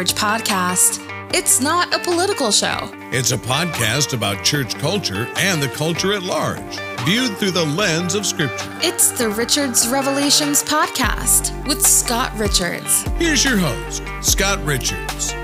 not 0.00 0.22
your 0.22 0.28
average 0.28 0.48
podcast. 0.48 1.34
It's 1.34 1.60
not 1.60 1.94
a 1.94 1.98
political 1.98 2.50
show. 2.50 2.90
It's 3.12 3.32
a 3.32 3.36
podcast 3.36 4.14
about 4.14 4.42
church 4.44 4.74
culture 4.78 5.28
and 5.36 5.62
the 5.62 5.68
culture 5.68 6.12
at 6.12 6.22
large, 6.22 6.78
viewed 7.04 7.36
through 7.36 7.50
the 7.52 7.64
lens 7.64 8.14
of 8.14 8.24
Scripture. 8.24 8.78
It's 8.82 9.10
the 9.10 9.28
Richards 9.28 9.88
Revelations 9.88 10.62
podcast 10.64 11.52
with 11.66 11.82
Scott 11.82 12.32
Richards. 12.36 13.02
Here's 13.18 13.44
your 13.44 13.58
host, 13.58 14.02
Scott 14.22 14.64
Richards. 14.64 15.34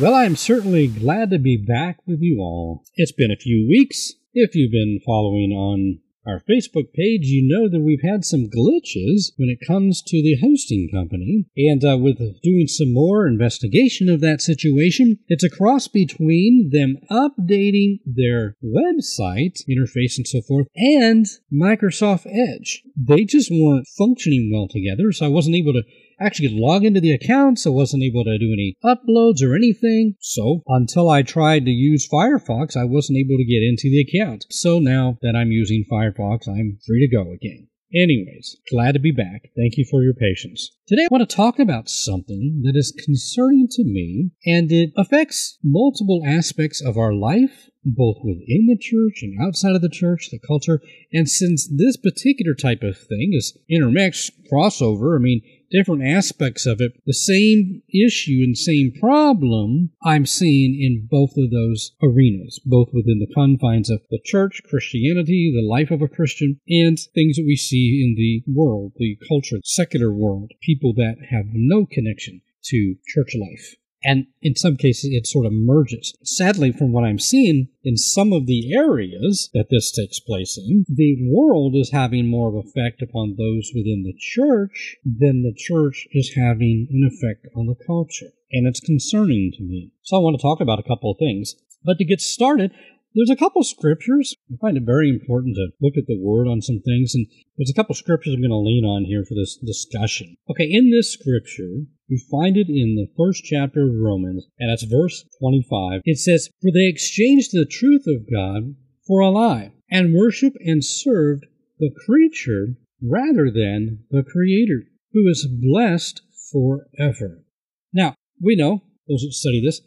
Well, 0.00 0.14
I'm 0.14 0.36
certainly 0.36 0.88
glad 0.88 1.30
to 1.30 1.38
be 1.38 1.56
back 1.56 1.98
with 2.06 2.20
you 2.20 2.40
all. 2.40 2.82
It's 2.96 3.12
been 3.12 3.30
a 3.30 3.36
few 3.36 3.68
weeks. 3.68 4.14
If 4.34 4.54
you've 4.56 4.72
been 4.72 5.00
following 5.06 5.52
on 5.52 6.00
our 6.26 6.40
Facebook 6.40 6.92
page, 6.92 7.26
you 7.26 7.42
know 7.46 7.68
that 7.68 7.80
we've 7.80 8.02
had 8.02 8.24
some 8.24 8.48
glitches 8.48 9.32
when 9.36 9.48
it 9.48 9.66
comes 9.66 10.02
to 10.02 10.22
the 10.22 10.36
hosting 10.40 10.88
company. 10.92 11.46
And 11.56 11.84
uh, 11.84 11.98
with 11.98 12.18
doing 12.42 12.66
some 12.68 12.92
more 12.92 13.26
investigation 13.26 14.08
of 14.08 14.20
that 14.20 14.40
situation, 14.40 15.18
it's 15.28 15.44
a 15.44 15.50
cross 15.50 15.88
between 15.88 16.70
them 16.72 16.96
updating 17.10 18.00
their 18.06 18.56
website 18.62 19.62
interface 19.68 20.16
and 20.16 20.26
so 20.26 20.40
forth 20.42 20.66
and 20.76 21.26
Microsoft 21.52 22.26
Edge. 22.26 22.82
They 22.96 23.24
just 23.24 23.50
weren't 23.50 23.86
functioning 23.98 24.50
well 24.52 24.68
together, 24.68 25.12
so 25.12 25.26
I 25.26 25.28
wasn't 25.28 25.56
able 25.56 25.72
to 25.72 25.82
actually 26.24 26.58
log 26.58 26.84
into 26.84 27.00
the 27.00 27.12
accounts. 27.12 27.66
I 27.66 27.70
wasn't 27.70 28.02
able 28.02 28.24
to 28.24 28.38
do 28.38 28.52
any 28.52 28.76
uploads 28.84 29.42
or 29.42 29.54
anything. 29.54 30.16
So 30.20 30.62
until 30.68 31.10
I 31.10 31.22
tried 31.22 31.64
to 31.64 31.70
use 31.70 32.08
Firefox, 32.08 32.76
I 32.76 32.84
wasn't 32.84 33.18
able 33.18 33.36
to 33.36 33.44
get 33.44 33.62
into 33.62 33.90
the 33.90 34.00
account. 34.00 34.46
So 34.50 34.78
now 34.78 35.18
that 35.22 35.34
I'm 35.36 35.50
using 35.50 35.84
Firefox, 35.90 36.48
I'm 36.48 36.78
free 36.86 37.06
to 37.06 37.16
go 37.16 37.32
again. 37.32 37.68
Anyways, 37.94 38.56
glad 38.70 38.92
to 38.92 39.00
be 39.00 39.12
back. 39.12 39.50
Thank 39.54 39.76
you 39.76 39.84
for 39.90 40.02
your 40.02 40.14
patience. 40.14 40.70
Today 40.86 41.02
I 41.04 41.08
want 41.10 41.28
to 41.28 41.36
talk 41.36 41.58
about 41.58 41.90
something 41.90 42.62
that 42.64 42.74
is 42.74 42.90
concerning 43.04 43.68
to 43.70 43.84
me 43.84 44.30
and 44.46 44.72
it 44.72 44.92
affects 44.96 45.58
multiple 45.62 46.22
aspects 46.26 46.80
of 46.80 46.96
our 46.96 47.12
life, 47.12 47.68
both 47.84 48.16
within 48.24 48.66
the 48.66 48.78
church 48.80 49.22
and 49.22 49.36
outside 49.42 49.74
of 49.74 49.82
the 49.82 49.90
church, 49.90 50.30
the 50.30 50.38
culture. 50.38 50.80
And 51.12 51.28
since 51.28 51.68
this 51.68 51.98
particular 51.98 52.54
type 52.54 52.82
of 52.82 52.96
thing 52.96 53.32
is 53.34 53.58
intermixed, 53.68 54.32
crossover, 54.50 55.14
I 55.14 55.20
mean, 55.20 55.42
different 55.72 56.04
aspects 56.04 56.66
of 56.66 56.80
it, 56.80 56.92
the 57.06 57.14
same 57.14 57.82
issue 57.92 58.40
and 58.42 58.56
same 58.56 58.92
problem 59.00 59.90
I'm 60.04 60.26
seeing 60.26 60.78
in 60.80 61.08
both 61.10 61.30
of 61.36 61.50
those 61.50 61.92
arenas, 62.02 62.60
both 62.64 62.88
within 62.92 63.18
the 63.18 63.34
confines 63.34 63.90
of 63.90 64.02
the 64.10 64.20
church, 64.24 64.62
Christianity, 64.68 65.52
the 65.54 65.66
life 65.66 65.90
of 65.90 66.02
a 66.02 66.08
Christian, 66.08 66.60
and 66.68 66.98
things 67.14 67.36
that 67.36 67.46
we 67.46 67.56
see 67.56 68.02
in 68.04 68.14
the 68.14 68.44
world, 68.52 68.92
the 68.96 69.18
culture, 69.26 69.58
secular 69.64 70.12
world, 70.12 70.52
people 70.62 70.92
that 70.94 71.16
have 71.30 71.46
no 71.52 71.86
connection 71.86 72.42
to 72.64 72.96
church 73.06 73.34
life. 73.34 73.74
And 74.04 74.26
in 74.40 74.56
some 74.56 74.76
cases, 74.76 75.10
it 75.12 75.26
sort 75.26 75.46
of 75.46 75.52
merges. 75.52 76.14
Sadly, 76.24 76.72
from 76.72 76.92
what 76.92 77.04
I'm 77.04 77.18
seeing 77.18 77.68
in 77.84 77.96
some 77.96 78.32
of 78.32 78.46
the 78.46 78.74
areas 78.74 79.50
that 79.54 79.68
this 79.70 79.92
takes 79.92 80.18
place 80.18 80.58
in, 80.58 80.84
the 80.88 81.16
world 81.30 81.76
is 81.76 81.90
having 81.92 82.28
more 82.28 82.48
of 82.48 82.66
effect 82.66 83.02
upon 83.02 83.36
those 83.38 83.70
within 83.74 84.02
the 84.02 84.14
church 84.18 84.96
than 85.04 85.42
the 85.42 85.54
church 85.56 86.08
is 86.12 86.34
having 86.34 86.88
an 86.90 87.08
effect 87.12 87.46
on 87.56 87.66
the 87.66 87.76
culture. 87.86 88.32
And 88.50 88.66
it's 88.66 88.80
concerning 88.80 89.52
to 89.56 89.62
me. 89.62 89.92
So 90.02 90.16
I 90.16 90.20
want 90.20 90.36
to 90.36 90.42
talk 90.42 90.60
about 90.60 90.80
a 90.80 90.88
couple 90.88 91.12
of 91.12 91.18
things. 91.18 91.54
But 91.84 91.98
to 91.98 92.04
get 92.04 92.20
started, 92.20 92.72
there's 93.14 93.30
a 93.30 93.36
couple 93.36 93.62
scriptures. 93.62 94.34
I 94.52 94.56
find 94.60 94.76
it 94.76 94.82
very 94.84 95.08
important 95.08 95.56
to 95.56 95.68
look 95.80 95.96
at 95.96 96.06
the 96.06 96.18
word 96.20 96.46
on 96.46 96.60
some 96.60 96.80
things, 96.80 97.14
and 97.14 97.26
there's 97.56 97.70
a 97.70 97.74
couple 97.74 97.94
scriptures 97.94 98.34
I'm 98.34 98.42
going 98.42 98.50
to 98.50 98.58
lean 98.58 98.84
on 98.84 99.04
here 99.04 99.24
for 99.24 99.34
this 99.34 99.56
discussion. 99.56 100.36
Okay, 100.50 100.68
in 100.70 100.90
this 100.90 101.12
scripture, 101.12 101.86
we 102.10 102.22
find 102.30 102.58
it 102.58 102.68
in 102.68 102.96
the 102.96 103.08
first 103.16 103.44
chapter 103.44 103.82
of 103.82 103.94
Romans, 103.94 104.46
and 104.58 104.70
that's 104.70 104.82
verse 104.82 105.24
25. 105.40 106.02
It 106.04 106.18
says, 106.18 106.50
For 106.60 106.70
they 106.70 106.86
exchanged 106.86 107.52
the 107.52 107.64
truth 107.64 108.04
of 108.06 108.30
God 108.30 108.74
for 109.06 109.20
a 109.20 109.30
lie, 109.30 109.72
and 109.90 110.14
worship 110.14 110.54
and 110.60 110.84
served 110.84 111.46
the 111.78 111.90
creature 112.04 112.76
rather 113.02 113.50
than 113.50 114.04
the 114.10 114.22
Creator, 114.22 114.84
who 115.12 115.28
is 115.28 115.48
blessed 115.48 116.20
forever. 116.50 117.44
Now, 117.92 118.14
we 118.40 118.54
know, 118.54 118.82
those 119.08 119.22
who 119.22 119.30
study 119.30 119.62
this, 119.64 119.80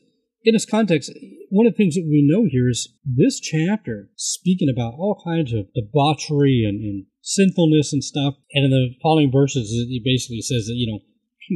in 0.45 0.53
this 0.53 0.65
context, 0.65 1.11
one 1.49 1.65
of 1.65 1.73
the 1.73 1.77
things 1.77 1.95
that 1.95 2.07
we 2.07 2.25
know 2.25 2.47
here 2.49 2.69
is 2.69 2.93
this 3.03 3.39
chapter 3.39 4.09
speaking 4.15 4.69
about 4.69 4.93
all 4.93 5.21
kinds 5.25 5.51
of 5.51 5.73
debauchery 5.73 6.63
and, 6.67 6.79
and 6.81 7.05
sinfulness 7.21 7.91
and 7.91 8.03
stuff. 8.03 8.35
And 8.53 8.65
in 8.65 8.71
the 8.71 8.93
following 9.01 9.31
verses, 9.31 9.73
it 9.73 10.01
basically 10.05 10.41
says 10.41 10.67
that, 10.67 10.75
you 10.75 10.87
know, 10.87 10.99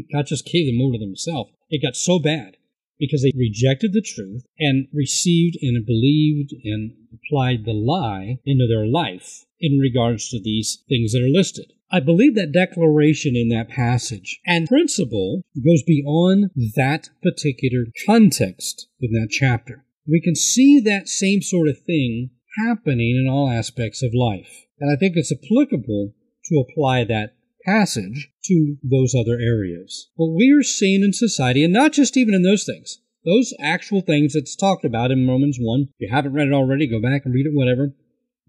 God 0.13 0.25
just 0.25 0.45
gave 0.45 0.65
them 0.65 0.81
over 0.81 0.93
to 0.93 0.99
themselves. 0.99 1.51
It 1.69 1.85
got 1.85 1.95
so 1.95 2.19
bad 2.19 2.57
because 2.99 3.23
they 3.23 3.31
rejected 3.35 3.93
the 3.93 4.01
truth 4.01 4.43
and 4.59 4.87
received 4.93 5.57
and 5.61 5.85
believed 5.85 6.53
and 6.63 6.93
applied 7.13 7.65
the 7.65 7.73
lie 7.73 8.39
into 8.45 8.67
their 8.67 8.85
life 8.85 9.45
in 9.59 9.79
regards 9.79 10.29
to 10.29 10.39
these 10.39 10.83
things 10.89 11.13
that 11.13 11.23
are 11.23 11.29
listed. 11.29 11.73
I 11.91 11.99
believe 11.99 12.35
that 12.35 12.51
declaration 12.51 13.35
in 13.35 13.49
that 13.49 13.69
passage 13.69 14.39
and 14.45 14.67
principle 14.67 15.41
goes 15.65 15.81
beyond 15.81 16.51
that 16.75 17.09
particular 17.23 17.85
context 18.05 18.87
in 19.01 19.11
that 19.13 19.29
chapter. 19.31 19.85
We 20.07 20.21
can 20.21 20.35
see 20.35 20.79
that 20.81 21.07
same 21.07 21.41
sort 21.41 21.67
of 21.67 21.81
thing 21.81 22.29
happening 22.57 23.15
in 23.15 23.27
all 23.27 23.49
aspects 23.49 24.03
of 24.03 24.13
life. 24.13 24.65
And 24.79 24.91
I 24.91 24.97
think 24.97 25.15
it's 25.15 25.31
applicable 25.31 26.13
to 26.45 26.59
apply 26.59 27.05
that 27.05 27.35
passage 27.65 28.29
to 28.45 28.77
those 28.83 29.13
other 29.13 29.39
areas. 29.39 30.09
What 30.15 30.35
we 30.35 30.51
are 30.51 30.63
seeing 30.63 31.03
in 31.03 31.13
society, 31.13 31.63
and 31.63 31.73
not 31.73 31.93
just 31.93 32.17
even 32.17 32.33
in 32.33 32.43
those 32.43 32.65
things, 32.65 32.99
those 33.25 33.53
actual 33.59 34.01
things 34.01 34.33
that's 34.33 34.55
talked 34.55 34.85
about 34.85 35.11
in 35.11 35.27
Romans 35.27 35.57
1, 35.59 35.81
if 35.81 35.95
you 35.99 36.09
haven't 36.11 36.33
read 36.33 36.47
it 36.47 36.53
already, 36.53 36.87
go 36.87 37.01
back 37.01 37.23
and 37.25 37.33
read 37.33 37.45
it, 37.45 37.53
whatever. 37.53 37.93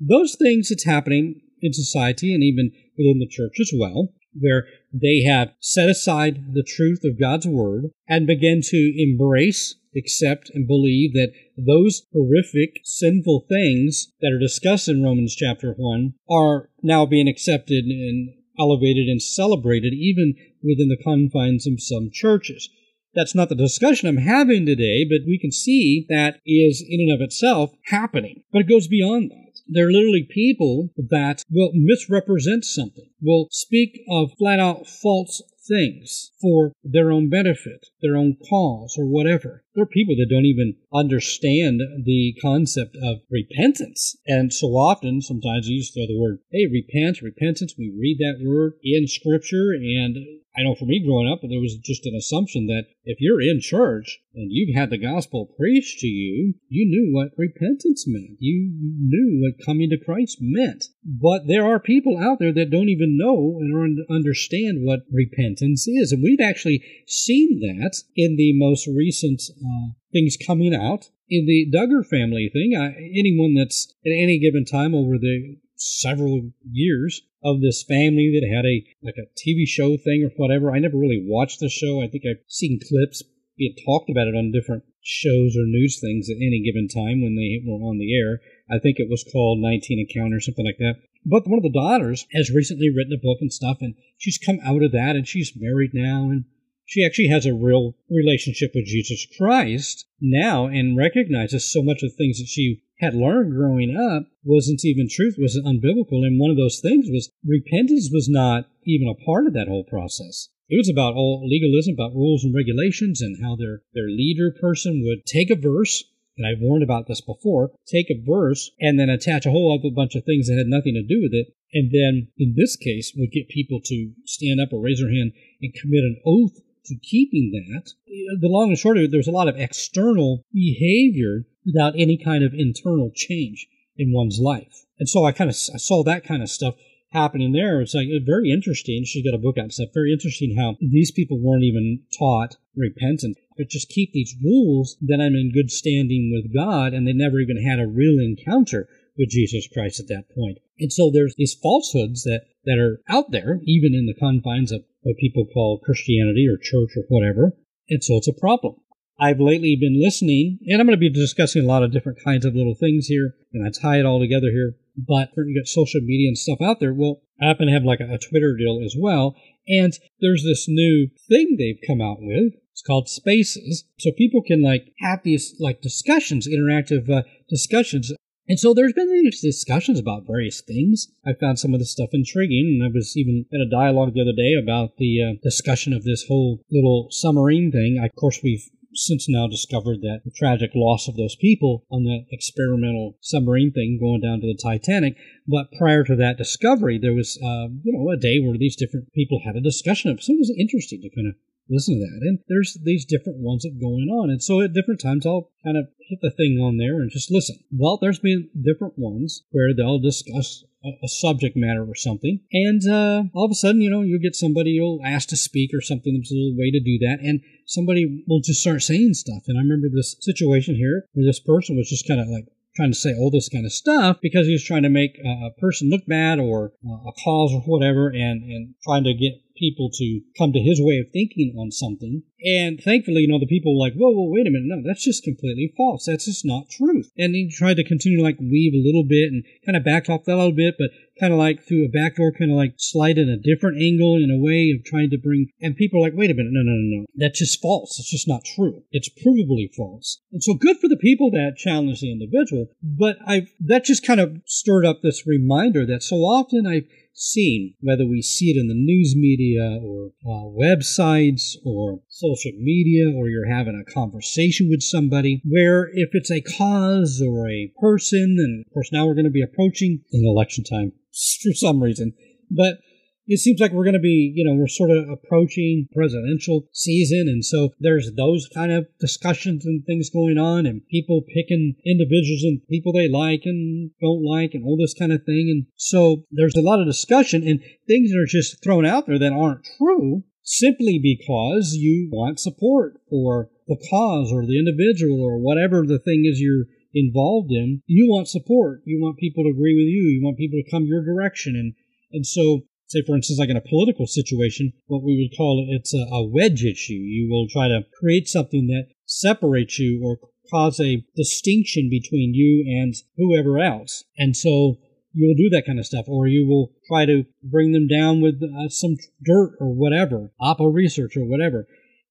Those 0.00 0.36
things 0.36 0.68
that's 0.68 0.84
happening 0.84 1.40
in 1.60 1.72
society 1.72 2.34
and 2.34 2.42
even 2.42 2.70
within 2.96 3.18
the 3.18 3.28
church 3.28 3.56
as 3.60 3.72
well, 3.76 4.14
where 4.38 4.66
they 4.92 5.22
have 5.22 5.52
set 5.60 5.90
aside 5.90 6.54
the 6.54 6.62
truth 6.62 7.00
of 7.04 7.20
God's 7.20 7.46
word 7.46 7.90
and 8.08 8.26
begin 8.26 8.60
to 8.62 8.92
embrace, 8.96 9.74
accept, 9.96 10.50
and 10.54 10.66
believe 10.66 11.12
that 11.14 11.32
those 11.56 12.06
horrific, 12.12 12.80
sinful 12.84 13.46
things 13.48 14.12
that 14.20 14.32
are 14.32 14.38
discussed 14.38 14.88
in 14.88 15.02
Romans 15.02 15.34
chapter 15.34 15.74
1 15.76 16.14
are 16.30 16.70
now 16.82 17.04
being 17.04 17.28
accepted 17.28 17.84
and 17.84 18.30
elevated 18.58 19.08
and 19.08 19.22
celebrated 19.22 19.92
even 19.92 20.34
within 20.62 20.88
the 20.88 21.02
confines 21.02 21.66
of 21.66 21.80
some 21.80 22.10
churches. 22.12 22.68
That's 23.14 23.34
not 23.34 23.48
the 23.48 23.54
discussion 23.56 24.08
I'm 24.08 24.18
having 24.18 24.66
today, 24.66 25.04
but 25.04 25.26
we 25.26 25.38
can 25.38 25.50
see 25.50 26.06
that 26.08 26.40
is 26.46 26.84
in 26.86 27.00
and 27.00 27.12
of 27.12 27.20
itself 27.20 27.70
happening. 27.86 28.44
But 28.52 28.62
it 28.62 28.68
goes 28.68 28.86
beyond 28.86 29.30
that. 29.30 29.60
There 29.66 29.88
are 29.88 29.92
literally 29.92 30.28
people 30.28 30.90
that 30.96 31.44
will 31.50 31.72
misrepresent 31.74 32.64
something, 32.64 33.10
will 33.20 33.48
speak 33.50 34.00
of 34.08 34.32
flat 34.38 34.60
out 34.60 34.86
false 34.86 35.42
things 35.70 36.32
for 36.40 36.72
their 36.82 37.10
own 37.10 37.30
benefit, 37.30 37.86
their 38.02 38.16
own 38.16 38.36
cause, 38.48 38.96
or 38.98 39.06
whatever. 39.06 39.62
There 39.74 39.84
are 39.84 39.86
people 39.86 40.16
that 40.16 40.28
don't 40.28 40.44
even 40.44 40.76
understand 40.92 41.80
the 42.04 42.34
concept 42.42 42.96
of 43.02 43.18
repentance. 43.30 44.16
And 44.26 44.52
so 44.52 44.68
often, 44.68 45.22
sometimes 45.22 45.68
you 45.68 45.80
just 45.80 45.94
throw 45.94 46.06
the 46.06 46.18
word, 46.18 46.40
hey, 46.50 46.66
repent, 46.66 47.22
repentance. 47.22 47.74
We 47.78 47.94
read 47.96 48.18
that 48.18 48.44
word 48.44 48.74
in 48.82 49.06
Scripture, 49.06 49.70
and 49.72 50.16
I 50.56 50.62
know 50.64 50.74
for 50.74 50.84
me 50.84 51.04
growing 51.04 51.30
up, 51.30 51.40
there 51.42 51.60
was 51.60 51.78
just 51.78 52.06
an 52.06 52.14
assumption 52.14 52.66
that 52.66 52.86
if 53.04 53.18
you're 53.20 53.40
in 53.40 53.60
church 53.60 54.18
and 54.34 54.50
you've 54.50 54.74
had 54.74 54.90
the 54.90 54.98
gospel 54.98 55.54
preached 55.56 56.00
to 56.00 56.08
you, 56.08 56.54
you 56.68 56.86
knew 56.86 57.14
what 57.14 57.38
repentance 57.38 58.04
meant. 58.06 58.36
You 58.40 58.72
knew 58.72 59.40
what 59.40 59.64
coming 59.64 59.90
to 59.90 60.04
Christ 60.04 60.38
meant. 60.40 60.86
But 61.04 61.46
there 61.46 61.64
are 61.64 61.78
people 61.78 62.18
out 62.18 62.40
there 62.40 62.52
that 62.52 62.70
don't 62.70 62.88
even 62.88 63.16
know 63.16 63.58
and 63.60 64.04
understand 64.10 64.78
what 64.80 65.06
repentance 65.12 65.86
is. 65.86 66.10
And 66.10 66.22
we've 66.22 66.40
actually 66.42 66.82
seen 67.06 67.60
that 67.60 68.02
in 68.16 68.36
the 68.36 68.52
most 68.54 68.88
recent 68.88 69.42
uh, 69.50 69.92
things 70.12 70.36
coming 70.36 70.74
out. 70.74 71.10
In 71.28 71.46
the 71.46 71.70
Duggar 71.72 72.04
family 72.04 72.50
thing, 72.52 72.74
I, 72.76 72.88
anyone 73.16 73.54
that's 73.54 73.94
at 74.04 74.10
any 74.10 74.40
given 74.40 74.64
time 74.64 74.96
over 74.96 75.16
the 75.16 75.58
several 75.76 76.50
years 76.68 77.22
of 77.42 77.60
this 77.60 77.82
family 77.82 78.30
that 78.34 78.46
had 78.46 78.66
a 78.66 78.84
like 79.02 79.16
a 79.16 79.28
TV 79.38 79.66
show 79.66 79.96
thing 79.96 80.24
or 80.24 80.30
whatever. 80.36 80.72
I 80.72 80.78
never 80.78 80.98
really 80.98 81.24
watched 81.24 81.60
the 81.60 81.68
show. 81.68 82.02
I 82.02 82.08
think 82.08 82.24
I've 82.26 82.44
seen 82.48 82.80
clips 82.80 83.22
being 83.56 83.74
talked 83.84 84.10
about 84.10 84.28
it 84.28 84.36
on 84.36 84.52
different 84.52 84.84
shows 85.02 85.56
or 85.56 85.64
news 85.64 85.98
things 86.00 86.28
at 86.28 86.36
any 86.36 86.62
given 86.64 86.88
time 86.88 87.22
when 87.22 87.36
they 87.36 87.62
were 87.64 87.80
on 87.84 87.98
the 87.98 88.14
air. 88.16 88.40
I 88.70 88.78
think 88.78 88.98
it 88.98 89.08
was 89.08 89.24
called 89.24 89.60
19 89.60 90.06
Account 90.08 90.34
or 90.34 90.40
something 90.40 90.64
like 90.64 90.78
that. 90.78 90.96
But 91.24 91.46
one 91.46 91.58
of 91.58 91.62
the 91.62 91.72
daughters 91.72 92.26
has 92.32 92.50
recently 92.50 92.88
written 92.88 93.12
a 93.12 93.20
book 93.20 93.38
and 93.40 93.52
stuff, 93.52 93.78
and 93.80 93.94
she's 94.16 94.38
come 94.38 94.58
out 94.64 94.82
of 94.82 94.92
that, 94.92 95.16
and 95.16 95.28
she's 95.28 95.52
married 95.54 95.90
now, 95.92 96.30
and 96.30 96.44
she 96.86 97.04
actually 97.04 97.28
has 97.28 97.46
a 97.46 97.54
real 97.54 97.94
relationship 98.08 98.72
with 98.74 98.86
Jesus 98.86 99.26
Christ 99.38 100.06
now 100.20 100.66
and 100.66 100.96
recognizes 100.96 101.70
so 101.70 101.82
much 101.82 102.02
of 102.02 102.10
the 102.10 102.16
things 102.16 102.38
that 102.38 102.48
she 102.48 102.82
had 103.00 103.14
learned 103.14 103.52
growing 103.52 103.96
up 103.96 104.28
wasn't 104.44 104.84
even 104.84 105.08
truth, 105.08 105.36
wasn't 105.38 105.66
unbiblical. 105.66 106.24
And 106.24 106.38
one 106.38 106.50
of 106.50 106.56
those 106.56 106.80
things 106.80 107.06
was 107.08 107.30
repentance 107.44 108.10
was 108.12 108.28
not 108.28 108.68
even 108.84 109.08
a 109.08 109.24
part 109.24 109.46
of 109.46 109.54
that 109.54 109.68
whole 109.68 109.84
process. 109.84 110.48
It 110.68 110.76
was 110.76 110.88
about 110.88 111.14
all 111.14 111.42
legalism, 111.48 111.94
about 111.94 112.14
rules 112.14 112.44
and 112.44 112.54
regulations, 112.54 113.20
and 113.20 113.42
how 113.42 113.56
their, 113.56 113.82
their 113.92 114.08
leader 114.08 114.54
person 114.60 115.02
would 115.04 115.26
take 115.26 115.50
a 115.50 115.56
verse 115.56 116.04
and 116.40 116.46
I've 116.46 116.62
warned 116.62 116.82
about 116.82 117.06
this 117.06 117.20
before, 117.20 117.70
take 117.86 118.08
a 118.08 118.22
verse 118.24 118.70
and 118.80 118.98
then 118.98 119.10
attach 119.10 119.44
a 119.44 119.50
whole 119.50 119.76
other 119.76 119.94
bunch 119.94 120.14
of 120.14 120.24
things 120.24 120.46
that 120.46 120.56
had 120.56 120.68
nothing 120.68 120.94
to 120.94 121.02
do 121.02 121.20
with 121.20 121.34
it. 121.34 121.52
And 121.74 121.92
then 121.92 122.28
in 122.38 122.54
this 122.56 122.76
case, 122.76 123.12
would 123.14 123.30
get 123.30 123.50
people 123.50 123.78
to 123.84 124.12
stand 124.24 124.58
up 124.58 124.72
or 124.72 124.80
raise 124.80 125.00
their 125.00 125.12
hand 125.12 125.32
and 125.60 125.74
commit 125.74 126.00
an 126.00 126.16
oath 126.24 126.56
to 126.86 126.96
keeping 126.96 127.50
that. 127.52 127.92
The 128.40 128.48
long 128.48 128.68
and 128.68 128.78
short 128.78 128.96
of 128.96 129.04
it, 129.04 129.10
there's 129.10 129.28
a 129.28 129.32
lot 129.32 129.48
of 129.48 129.56
external 129.56 130.44
behavior 130.52 131.44
without 131.64 131.94
any 131.96 132.16
kind 132.16 132.44
of 132.44 132.54
internal 132.54 133.10
change 133.14 133.66
in 133.96 134.12
one's 134.12 134.38
life. 134.40 134.86
And 134.98 135.08
so 135.08 135.24
I 135.24 135.32
kind 135.32 135.50
of 135.50 135.56
I 135.74 135.78
saw 135.78 136.02
that 136.04 136.24
kind 136.24 136.42
of 136.42 136.50
stuff 136.50 136.74
happening 137.10 137.52
there. 137.52 137.80
It's 137.80 137.94
like 137.94 138.08
uh, 138.08 138.24
very 138.24 138.50
interesting. 138.50 139.04
She's 139.04 139.24
got 139.24 139.36
a 139.36 139.42
book 139.42 139.58
out. 139.58 139.72
Stuff 139.72 139.88
very 139.92 140.12
interesting 140.12 140.56
how 140.56 140.76
these 140.80 141.10
people 141.10 141.38
weren't 141.40 141.64
even 141.64 142.02
taught 142.16 142.56
repentance, 142.76 143.36
but 143.56 143.68
just 143.68 143.88
keep 143.88 144.12
these 144.12 144.36
rules. 144.42 144.96
Then 145.00 145.20
I'm 145.20 145.34
in 145.34 145.52
good 145.52 145.70
standing 145.70 146.30
with 146.32 146.54
God, 146.54 146.92
and 146.94 147.06
they 147.06 147.12
never 147.12 147.40
even 147.40 147.62
had 147.62 147.80
a 147.80 147.86
real 147.86 148.18
encounter 148.18 148.88
with 149.18 149.30
Jesus 149.30 149.68
Christ 149.72 150.00
at 150.00 150.08
that 150.08 150.30
point. 150.34 150.58
And 150.78 150.92
so 150.92 151.10
there's 151.10 151.34
these 151.36 151.54
falsehoods 151.54 152.22
that 152.24 152.44
that 152.64 152.78
are 152.78 153.00
out 153.08 153.30
there, 153.30 153.60
even 153.64 153.94
in 153.94 154.06
the 154.06 154.14
confines 154.14 154.70
of 154.70 154.84
what 155.02 155.16
people 155.18 155.46
call 155.52 155.80
Christianity 155.82 156.46
or 156.48 156.56
church 156.56 156.96
or 156.96 157.04
whatever. 157.08 157.52
And 157.88 158.02
so 158.02 158.16
it's 158.16 158.28
a 158.28 158.32
problem. 158.32 158.76
I've 159.18 159.40
lately 159.40 159.76
been 159.76 160.00
listening, 160.00 160.58
and 160.66 160.80
I'm 160.80 160.86
going 160.86 160.96
to 160.96 161.00
be 161.00 161.10
discussing 161.10 161.62
a 161.62 161.66
lot 161.66 161.82
of 161.82 161.92
different 161.92 162.24
kinds 162.24 162.46
of 162.46 162.54
little 162.54 162.74
things 162.74 163.06
here, 163.06 163.34
and 163.52 163.66
I 163.66 163.70
tie 163.70 163.98
it 163.98 164.06
all 164.06 164.18
together 164.18 164.50
here. 164.50 164.76
But 164.96 165.30
you 165.36 165.60
got 165.60 165.68
social 165.68 166.00
media 166.00 166.28
and 166.28 166.38
stuff 166.38 166.58
out 166.62 166.80
there. 166.80 166.94
Well, 166.94 167.20
I 167.40 167.46
happen 167.46 167.66
to 167.66 167.72
have 167.72 167.84
like 167.84 168.00
a, 168.00 168.14
a 168.14 168.18
Twitter 168.18 168.56
deal 168.56 168.80
as 168.82 168.94
well, 168.98 169.36
and 169.68 169.92
there's 170.20 170.42
this 170.42 170.66
new 170.68 171.08
thing 171.28 171.56
they've 171.58 171.86
come 171.86 172.00
out 172.00 172.18
with. 172.20 172.54
It's 172.72 172.82
called 172.82 173.08
Spaces, 173.10 173.84
so 173.98 174.10
people 174.16 174.42
can 174.42 174.62
like 174.62 174.92
have 175.00 175.20
these 175.22 175.54
like 175.60 175.82
discussions, 175.82 176.48
interactive 176.48 177.10
uh, 177.10 177.22
discussions 177.48 178.12
and 178.48 178.58
so 178.58 178.74
there's 178.74 178.92
been 178.92 179.12
these 179.12 179.40
discussions 179.40 179.98
about 179.98 180.26
various 180.26 180.60
things. 180.60 181.08
I 181.26 181.34
found 181.34 181.58
some 181.58 181.74
of 181.74 181.80
this 181.80 181.92
stuff 181.92 182.10
intriguing, 182.12 182.80
and 182.80 182.84
I 182.84 182.92
was 182.92 183.16
even 183.16 183.46
in 183.50 183.60
a 183.60 183.70
dialogue 183.70 184.14
the 184.14 184.22
other 184.22 184.36
day 184.36 184.54
about 184.54 184.96
the 184.98 185.22
uh, 185.22 185.32
discussion 185.42 185.92
of 185.92 186.04
this 186.04 186.24
whole 186.26 186.60
little 186.70 187.08
submarine 187.10 187.70
thing. 187.70 188.02
Of 188.02 188.14
course, 188.16 188.40
we've 188.42 188.68
since 188.92 189.28
now 189.28 189.46
discovered 189.46 190.00
that 190.00 190.22
the 190.24 190.32
tragic 190.32 190.72
loss 190.74 191.06
of 191.06 191.16
those 191.16 191.36
people 191.36 191.86
on 191.90 192.04
that 192.04 192.26
experimental 192.32 193.16
submarine 193.20 193.72
thing 193.72 193.98
going 194.00 194.20
down 194.20 194.40
to 194.40 194.46
the 194.46 194.58
Titanic. 194.60 195.16
But 195.46 195.70
prior 195.78 196.02
to 196.04 196.16
that 196.16 196.38
discovery, 196.38 196.98
there 196.98 197.14
was, 197.14 197.38
uh, 197.42 197.68
you 197.82 197.92
know, 197.92 198.10
a 198.10 198.16
day 198.16 198.40
where 198.40 198.58
these 198.58 198.76
different 198.76 199.12
people 199.12 199.40
had 199.44 199.56
a 199.56 199.60
discussion 199.60 200.10
of. 200.10 200.22
So 200.22 200.32
it 200.32 200.38
was 200.38 200.54
interesting 200.58 201.02
to 201.02 201.10
kind 201.10 201.28
of 201.28 201.34
listen 201.70 201.94
to 201.94 202.00
that. 202.00 202.26
And 202.26 202.40
there's 202.48 202.76
these 202.84 203.04
different 203.04 203.38
ones 203.38 203.62
that 203.62 203.80
going 203.80 204.08
on. 204.08 204.28
And 204.30 204.42
so 204.42 204.60
at 204.60 204.74
different 204.74 205.00
times, 205.00 205.24
I'll 205.24 205.50
kind 205.64 205.78
of 205.78 205.86
hit 206.08 206.18
the 206.20 206.30
thing 206.30 206.58
on 206.58 206.76
there 206.76 207.00
and 207.00 207.10
just 207.10 207.30
listen. 207.30 207.56
Well, 207.72 207.98
there's 208.00 208.18
been 208.18 208.50
different 208.60 208.94
ones 208.96 209.42
where 209.50 209.74
they'll 209.74 210.00
discuss 210.00 210.64
a, 210.84 210.88
a 211.04 211.08
subject 211.08 211.56
matter 211.56 211.84
or 211.84 211.94
something. 211.94 212.40
And 212.52 212.82
uh, 212.88 213.22
all 213.34 213.44
of 213.44 213.50
a 213.50 213.54
sudden, 213.54 213.80
you 213.80 213.90
know, 213.90 214.02
you 214.02 214.20
get 214.20 214.34
somebody 214.34 214.70
you'll 214.70 215.00
ask 215.04 215.28
to 215.28 215.36
speak 215.36 215.70
or 215.72 215.80
something. 215.80 216.12
There's 216.12 216.32
a 216.32 216.34
little 216.34 216.58
way 216.58 216.70
to 216.70 216.80
do 216.80 216.98
that. 217.06 217.18
And 217.22 217.40
somebody 217.66 218.24
will 218.26 218.40
just 218.40 218.60
start 218.60 218.82
saying 218.82 219.14
stuff. 219.14 219.44
And 219.46 219.56
I 219.56 219.62
remember 219.62 219.88
this 219.88 220.16
situation 220.20 220.74
here 220.74 221.04
where 221.12 221.26
this 221.26 221.40
person 221.40 221.76
was 221.76 221.88
just 221.88 222.08
kind 222.08 222.20
of 222.20 222.28
like 222.28 222.46
trying 222.76 222.92
to 222.92 222.98
say 222.98 223.14
all 223.14 223.30
this 223.30 223.48
kind 223.48 223.66
of 223.66 223.72
stuff 223.72 224.18
because 224.22 224.46
he 224.46 224.52
was 224.52 224.64
trying 224.64 224.84
to 224.84 224.88
make 224.88 225.18
a 225.18 225.50
person 225.60 225.90
look 225.90 226.06
bad 226.06 226.38
or 226.38 226.72
a 226.84 227.12
cause 227.24 227.52
or 227.52 227.60
whatever 227.66 228.08
and, 228.08 228.42
and 228.44 228.74
trying 228.84 229.04
to 229.04 229.12
get 229.12 229.32
people 229.60 229.90
to 229.92 230.22
come 230.36 230.52
to 230.52 230.58
his 230.58 230.80
way 230.80 230.98
of 230.98 231.12
thinking 231.12 231.54
on 231.56 231.70
something. 231.70 232.22
And 232.42 232.80
thankfully, 232.80 233.22
you 233.22 233.28
know, 233.28 233.38
the 233.38 233.46
people 233.46 233.74
were 233.74 233.84
like, 233.84 233.94
whoa, 233.94 234.10
whoa, 234.10 234.30
wait 234.30 234.46
a 234.46 234.50
minute. 234.50 234.66
No, 234.66 234.82
that's 234.84 235.04
just 235.04 235.24
completely 235.24 235.72
false. 235.76 236.06
That's 236.06 236.24
just 236.24 236.44
not 236.44 236.70
truth. 236.70 237.10
And 237.18 237.34
he 237.34 237.50
tried 237.50 237.76
to 237.76 237.84
continue 237.84 238.18
to 238.18 238.24
like 238.24 238.38
weave 238.40 238.74
a 238.74 238.84
little 238.84 239.04
bit 239.04 239.30
and 239.30 239.44
kind 239.64 239.76
of 239.76 239.84
backed 239.84 240.08
off 240.08 240.24
that 240.24 240.34
a 240.34 240.36
little 240.36 240.52
bit, 240.52 240.76
but 240.78 240.90
kind 241.18 241.32
of 241.32 241.38
like 241.38 241.62
through 241.62 241.84
a 241.84 241.88
backdoor, 241.88 242.32
kind 242.32 242.50
of 242.50 242.56
like 242.56 242.74
slide 242.78 243.18
in 243.18 243.28
a 243.28 243.36
different 243.36 243.80
angle 243.80 244.16
in 244.16 244.30
a 244.30 244.42
way 244.42 244.72
of 244.74 244.84
trying 244.84 245.10
to 245.10 245.18
bring, 245.18 245.48
and 245.60 245.76
people 245.76 246.00
are 246.00 246.02
like, 246.02 246.16
wait 246.16 246.30
a 246.30 246.34
minute, 246.34 246.52
no, 246.52 246.62
no, 246.62 246.72
no, 246.72 247.00
no. 247.00 247.06
That's 247.14 247.38
just 247.38 247.60
false. 247.60 247.98
It's 247.98 248.10
just 248.10 248.26
not 248.26 248.44
true. 248.44 248.84
It's 248.90 249.10
provably 249.10 249.68
false. 249.76 250.22
And 250.32 250.42
so 250.42 250.54
good 250.54 250.78
for 250.78 250.88
the 250.88 250.96
people 250.96 251.30
that 251.32 251.56
challenge 251.58 252.00
the 252.00 252.10
individual, 252.10 252.68
but 252.82 253.18
I, 253.26 253.46
that 253.66 253.84
just 253.84 254.06
kind 254.06 254.20
of 254.20 254.40
stirred 254.46 254.86
up 254.86 255.02
this 255.02 255.26
reminder 255.26 255.84
that 255.86 256.02
so 256.02 256.16
often 256.16 256.66
I've 256.66 256.88
seen, 257.12 257.74
whether 257.80 258.06
we 258.06 258.22
see 258.22 258.50
it 258.50 258.58
in 258.58 258.68
the 258.68 258.74
news 258.74 259.14
media 259.14 259.78
or 259.82 260.12
uh, 260.24 260.48
websites 260.48 261.56
or 261.64 262.00
social 262.20 262.52
media, 262.58 263.10
or 263.16 263.28
you're 263.28 263.50
having 263.50 263.80
a 263.80 263.90
conversation 263.90 264.68
with 264.68 264.82
somebody, 264.82 265.40
where 265.44 265.88
if 265.92 266.10
it's 266.12 266.30
a 266.30 266.42
cause 266.42 267.22
or 267.26 267.48
a 267.48 267.72
person, 267.80 268.36
and 268.38 268.64
of 268.66 268.72
course 268.72 268.92
now 268.92 269.06
we're 269.06 269.14
going 269.14 269.24
to 269.24 269.30
be 269.30 269.42
approaching 269.42 270.00
in 270.12 270.26
election 270.26 270.64
time 270.64 270.92
for 271.42 271.52
some 271.54 271.82
reason, 271.82 272.12
but 272.50 272.78
it 273.26 273.38
seems 273.38 273.60
like 273.60 273.70
we're 273.70 273.84
going 273.84 273.94
to 273.94 274.00
be, 274.00 274.32
you 274.34 274.44
know, 274.44 274.54
we're 274.54 274.66
sort 274.66 274.90
of 274.90 275.08
approaching 275.08 275.86
presidential 275.94 276.68
season. 276.72 277.28
And 277.28 277.44
so 277.44 277.70
there's 277.78 278.10
those 278.16 278.48
kind 278.52 278.72
of 278.72 278.88
discussions 278.98 279.64
and 279.64 279.84
things 279.86 280.10
going 280.10 280.36
on 280.36 280.66
and 280.66 280.82
people 280.90 281.22
picking 281.32 281.76
individuals 281.86 282.42
and 282.42 282.60
people 282.68 282.92
they 282.92 283.08
like 283.08 283.42
and 283.44 283.92
don't 284.00 284.24
like 284.24 284.50
and 284.54 284.64
all 284.64 284.76
this 284.76 284.94
kind 284.94 285.12
of 285.12 285.22
thing. 285.22 285.46
And 285.48 285.66
so 285.76 286.24
there's 286.32 286.56
a 286.56 286.60
lot 286.60 286.80
of 286.80 286.86
discussion 286.86 287.46
and 287.46 287.60
things 287.86 288.10
that 288.10 288.18
are 288.18 288.26
just 288.26 288.64
thrown 288.64 288.84
out 288.84 289.06
there 289.06 289.18
that 289.20 289.32
aren't 289.32 289.64
true 289.78 290.24
simply 290.42 290.98
because 291.02 291.74
you 291.74 292.08
want 292.12 292.40
support 292.40 293.00
for 293.08 293.50
the 293.68 293.76
cause 293.90 294.32
or 294.32 294.46
the 294.46 294.58
individual 294.58 295.22
or 295.22 295.38
whatever 295.38 295.86
the 295.86 295.98
thing 295.98 296.24
is 296.26 296.40
you're 296.40 296.66
involved 296.94 297.52
in. 297.52 297.82
You 297.86 298.08
want 298.08 298.28
support. 298.28 298.82
You 298.84 299.00
want 299.00 299.18
people 299.18 299.44
to 299.44 299.50
agree 299.50 299.74
with 299.74 299.86
you. 299.86 300.08
You 300.08 300.20
want 300.22 300.38
people 300.38 300.60
to 300.62 300.70
come 300.70 300.86
your 300.86 301.04
direction. 301.04 301.54
And 301.56 301.74
and 302.12 302.26
so 302.26 302.62
say, 302.88 303.02
for 303.06 303.14
instance, 303.14 303.38
like 303.38 303.48
in 303.48 303.56
a 303.56 303.60
political 303.60 304.06
situation, 304.06 304.72
what 304.86 305.04
we 305.04 305.16
would 305.16 305.36
call 305.36 305.64
it, 305.64 305.72
it's 305.72 305.94
a, 305.94 306.06
a 306.12 306.26
wedge 306.26 306.64
issue. 306.64 306.94
You 306.94 307.30
will 307.30 307.46
try 307.48 307.68
to 307.68 307.84
create 307.98 308.28
something 308.28 308.66
that 308.66 308.88
separates 309.06 309.78
you 309.78 310.02
or 310.04 310.18
cause 310.50 310.80
a 310.80 311.04
distinction 311.16 311.88
between 311.88 312.34
you 312.34 312.64
and 312.66 312.94
whoever 313.16 313.60
else. 313.60 314.04
And 314.18 314.36
so 314.36 314.78
you'll 315.12 315.34
do 315.34 315.50
that 315.50 315.64
kind 315.66 315.78
of 315.78 315.86
stuff, 315.86 316.06
or 316.08 316.26
you 316.26 316.46
will 316.46 316.72
try 316.86 317.06
to 317.06 317.24
bring 317.42 317.72
them 317.72 317.88
down 317.88 318.20
with 318.20 318.42
uh, 318.42 318.68
some 318.68 318.96
dirt 319.24 319.56
or 319.60 319.74
whatever, 319.74 320.30
oppo 320.40 320.72
research 320.72 321.16
or 321.16 321.24
whatever. 321.24 321.66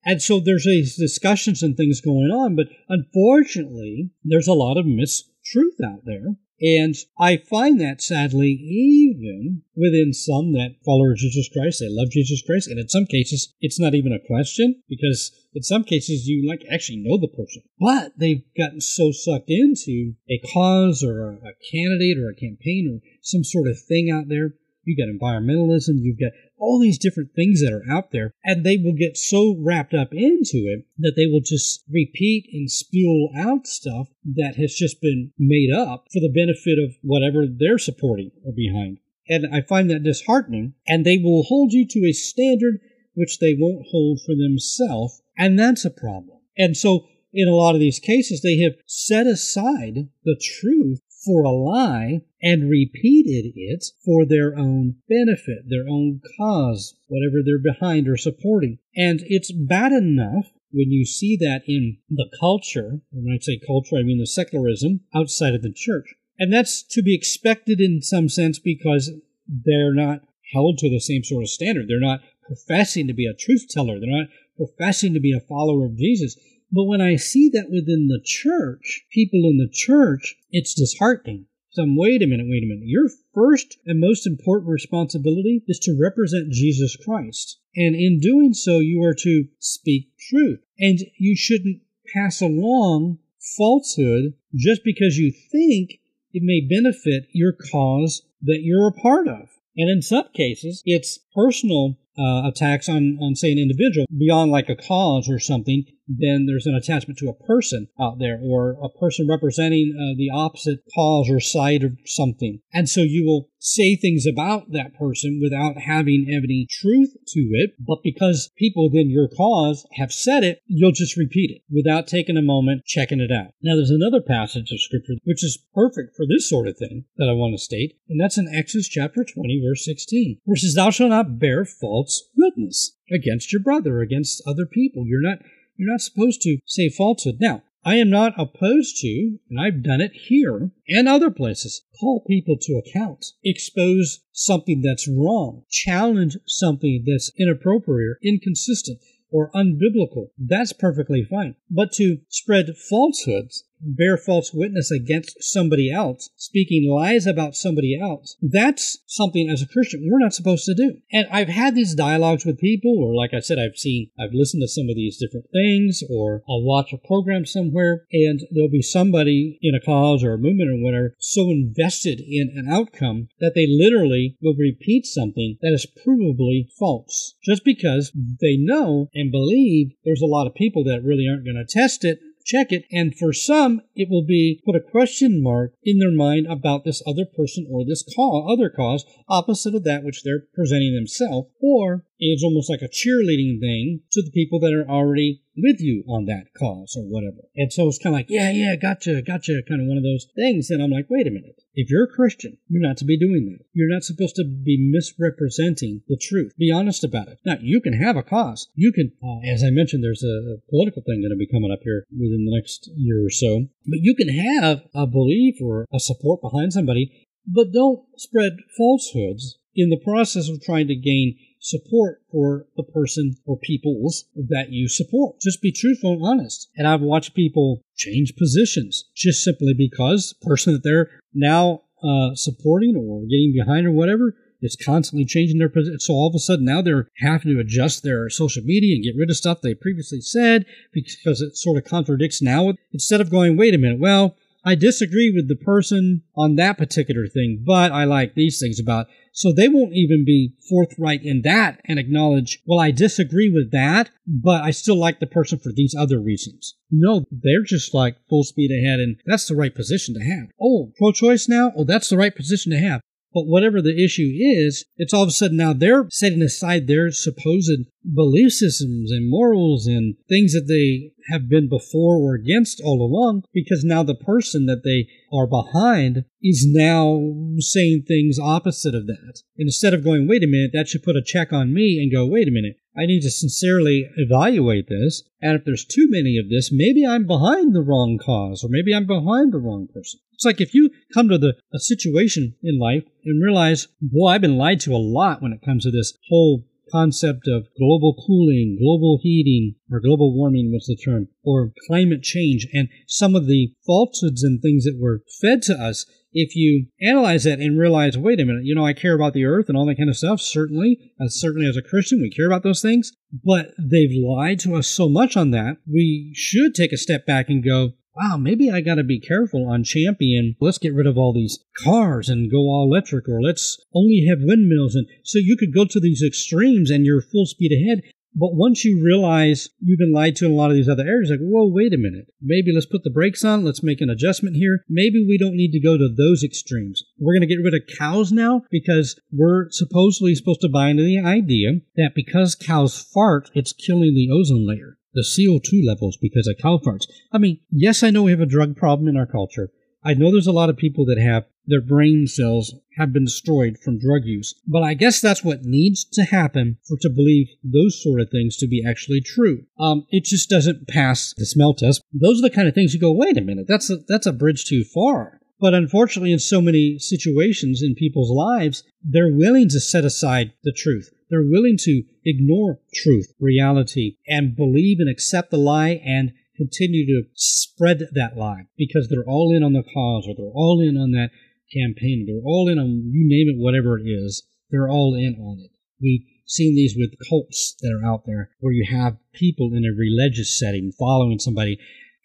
And 0.05 0.21
so 0.21 0.39
there's 0.39 0.65
these 0.65 0.95
discussions 0.95 1.61
and 1.61 1.75
things 1.75 2.01
going 2.01 2.31
on, 2.31 2.55
but 2.55 2.67
unfortunately, 2.87 4.11
there's 4.23 4.47
a 4.47 4.53
lot 4.53 4.77
of 4.77 4.85
mistruth 4.85 5.83
out 5.83 6.01
there. 6.05 6.35
And 6.61 6.95
I 7.17 7.37
find 7.37 7.79
that 7.79 8.01
sadly, 8.01 8.51
even 8.51 9.63
within 9.75 10.13
some 10.13 10.51
that 10.53 10.75
follow 10.85 11.13
Jesus 11.15 11.49
Christ, 11.49 11.79
they 11.79 11.87
love 11.89 12.11
Jesus 12.11 12.41
Christ, 12.45 12.67
and 12.67 12.79
in 12.79 12.89
some 12.89 13.05
cases, 13.05 13.53
it's 13.61 13.79
not 13.79 13.95
even 13.95 14.11
a 14.11 14.19
question 14.19 14.83
because 14.89 15.31
in 15.53 15.63
some 15.63 15.83
cases 15.83 16.27
you 16.27 16.47
like 16.47 16.65
actually 16.69 16.97
know 16.97 17.17
the 17.17 17.27
person, 17.27 17.63
but 17.79 18.11
they've 18.17 18.43
gotten 18.57 18.81
so 18.81 19.11
sucked 19.11 19.49
into 19.49 20.13
a 20.29 20.39
cause 20.53 21.03
or 21.03 21.31
a, 21.31 21.53
candidate 21.71 22.17
or 22.17 22.29
a 22.29 22.35
campaign 22.35 22.89
or 22.91 23.07
some 23.21 23.43
sort 23.43 23.67
of 23.67 23.79
thing 23.81 24.11
out 24.11 24.27
there. 24.27 24.53
You've 24.89 24.97
got 24.97 25.13
environmentalism, 25.13 26.01
you've 26.01 26.19
got 26.19 26.31
all 26.57 26.79
these 26.79 26.97
different 26.97 27.33
things 27.35 27.61
that 27.61 27.71
are 27.71 27.85
out 27.87 28.11
there, 28.11 28.33
and 28.43 28.65
they 28.65 28.77
will 28.77 28.93
get 28.93 29.17
so 29.17 29.55
wrapped 29.59 29.93
up 29.93 30.11
into 30.11 30.65
it 30.65 30.87
that 30.97 31.13
they 31.15 31.27
will 31.27 31.41
just 31.41 31.83
repeat 31.87 32.49
and 32.51 32.71
spew 32.71 33.29
out 33.37 33.67
stuff 33.67 34.07
that 34.25 34.55
has 34.55 34.73
just 34.73 34.99
been 34.99 35.31
made 35.37 35.71
up 35.71 36.05
for 36.11 36.19
the 36.19 36.33
benefit 36.33 36.79
of 36.83 36.95
whatever 37.03 37.45
they're 37.45 37.77
supporting 37.77 38.31
or 38.43 38.51
behind. 38.51 38.97
And 39.27 39.45
I 39.53 39.61
find 39.61 39.91
that 39.91 40.03
disheartening, 40.03 40.73
and 40.87 41.05
they 41.05 41.19
will 41.19 41.43
hold 41.43 41.71
you 41.71 41.85
to 41.87 42.07
a 42.07 42.11
standard 42.11 42.79
which 43.13 43.37
they 43.37 43.53
won't 43.53 43.85
hold 43.91 44.21
for 44.25 44.33
themselves, 44.33 45.21
and 45.37 45.59
that's 45.59 45.85
a 45.85 45.91
problem. 45.91 46.39
And 46.57 46.75
so, 46.75 47.05
in 47.31 47.47
a 47.47 47.55
lot 47.55 47.75
of 47.75 47.79
these 47.79 47.99
cases, 47.99 48.41
they 48.41 48.57
have 48.63 48.73
set 48.87 49.27
aside 49.27 50.09
the 50.23 50.35
truth 50.41 51.01
for 51.25 51.43
a 51.43 51.51
lie 51.51 52.21
and 52.41 52.69
repeated 52.69 53.53
it 53.55 53.85
for 54.05 54.25
their 54.25 54.57
own 54.57 54.95
benefit, 55.07 55.63
their 55.67 55.87
own 55.89 56.21
cause, 56.37 56.95
whatever 57.07 57.43
they're 57.43 57.59
behind 57.59 58.07
or 58.07 58.17
supporting. 58.17 58.79
And 58.95 59.21
it's 59.25 59.51
bad 59.51 59.91
enough 59.91 60.51
when 60.71 60.91
you 60.91 61.05
see 61.05 61.35
that 61.37 61.63
in 61.67 61.97
the 62.09 62.29
culture, 62.39 63.01
and 63.11 63.25
when 63.25 63.35
I 63.35 63.39
say 63.39 63.59
culture, 63.65 63.97
I 63.97 64.03
mean 64.03 64.19
the 64.19 64.27
secularism 64.27 65.01
outside 65.15 65.55
of 65.55 65.61
the 65.61 65.73
church. 65.73 66.13
And 66.37 66.53
that's 66.53 66.83
to 66.91 67.01
be 67.01 67.15
expected 67.15 67.81
in 67.81 68.01
some 68.01 68.29
sense 68.29 68.59
because 68.59 69.11
they're 69.47 69.93
not 69.93 70.21
held 70.53 70.77
to 70.79 70.89
the 70.89 70.99
same 70.99 71.23
sort 71.23 71.43
of 71.43 71.49
standard. 71.49 71.87
They're 71.87 71.99
not 71.99 72.21
professing 72.45 73.07
to 73.07 73.13
be 73.13 73.25
a 73.25 73.33
truth 73.33 73.65
teller. 73.69 73.99
They're 73.99 74.09
not 74.09 74.29
professing 74.57 75.13
to 75.13 75.19
be 75.19 75.33
a 75.33 75.39
follower 75.39 75.85
of 75.85 75.97
Jesus. 75.97 76.37
But 76.71 76.85
when 76.85 77.01
I 77.01 77.15
see 77.15 77.49
that 77.49 77.71
within 77.71 78.07
the 78.07 78.21
church, 78.23 79.05
people 79.11 79.49
in 79.49 79.57
the 79.57 79.69
church, 79.71 80.35
it's 80.51 80.73
disheartening. 80.73 81.47
some 81.71 81.95
wait 81.95 82.21
a 82.21 82.27
minute, 82.27 82.47
wait 82.47 82.63
a 82.63 82.67
minute. 82.67 82.85
Your 82.85 83.09
first 83.33 83.77
and 83.85 83.99
most 83.99 84.27
important 84.27 84.69
responsibility 84.69 85.63
is 85.67 85.79
to 85.79 85.97
represent 85.99 86.51
Jesus 86.51 86.95
Christ. 86.95 87.59
And 87.75 87.95
in 87.95 88.19
doing 88.19 88.53
so, 88.53 88.79
you 88.79 89.03
are 89.03 89.15
to 89.15 89.45
speak 89.59 90.09
truth. 90.17 90.59
And 90.77 90.99
you 91.17 91.35
shouldn't 91.35 91.81
pass 92.13 92.41
along 92.41 93.19
falsehood 93.57 94.33
just 94.55 94.83
because 94.83 95.17
you 95.17 95.31
think 95.51 95.99
it 96.33 96.43
may 96.43 96.61
benefit 96.61 97.27
your 97.33 97.53
cause 97.53 98.23
that 98.41 98.61
you're 98.61 98.87
a 98.87 98.91
part 98.91 99.27
of. 99.27 99.49
And 99.75 99.89
in 99.89 100.01
some 100.01 100.27
cases, 100.33 100.81
it's 100.85 101.19
personal 101.33 101.97
uh, 102.17 102.47
attacks 102.47 102.89
on, 102.89 103.17
on, 103.21 103.35
say, 103.35 103.51
an 103.51 103.57
individual 103.57 104.05
beyond 104.17 104.51
like 104.51 104.69
a 104.69 104.75
cause 104.75 105.29
or 105.29 105.39
something 105.39 105.85
then 106.09 106.47
there's 106.47 106.65
an 106.65 106.75
attachment 106.75 107.19
to 107.19 107.29
a 107.29 107.45
person 107.45 107.87
out 108.01 108.17
there 108.17 108.39
or 108.41 108.77
a 108.83 108.89
person 108.89 109.27
representing 109.29 109.93
uh, 109.95 110.17
the 110.17 110.31
opposite 110.33 110.79
cause 110.95 111.29
or 111.29 111.39
side 111.39 111.83
of 111.83 111.97
something. 112.05 112.59
And 112.73 112.89
so 112.89 113.01
you 113.01 113.25
will 113.25 113.49
say 113.59 113.95
things 113.95 114.25
about 114.25 114.71
that 114.71 114.93
person 114.93 115.39
without 115.41 115.77
having 115.77 116.25
any 116.27 116.65
truth 116.69 117.13
to 117.27 117.39
it. 117.53 117.71
But 117.79 117.99
because 118.03 118.49
people 118.57 118.89
within 118.89 119.09
your 119.09 119.27
cause 119.27 119.85
have 119.93 120.11
said 120.11 120.43
it, 120.43 120.61
you'll 120.65 120.91
just 120.91 121.17
repeat 121.17 121.51
it 121.51 121.61
without 121.69 122.07
taking 122.07 122.37
a 122.37 122.41
moment 122.41 122.85
checking 122.85 123.19
it 123.19 123.31
out. 123.31 123.53
Now, 123.61 123.75
there's 123.75 123.91
another 123.91 124.21
passage 124.21 124.71
of 124.71 124.81
scripture 124.81 125.13
which 125.25 125.43
is 125.43 125.63
perfect 125.75 126.15
for 126.15 126.25
this 126.25 126.49
sort 126.49 126.67
of 126.67 126.77
thing 126.77 127.05
that 127.17 127.29
I 127.29 127.33
want 127.33 127.53
to 127.53 127.63
state, 127.63 127.97
and 128.09 128.19
that's 128.19 128.37
in 128.37 128.51
Exodus 128.53 128.87
chapter 128.87 129.23
20, 129.23 129.61
verse 129.67 129.85
16, 129.85 130.39
where 130.45 130.55
says, 130.55 130.73
Thou 130.73 130.89
shalt 130.89 131.11
not 131.11 131.39
bear 131.39 131.65
false 131.65 132.29
witness 132.35 132.95
against 133.11 133.51
your 133.51 133.61
brother, 133.61 133.99
against 133.99 134.41
other 134.47 134.65
people. 134.65 135.05
You're 135.05 135.21
not 135.21 135.39
you're 135.79 135.89
not 135.89 136.01
supposed 136.01 136.41
to 136.41 136.57
say 136.65 136.89
falsehood. 136.89 137.37
Now, 137.39 137.63
I 137.85 137.95
am 137.95 138.09
not 138.09 138.33
opposed 138.37 138.97
to, 138.97 139.39
and 139.49 139.59
I've 139.59 139.81
done 139.81 140.01
it 140.01 140.11
here 140.13 140.71
and 140.89 141.07
other 141.07 141.31
places, 141.31 141.83
call 141.97 142.23
people 142.27 142.57
to 142.61 142.73
account, 142.73 143.25
expose 143.43 144.19
something 144.33 144.81
that's 144.81 145.07
wrong, 145.07 145.63
challenge 145.69 146.37
something 146.45 147.05
that's 147.07 147.31
inappropriate, 147.39 148.17
inconsistent, 148.21 148.99
or 149.31 149.49
unbiblical. 149.51 150.31
That's 150.37 150.73
perfectly 150.73 151.23
fine. 151.23 151.55
But 151.69 151.93
to 151.93 152.17
spread 152.27 152.75
falsehoods 152.75 153.63
bear 153.81 154.17
false 154.17 154.53
witness 154.53 154.91
against 154.91 155.43
somebody 155.43 155.91
else, 155.91 156.29
speaking 156.35 156.89
lies 156.89 157.25
about 157.25 157.55
somebody 157.55 157.97
else, 157.99 158.35
that's 158.41 158.99
something 159.07 159.49
as 159.49 159.61
a 159.61 159.67
Christian 159.67 160.07
we're 160.09 160.19
not 160.19 160.33
supposed 160.33 160.65
to 160.65 160.73
do. 160.73 160.97
And 161.11 161.27
I've 161.31 161.49
had 161.49 161.75
these 161.75 161.95
dialogues 161.95 162.45
with 162.45 162.59
people, 162.59 162.97
or 162.99 163.15
like 163.15 163.33
I 163.33 163.39
said, 163.39 163.59
I've 163.59 163.77
seen, 163.77 164.11
I've 164.19 164.33
listened 164.33 164.61
to 164.61 164.67
some 164.67 164.89
of 164.89 164.95
these 164.95 165.17
different 165.17 165.47
things, 165.51 166.03
or 166.09 166.43
I'll 166.49 166.63
watch 166.63 166.93
a 166.93 166.97
program 166.97 167.45
somewhere, 167.45 168.05
and 168.11 168.41
there'll 168.51 168.69
be 168.69 168.81
somebody 168.81 169.59
in 169.61 169.75
a 169.75 169.81
cause 169.81 170.23
or 170.23 170.33
a 170.33 170.37
movement 170.37 170.69
or 170.69 170.83
whatever 170.83 171.15
so 171.19 171.49
invested 171.49 172.21
in 172.21 172.51
an 172.55 172.67
outcome 172.69 173.29
that 173.39 173.53
they 173.55 173.65
literally 173.67 174.37
will 174.41 174.55
repeat 174.55 175.05
something 175.05 175.57
that 175.61 175.73
is 175.73 175.85
provably 175.85 176.67
false. 176.77 177.35
Just 177.43 177.63
because 177.63 178.11
they 178.41 178.57
know 178.57 179.09
and 179.13 179.31
believe 179.31 179.93
there's 180.05 180.21
a 180.21 180.25
lot 180.25 180.47
of 180.47 180.55
people 180.55 180.83
that 180.85 181.03
really 181.03 181.27
aren't 181.29 181.45
going 181.45 181.55
to 181.55 181.65
test 181.65 182.03
it 182.03 182.19
check 182.49 182.71
it. 182.71 182.85
And 182.91 183.15
for 183.15 183.31
some, 183.31 183.81
it 183.95 184.09
will 184.09 184.25
be 184.25 184.61
put 184.65 184.75
a 184.75 184.79
question 184.79 185.41
mark 185.41 185.73
in 185.83 185.99
their 185.99 186.11
mind 186.11 186.47
about 186.47 186.83
this 186.83 187.03
other 187.05 187.25
person 187.25 187.67
or 187.69 187.85
this 187.85 188.03
cause, 188.15 188.51
other 188.51 188.69
cause, 188.69 189.05
opposite 189.27 189.75
of 189.75 189.83
that 189.83 190.03
which 190.03 190.23
they're 190.23 190.47
presenting 190.53 190.95
themselves. 190.95 191.49
Or 191.61 192.05
it's 192.19 192.43
almost 192.43 192.69
like 192.69 192.81
a 192.81 192.89
cheerleading 192.89 193.59
thing 193.59 194.01
to 194.11 194.21
the 194.21 194.31
people 194.31 194.59
that 194.59 194.73
are 194.73 194.89
already 194.89 195.41
with 195.55 195.79
you 195.79 196.03
on 196.07 196.25
that 196.25 196.53
cause 196.57 196.95
or 196.97 197.03
whatever. 197.03 197.47
And 197.55 197.71
so 197.71 197.87
it's 197.87 197.97
kind 197.97 198.13
of 198.13 198.19
like, 198.19 198.29
yeah, 198.29 198.51
yeah, 198.51 198.75
gotcha, 198.75 199.21
gotcha, 199.21 199.61
kind 199.67 199.81
of 199.81 199.87
one 199.87 199.97
of 199.97 200.03
those 200.03 200.27
things. 200.35 200.69
And 200.69 200.83
I'm 200.83 200.91
like, 200.91 201.07
wait 201.09 201.27
a 201.27 201.31
minute. 201.31 201.61
If 201.73 201.89
you're 201.89 202.03
a 202.03 202.07
Christian, 202.07 202.57
you're 202.67 202.85
not 202.85 202.97
to 202.97 203.05
be 203.05 203.17
doing 203.17 203.45
that. 203.51 203.65
You're 203.73 203.93
not 203.93 204.03
supposed 204.03 204.35
to 204.35 204.43
be 204.43 204.77
misrepresenting 204.91 206.01
the 206.07 206.17
truth. 206.17 206.53
Be 206.57 206.71
honest 206.71 207.03
about 207.03 207.29
it. 207.29 207.39
Now, 207.45 207.57
you 207.61 207.79
can 207.79 207.93
have 207.93 208.17
a 208.17 208.23
cause. 208.23 208.67
You 208.75 208.91
can, 208.91 209.13
uh, 209.23 209.39
as 209.47 209.63
I 209.63 209.69
mentioned, 209.69 210.03
there's 210.03 210.23
a, 210.23 210.57
political 210.69 211.01
thing 211.01 211.21
going 211.21 211.31
to 211.31 211.37
be 211.37 211.47
coming 211.47 211.71
up 211.71 211.79
here 211.83 212.05
within 212.11 212.45
the 212.45 212.55
next 212.55 212.89
year 212.95 213.25
or 213.25 213.29
so. 213.29 213.67
But 213.85 213.99
you 214.01 214.13
can 214.13 214.29
have 214.29 214.83
a 214.93 215.07
belief 215.07 215.55
or 215.61 215.85
a 215.93 215.99
support 215.99 216.41
behind 216.41 216.73
somebody, 216.73 217.27
but 217.47 217.71
don't 217.71 218.01
spread 218.17 218.57
falsehoods 218.77 219.57
in 219.75 219.89
the 219.89 220.01
process 220.03 220.49
of 220.49 220.61
trying 220.61 220.87
to 220.87 220.95
gain 220.95 221.37
support 221.59 222.21
for 222.31 222.65
the 222.77 222.83
person 222.83 223.35
or 223.45 223.57
peoples 223.57 224.25
that 224.35 224.71
you 224.71 224.87
support. 224.87 225.39
Just 225.41 225.61
be 225.61 225.71
truthful 225.71 226.13
and 226.13 226.25
honest. 226.25 226.69
And 226.75 226.87
I've 226.87 227.01
watched 227.01 227.35
people 227.35 227.81
change 227.95 228.35
positions 228.37 229.05
just 229.15 229.43
simply 229.43 229.73
because 229.77 230.35
the 230.39 230.47
person 230.47 230.73
that 230.73 230.83
they're 230.83 231.09
now 231.33 231.83
uh, 232.03 232.33
supporting 232.33 232.95
or 232.95 233.23
getting 233.23 233.53
behind 233.53 233.85
or 233.85 233.91
whatever 233.91 234.35
is 234.61 234.77
constantly 234.83 235.25
changing 235.25 235.57
their 235.57 235.69
position. 235.69 235.99
So 235.99 236.13
all 236.13 236.27
of 236.27 236.35
a 236.35 236.39
sudden 236.39 236.65
now 236.65 236.81
they're 236.81 237.07
having 237.17 237.53
to 237.53 237.59
adjust 237.59 238.03
their 238.03 238.29
social 238.29 238.63
media 238.63 238.95
and 238.95 239.03
get 239.03 239.17
rid 239.17 239.29
of 239.29 239.37
stuff 239.37 239.61
they 239.61 239.73
previously 239.73 240.21
said 240.21 240.65
because 240.93 241.41
it 241.41 241.55
sort 241.55 241.77
of 241.77 241.89
contradicts 241.89 242.41
now. 242.41 242.73
Instead 242.91 243.21
of 243.21 243.29
going, 243.29 243.57
wait 243.57 243.73
a 243.73 243.77
minute, 243.77 243.99
well, 243.99 244.35
I 244.63 244.75
disagree 244.75 245.31
with 245.33 245.47
the 245.47 245.55
person 245.55 246.23
on 246.35 246.55
that 246.55 246.77
particular 246.77 247.27
thing, 247.27 247.63
but 247.65 247.91
I 247.91 248.03
like 248.03 248.35
these 248.35 248.59
things 248.59 248.79
about. 248.79 249.07
So 249.31 249.53
they 249.53 249.69
won't 249.69 249.93
even 249.93 250.25
be 250.25 250.53
forthright 250.67 251.23
in 251.23 251.41
that 251.43 251.79
and 251.85 251.97
acknowledge, 251.97 252.61
well, 252.65 252.79
I 252.79 252.91
disagree 252.91 253.49
with 253.49 253.71
that, 253.71 254.11
but 254.27 254.63
I 254.63 254.71
still 254.71 254.97
like 254.97 255.19
the 255.19 255.27
person 255.27 255.59
for 255.59 255.71
these 255.71 255.95
other 255.97 256.19
reasons. 256.19 256.75
No, 256.91 257.25
they're 257.31 257.63
just 257.65 257.93
like 257.93 258.17
full 258.29 258.43
speed 258.43 258.71
ahead 258.71 258.99
and 258.99 259.17
that's 259.25 259.47
the 259.47 259.55
right 259.55 259.73
position 259.73 260.13
to 260.15 260.21
have. 260.21 260.49
Oh, 260.61 260.91
pro 260.97 261.11
choice 261.11 261.47
now? 261.47 261.71
Oh, 261.77 261.85
that's 261.85 262.09
the 262.09 262.17
right 262.17 262.35
position 262.35 262.71
to 262.71 262.79
have. 262.79 263.01
But 263.33 263.45
whatever 263.45 263.81
the 263.81 264.03
issue 264.03 264.31
is, 264.39 264.85
it's 264.97 265.13
all 265.13 265.23
of 265.23 265.29
a 265.29 265.31
sudden 265.31 265.57
now 265.57 265.73
they're 265.73 266.07
setting 266.09 266.41
aside 266.41 266.87
their 266.87 267.11
supposed 267.11 267.85
belief 268.03 268.53
systems 268.53 269.11
and 269.11 269.29
morals 269.29 269.85
and 269.85 270.15
things 270.27 270.53
that 270.53 270.67
they 270.67 271.11
have 271.31 271.47
been 271.47 271.69
before 271.69 272.17
or 272.17 272.33
against 272.33 272.81
all 272.81 273.01
along 273.01 273.43
because 273.53 273.83
now 273.83 274.01
the 274.01 274.15
person 274.15 274.65
that 274.65 274.83
they 274.83 275.07
are 275.31 275.45
behind 275.45 276.25
is 276.41 276.65
now 276.67 277.35
saying 277.59 278.03
things 278.07 278.39
opposite 278.39 278.95
of 278.95 279.05
that. 279.05 279.41
Instead 279.57 279.93
of 279.93 280.03
going, 280.03 280.27
wait 280.27 280.43
a 280.43 280.47
minute, 280.47 280.71
that 280.73 280.87
should 280.87 281.03
put 281.03 281.15
a 281.15 281.21
check 281.23 281.53
on 281.53 281.73
me 281.73 281.99
and 282.01 282.11
go, 282.11 282.25
wait 282.25 282.47
a 282.47 282.51
minute, 282.51 282.77
I 282.97 283.05
need 283.05 283.21
to 283.21 283.31
sincerely 283.31 284.09
evaluate 284.17 284.89
this. 284.89 285.23
And 285.41 285.55
if 285.55 285.65
there's 285.65 285.85
too 285.85 286.07
many 286.09 286.37
of 286.37 286.49
this, 286.49 286.71
maybe 286.71 287.05
I'm 287.05 287.27
behind 287.27 287.75
the 287.75 287.81
wrong 287.81 288.17
cause 288.23 288.63
or 288.63 288.69
maybe 288.69 288.93
I'm 288.93 289.05
behind 289.05 289.53
the 289.53 289.59
wrong 289.59 289.87
person. 289.93 290.19
It's 290.39 290.45
like 290.45 290.61
if 290.61 290.73
you 290.73 290.89
come 291.13 291.27
to 291.27 291.37
the 291.37 291.55
a 291.73 291.79
situation 291.79 292.55
in 292.63 292.79
life 292.79 293.03
and 293.25 293.43
realize, 293.43 293.89
boy, 294.01 294.27
I've 294.27 294.39
been 294.39 294.57
lied 294.57 294.79
to 294.81 294.95
a 294.95 294.95
lot 294.95 295.41
when 295.41 295.51
it 295.51 295.61
comes 295.61 295.83
to 295.83 295.91
this 295.91 296.17
whole 296.29 296.63
concept 296.89 297.45
of 297.49 297.67
global 297.77 298.15
cooling, 298.25 298.77
global 298.81 299.19
heating, 299.21 299.75
or 299.91 299.99
global 299.99 300.33
warming 300.33 300.71
was 300.71 300.85
the 300.85 300.95
term, 300.95 301.27
or 301.43 301.73
climate 301.87 302.23
change, 302.23 302.65
and 302.73 302.87
some 303.05 303.35
of 303.35 303.47
the 303.47 303.73
falsehoods 303.85 304.41
and 304.41 304.61
things 304.61 304.85
that 304.85 304.97
were 304.97 305.23
fed 305.41 305.61
to 305.63 305.73
us. 305.73 306.05
If 306.31 306.55
you 306.55 306.85
analyze 307.01 307.43
that 307.43 307.59
and 307.59 307.77
realize, 307.77 308.17
wait 308.17 308.39
a 308.39 308.45
minute, 308.45 308.63
you 308.63 308.73
know, 308.73 308.85
I 308.85 308.93
care 308.93 309.15
about 309.15 309.33
the 309.33 309.43
earth 309.43 309.67
and 309.67 309.77
all 309.77 309.87
that 309.87 309.97
kind 309.97 310.09
of 310.09 310.15
stuff, 310.15 310.39
certainly, 310.39 311.11
as 311.19 311.35
certainly 311.35 311.67
as 311.67 311.75
a 311.75 311.81
Christian, 311.81 312.21
we 312.21 312.29
care 312.29 312.47
about 312.47 312.63
those 312.63 312.81
things, 312.81 313.11
but 313.43 313.73
they've 313.77 314.23
lied 314.23 314.61
to 314.61 314.75
us 314.75 314.87
so 314.87 315.09
much 315.09 315.35
on 315.35 315.51
that, 315.51 315.79
we 315.85 316.31
should 316.33 316.73
take 316.73 316.93
a 316.93 316.97
step 316.97 317.25
back 317.25 317.49
and 317.49 317.61
go, 317.61 317.89
wow, 318.15 318.37
maybe 318.37 318.69
I 318.69 318.81
got 318.81 318.95
to 318.95 319.03
be 319.03 319.19
careful 319.19 319.67
on 319.67 319.83
Champion. 319.83 320.55
Let's 320.59 320.77
get 320.77 320.93
rid 320.93 321.07
of 321.07 321.17
all 321.17 321.33
these 321.33 321.59
cars 321.83 322.29
and 322.29 322.51
go 322.51 322.57
all 322.57 322.89
electric, 322.89 323.27
or 323.27 323.41
let's 323.41 323.77
only 323.93 324.25
have 324.29 324.39
windmills. 324.41 324.95
And 324.95 325.07
so 325.23 325.39
you 325.39 325.55
could 325.57 325.73
go 325.73 325.85
to 325.85 325.99
these 325.99 326.23
extremes 326.25 326.89
and 326.91 327.05
you're 327.05 327.21
full 327.21 327.45
speed 327.45 327.71
ahead. 327.71 328.01
But 328.35 328.53
once 328.53 328.85
you 328.85 329.03
realize 329.03 329.69
you've 329.79 329.97
been 329.97 330.13
lied 330.13 330.35
to 330.37 330.45
in 330.45 330.51
a 330.51 330.55
lot 330.55 330.69
of 330.69 330.75
these 330.75 330.87
other 330.87 331.05
areas, 331.05 331.31
like, 331.31 331.39
whoa, 331.41 331.67
wait 331.67 331.93
a 331.93 331.97
minute. 331.97 332.27
Maybe 332.41 332.71
let's 332.71 332.85
put 332.85 333.03
the 333.03 333.09
brakes 333.09 333.43
on. 333.43 333.65
Let's 333.65 333.81
make 333.81 334.01
an 334.01 334.09
adjustment 334.09 334.55
here. 334.55 334.85
Maybe 334.87 335.25
we 335.27 335.37
don't 335.39 335.57
need 335.57 335.71
to 335.71 335.79
go 335.79 335.97
to 335.97 336.07
those 336.07 336.43
extremes. 336.43 337.03
We're 337.17 337.33
going 337.33 337.47
to 337.47 337.53
get 337.53 337.63
rid 337.63 337.73
of 337.73 337.97
cows 337.97 338.31
now 338.31 338.61
because 338.69 339.19
we're 339.31 339.71
supposedly 339.71 340.35
supposed 340.35 340.61
to 340.61 340.69
buy 340.69 340.89
into 340.89 341.03
the 341.03 341.19
idea 341.19 341.81
that 341.95 342.11
because 342.13 342.53
cows 342.53 343.01
fart, 343.01 343.49
it's 343.55 343.73
killing 343.73 344.13
the 344.13 344.29
ozone 344.31 344.67
layer 344.67 344.98
the 345.19 345.25
CO2 345.25 345.85
levels 345.85 346.17
because 346.21 346.47
of 346.47 346.57
cow 346.61 346.77
farts. 346.77 347.05
I 347.31 347.37
mean, 347.37 347.59
yes, 347.69 348.03
I 348.03 348.09
know 348.09 348.23
we 348.23 348.31
have 348.31 348.39
a 348.39 348.45
drug 348.45 348.77
problem 348.77 349.07
in 349.07 349.17
our 349.17 349.25
culture. 349.25 349.71
I 350.03 350.13
know 350.13 350.31
there's 350.31 350.47
a 350.47 350.53
lot 350.53 350.69
of 350.69 350.77
people 350.77 351.05
that 351.07 351.19
have 351.19 351.43
their 351.67 351.81
brain 351.81 352.25
cells 352.25 352.73
have 352.97 353.11
been 353.11 353.25
destroyed 353.25 353.77
from 353.83 353.99
drug 353.99 354.21
use, 354.23 354.55
but 354.65 354.81
I 354.81 354.93
guess 354.93 355.19
that's 355.19 355.43
what 355.43 355.63
needs 355.63 356.05
to 356.13 356.23
happen 356.23 356.77
for 356.87 356.97
to 357.01 357.09
believe 357.09 357.47
those 357.63 358.01
sort 358.01 358.21
of 358.21 358.29
things 358.29 358.55
to 358.57 358.67
be 358.67 358.83
actually 358.87 359.21
true. 359.21 359.65
Um, 359.77 360.05
it 360.09 360.23
just 360.23 360.49
doesn't 360.49 360.87
pass 360.87 361.33
the 361.37 361.45
smell 361.45 361.73
test. 361.73 362.01
Those 362.13 362.39
are 362.39 362.49
the 362.49 362.55
kind 362.55 362.67
of 362.67 362.73
things 362.73 362.93
you 362.93 362.99
go, 362.99 363.11
wait 363.11 363.37
a 363.37 363.41
minute, 363.41 363.65
that's 363.67 363.89
a, 363.89 363.97
that's 364.07 364.25
a 364.25 364.33
bridge 364.33 364.65
too 364.65 364.83
far. 364.83 365.38
But 365.59 365.73
unfortunately, 365.73 366.31
in 366.31 366.39
so 366.39 366.61
many 366.61 366.99
situations 366.99 367.81
in 367.83 367.95
people's 367.95 368.31
lives, 368.31 368.83
they're 369.03 369.33
willing 369.33 369.69
to 369.69 369.79
set 369.79 370.05
aside 370.05 370.53
the 370.63 370.71
truth. 370.71 371.09
They're 371.29 371.43
willing 371.43 371.77
to 371.81 372.03
ignore 372.25 372.79
truth, 372.93 373.33
reality, 373.39 374.17
and 374.27 374.55
believe 374.55 374.97
and 374.99 375.09
accept 375.09 375.51
the 375.51 375.57
lie 375.57 376.01
and 376.03 376.31
continue 376.55 377.05
to 377.05 377.29
spread 377.35 378.03
that 378.13 378.35
lie 378.35 378.67
because 378.77 379.07
they're 379.09 379.27
all 379.27 379.55
in 379.55 379.63
on 379.63 379.73
the 379.73 379.83
cause 379.83 380.27
or 380.27 380.35
they're 380.35 380.53
all 380.53 380.81
in 380.81 380.97
on 380.97 381.11
that 381.11 381.29
campaign. 381.73 382.25
They're 382.25 382.45
all 382.45 382.67
in 382.67 382.79
on, 382.79 383.11
you 383.11 383.27
name 383.27 383.47
it, 383.49 383.61
whatever 383.61 383.97
it 383.97 384.03
is, 384.03 384.43
they're 384.71 384.89
all 384.89 385.15
in 385.15 385.35
on 385.35 385.59
it. 385.59 385.71
We've 386.01 386.25
seen 386.45 386.75
these 386.75 386.95
with 386.97 387.13
cults 387.29 387.75
that 387.81 387.93
are 387.93 388.11
out 388.11 388.23
there 388.25 388.49
where 388.59 388.73
you 388.73 388.85
have 388.89 389.17
people 389.33 389.71
in 389.73 389.85
a 389.85 389.97
religious 389.97 390.57
setting 390.57 390.91
following 390.97 391.39
somebody. 391.39 391.77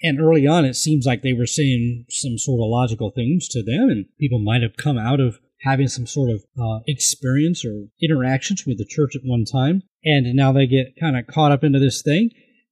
And 0.04 0.20
early 0.20 0.46
on, 0.46 0.66
it 0.66 0.76
seems 0.76 1.06
like 1.06 1.22
they 1.22 1.32
were 1.32 1.46
saying 1.46 2.04
some 2.10 2.36
sort 2.36 2.60
of 2.60 2.68
logical 2.68 3.10
things 3.10 3.48
to 3.48 3.62
them, 3.62 3.88
and 3.88 4.04
people 4.20 4.38
might 4.38 4.60
have 4.60 4.76
come 4.76 4.98
out 4.98 5.18
of 5.18 5.40
having 5.62 5.88
some 5.88 6.06
sort 6.06 6.28
of 6.28 6.44
uh, 6.60 6.80
experience 6.86 7.64
or 7.64 7.86
interactions 8.02 8.66
with 8.66 8.76
the 8.76 8.84
church 8.84 9.16
at 9.16 9.22
one 9.24 9.46
time. 9.46 9.82
And 10.04 10.36
now 10.36 10.52
they 10.52 10.66
get 10.66 10.94
kind 11.00 11.16
of 11.16 11.26
caught 11.26 11.52
up 11.52 11.64
into 11.64 11.78
this 11.78 12.02
thing. 12.02 12.28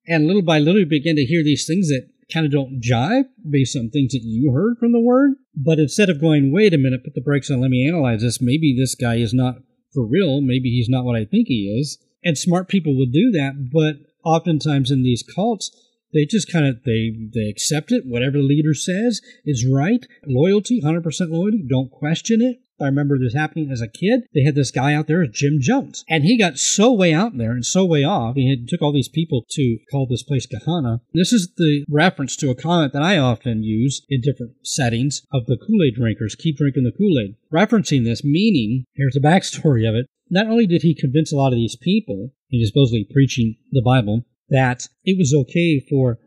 And 0.07 0.27
little 0.27 0.43
by 0.43 0.59
little, 0.59 0.81
you 0.81 0.87
begin 0.87 1.17
to 1.17 1.25
hear 1.25 1.43
these 1.43 1.67
things 1.67 1.89
that 1.89 2.07
kind 2.31 2.45
of 2.45 2.53
don't 2.53 2.83
jive 2.83 3.25
based 3.49 3.79
on 3.79 3.89
things 3.89 4.13
that 4.13 4.21
you 4.23 4.53
heard 4.53 4.77
from 4.79 4.93
the 4.93 5.01
word. 5.01 5.33
But 5.57 5.79
instead 5.79 6.11
of 6.11 6.21
going, 6.21 6.53
wait 6.53 6.75
a 6.75 6.79
minute, 6.79 7.03
put 7.03 7.15
the 7.15 7.23
brakes 7.23 7.51
on, 7.51 7.63
let 7.63 7.71
me 7.71 7.89
analyze 7.89 8.21
this, 8.21 8.43
maybe 8.43 8.77
this 8.79 8.95
guy 8.95 9.17
is 9.17 9.33
not 9.33 9.55
for 9.95 10.07
real. 10.07 10.43
Maybe 10.43 10.69
he's 10.69 10.89
not 10.91 11.07
what 11.07 11.17
I 11.17 11.25
think 11.25 11.49
he 11.49 11.75
is. 11.81 11.97
And 12.23 12.37
smart 12.37 12.69
people 12.69 12.95
will 12.95 13.07
do 13.07 13.31
that. 13.31 13.71
But 13.73 13.97
oftentimes 14.23 14.91
in 14.91 15.03
these 15.03 15.23
cults, 15.23 15.71
they 16.13 16.25
just 16.25 16.51
kind 16.51 16.67
of 16.67 16.83
they 16.85 17.13
they 17.35 17.49
accept 17.49 17.93
it 17.93 18.05
whatever 18.07 18.39
the 18.39 18.43
leader 18.43 18.75
says 18.75 19.21
is 19.45 19.67
right 19.67 20.07
loyalty 20.27 20.81
100% 20.81 21.31
loyalty 21.31 21.65
don't 21.69 21.91
question 21.91 22.41
it 22.41 22.59
I 22.83 22.87
remember 22.87 23.17
this 23.17 23.35
happening 23.35 23.71
as 23.71 23.81
a 23.81 23.87
kid. 23.87 24.23
They 24.35 24.43
had 24.43 24.57
this 24.57 24.73
guy 24.73 24.93
out 24.95 25.07
there, 25.07 25.25
Jim 25.27 25.59
Jones, 25.61 26.05
and 26.09 26.25
he 26.25 26.37
got 26.37 26.59
so 26.59 26.93
way 26.93 27.15
out 27.15 27.37
there 27.37 27.53
and 27.53 27.65
so 27.65 27.85
way 27.85 28.03
off. 28.03 28.35
He 28.35 28.51
had, 28.51 28.67
took 28.67 28.83
all 28.83 28.93
these 28.93 29.09
people 29.09 29.45
to 29.51 29.79
call 29.91 30.07
this 30.07 30.25
place 30.25 30.47
Guyana. 30.47 31.01
This 31.15 31.33
is 31.33 31.53
the 31.57 31.85
reference 31.89 32.35
to 32.37 32.51
a 32.51 32.57
comment 32.57 32.93
that 32.93 33.03
I 33.03 33.19
often 33.19 33.63
use 33.63 34.05
in 34.09 34.21
different 34.21 34.55
settings 34.65 35.23
of 35.33 35.47
the 35.47 35.57
Kool 35.57 35.83
Aid 35.87 35.95
drinkers. 35.95 36.35
Keep 36.35 36.57
drinking 36.57 36.85
the 36.85 36.93
Kool 36.93 37.21
Aid. 37.21 37.37
Referencing 37.53 38.05
this, 38.05 38.25
meaning, 38.25 38.85
here's 38.95 39.15
the 39.15 39.21
backstory 39.21 39.89
of 39.89 39.95
it. 39.95 40.07
Not 40.29 40.47
only 40.47 40.67
did 40.67 40.83
he 40.83 40.95
convince 40.95 41.33
a 41.33 41.37
lot 41.37 41.53
of 41.53 41.59
these 41.59 41.77
people, 41.77 42.33
he 42.49 42.59
was 42.59 42.69
supposedly 42.69 43.07
preaching 43.09 43.57
the 43.71 43.83
Bible, 43.83 44.25
that 44.53 44.87
it 45.05 45.19
was 45.19 45.35
okay 45.35 45.81
for 45.91 46.19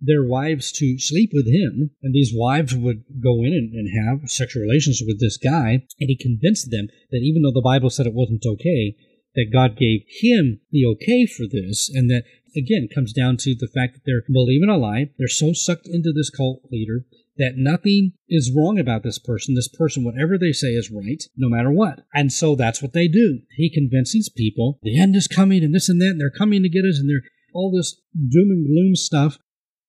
their 0.00 0.26
wives 0.26 0.72
to 0.72 0.98
sleep 0.98 1.30
with 1.32 1.46
him, 1.46 1.90
and 2.02 2.12
these 2.12 2.32
wives 2.34 2.74
would 2.74 3.04
go 3.22 3.44
in 3.44 3.52
and, 3.54 3.72
and 3.72 3.88
have 4.06 4.28
sexual 4.28 4.62
relations 4.62 5.00
with 5.06 5.20
this 5.20 5.36
guy, 5.36 5.84
and 6.00 6.08
he 6.08 6.16
convinced 6.16 6.70
them 6.70 6.88
that 7.10 7.22
even 7.22 7.42
though 7.42 7.54
the 7.54 7.62
Bible 7.62 7.90
said 7.90 8.06
it 8.06 8.12
wasn't 8.12 8.44
okay, 8.44 8.96
that 9.34 9.52
God 9.52 9.76
gave 9.76 10.02
him 10.20 10.60
the 10.70 10.84
okay 10.86 11.26
for 11.26 11.44
this, 11.50 11.90
and 11.92 12.10
that 12.10 12.24
again 12.56 12.88
comes 12.92 13.12
down 13.12 13.36
to 13.38 13.54
the 13.54 13.68
fact 13.68 13.94
that 13.94 14.02
they're 14.06 14.22
believing 14.32 14.68
a 14.68 14.76
lie. 14.76 15.10
They're 15.18 15.28
so 15.28 15.52
sucked 15.52 15.88
into 15.88 16.12
this 16.12 16.30
cult 16.30 16.62
leader 16.70 17.04
that 17.36 17.56
nothing 17.56 18.12
is 18.28 18.52
wrong 18.54 18.78
about 18.78 19.02
this 19.02 19.18
person. 19.18 19.54
This 19.54 19.68
person, 19.68 20.04
whatever 20.04 20.38
they 20.38 20.52
say, 20.52 20.68
is 20.68 20.90
right, 20.90 21.22
no 21.36 21.48
matter 21.48 21.72
what. 21.72 22.00
And 22.14 22.32
so 22.32 22.54
that's 22.54 22.80
what 22.80 22.92
they 22.92 23.08
do. 23.08 23.40
He 23.56 23.74
convinces 23.74 24.28
people 24.28 24.78
the 24.82 25.00
end 25.00 25.16
is 25.16 25.26
coming 25.26 25.64
and 25.64 25.74
this 25.74 25.88
and 25.88 26.00
that, 26.00 26.10
and 26.10 26.20
they're 26.20 26.30
coming 26.30 26.62
to 26.62 26.68
get 26.68 26.84
us, 26.84 26.98
and 26.98 27.10
they're 27.10 27.28
all 27.54 27.72
this 27.72 28.00
doom 28.14 28.50
and 28.50 28.66
gloom 28.66 28.94
stuff 28.94 29.38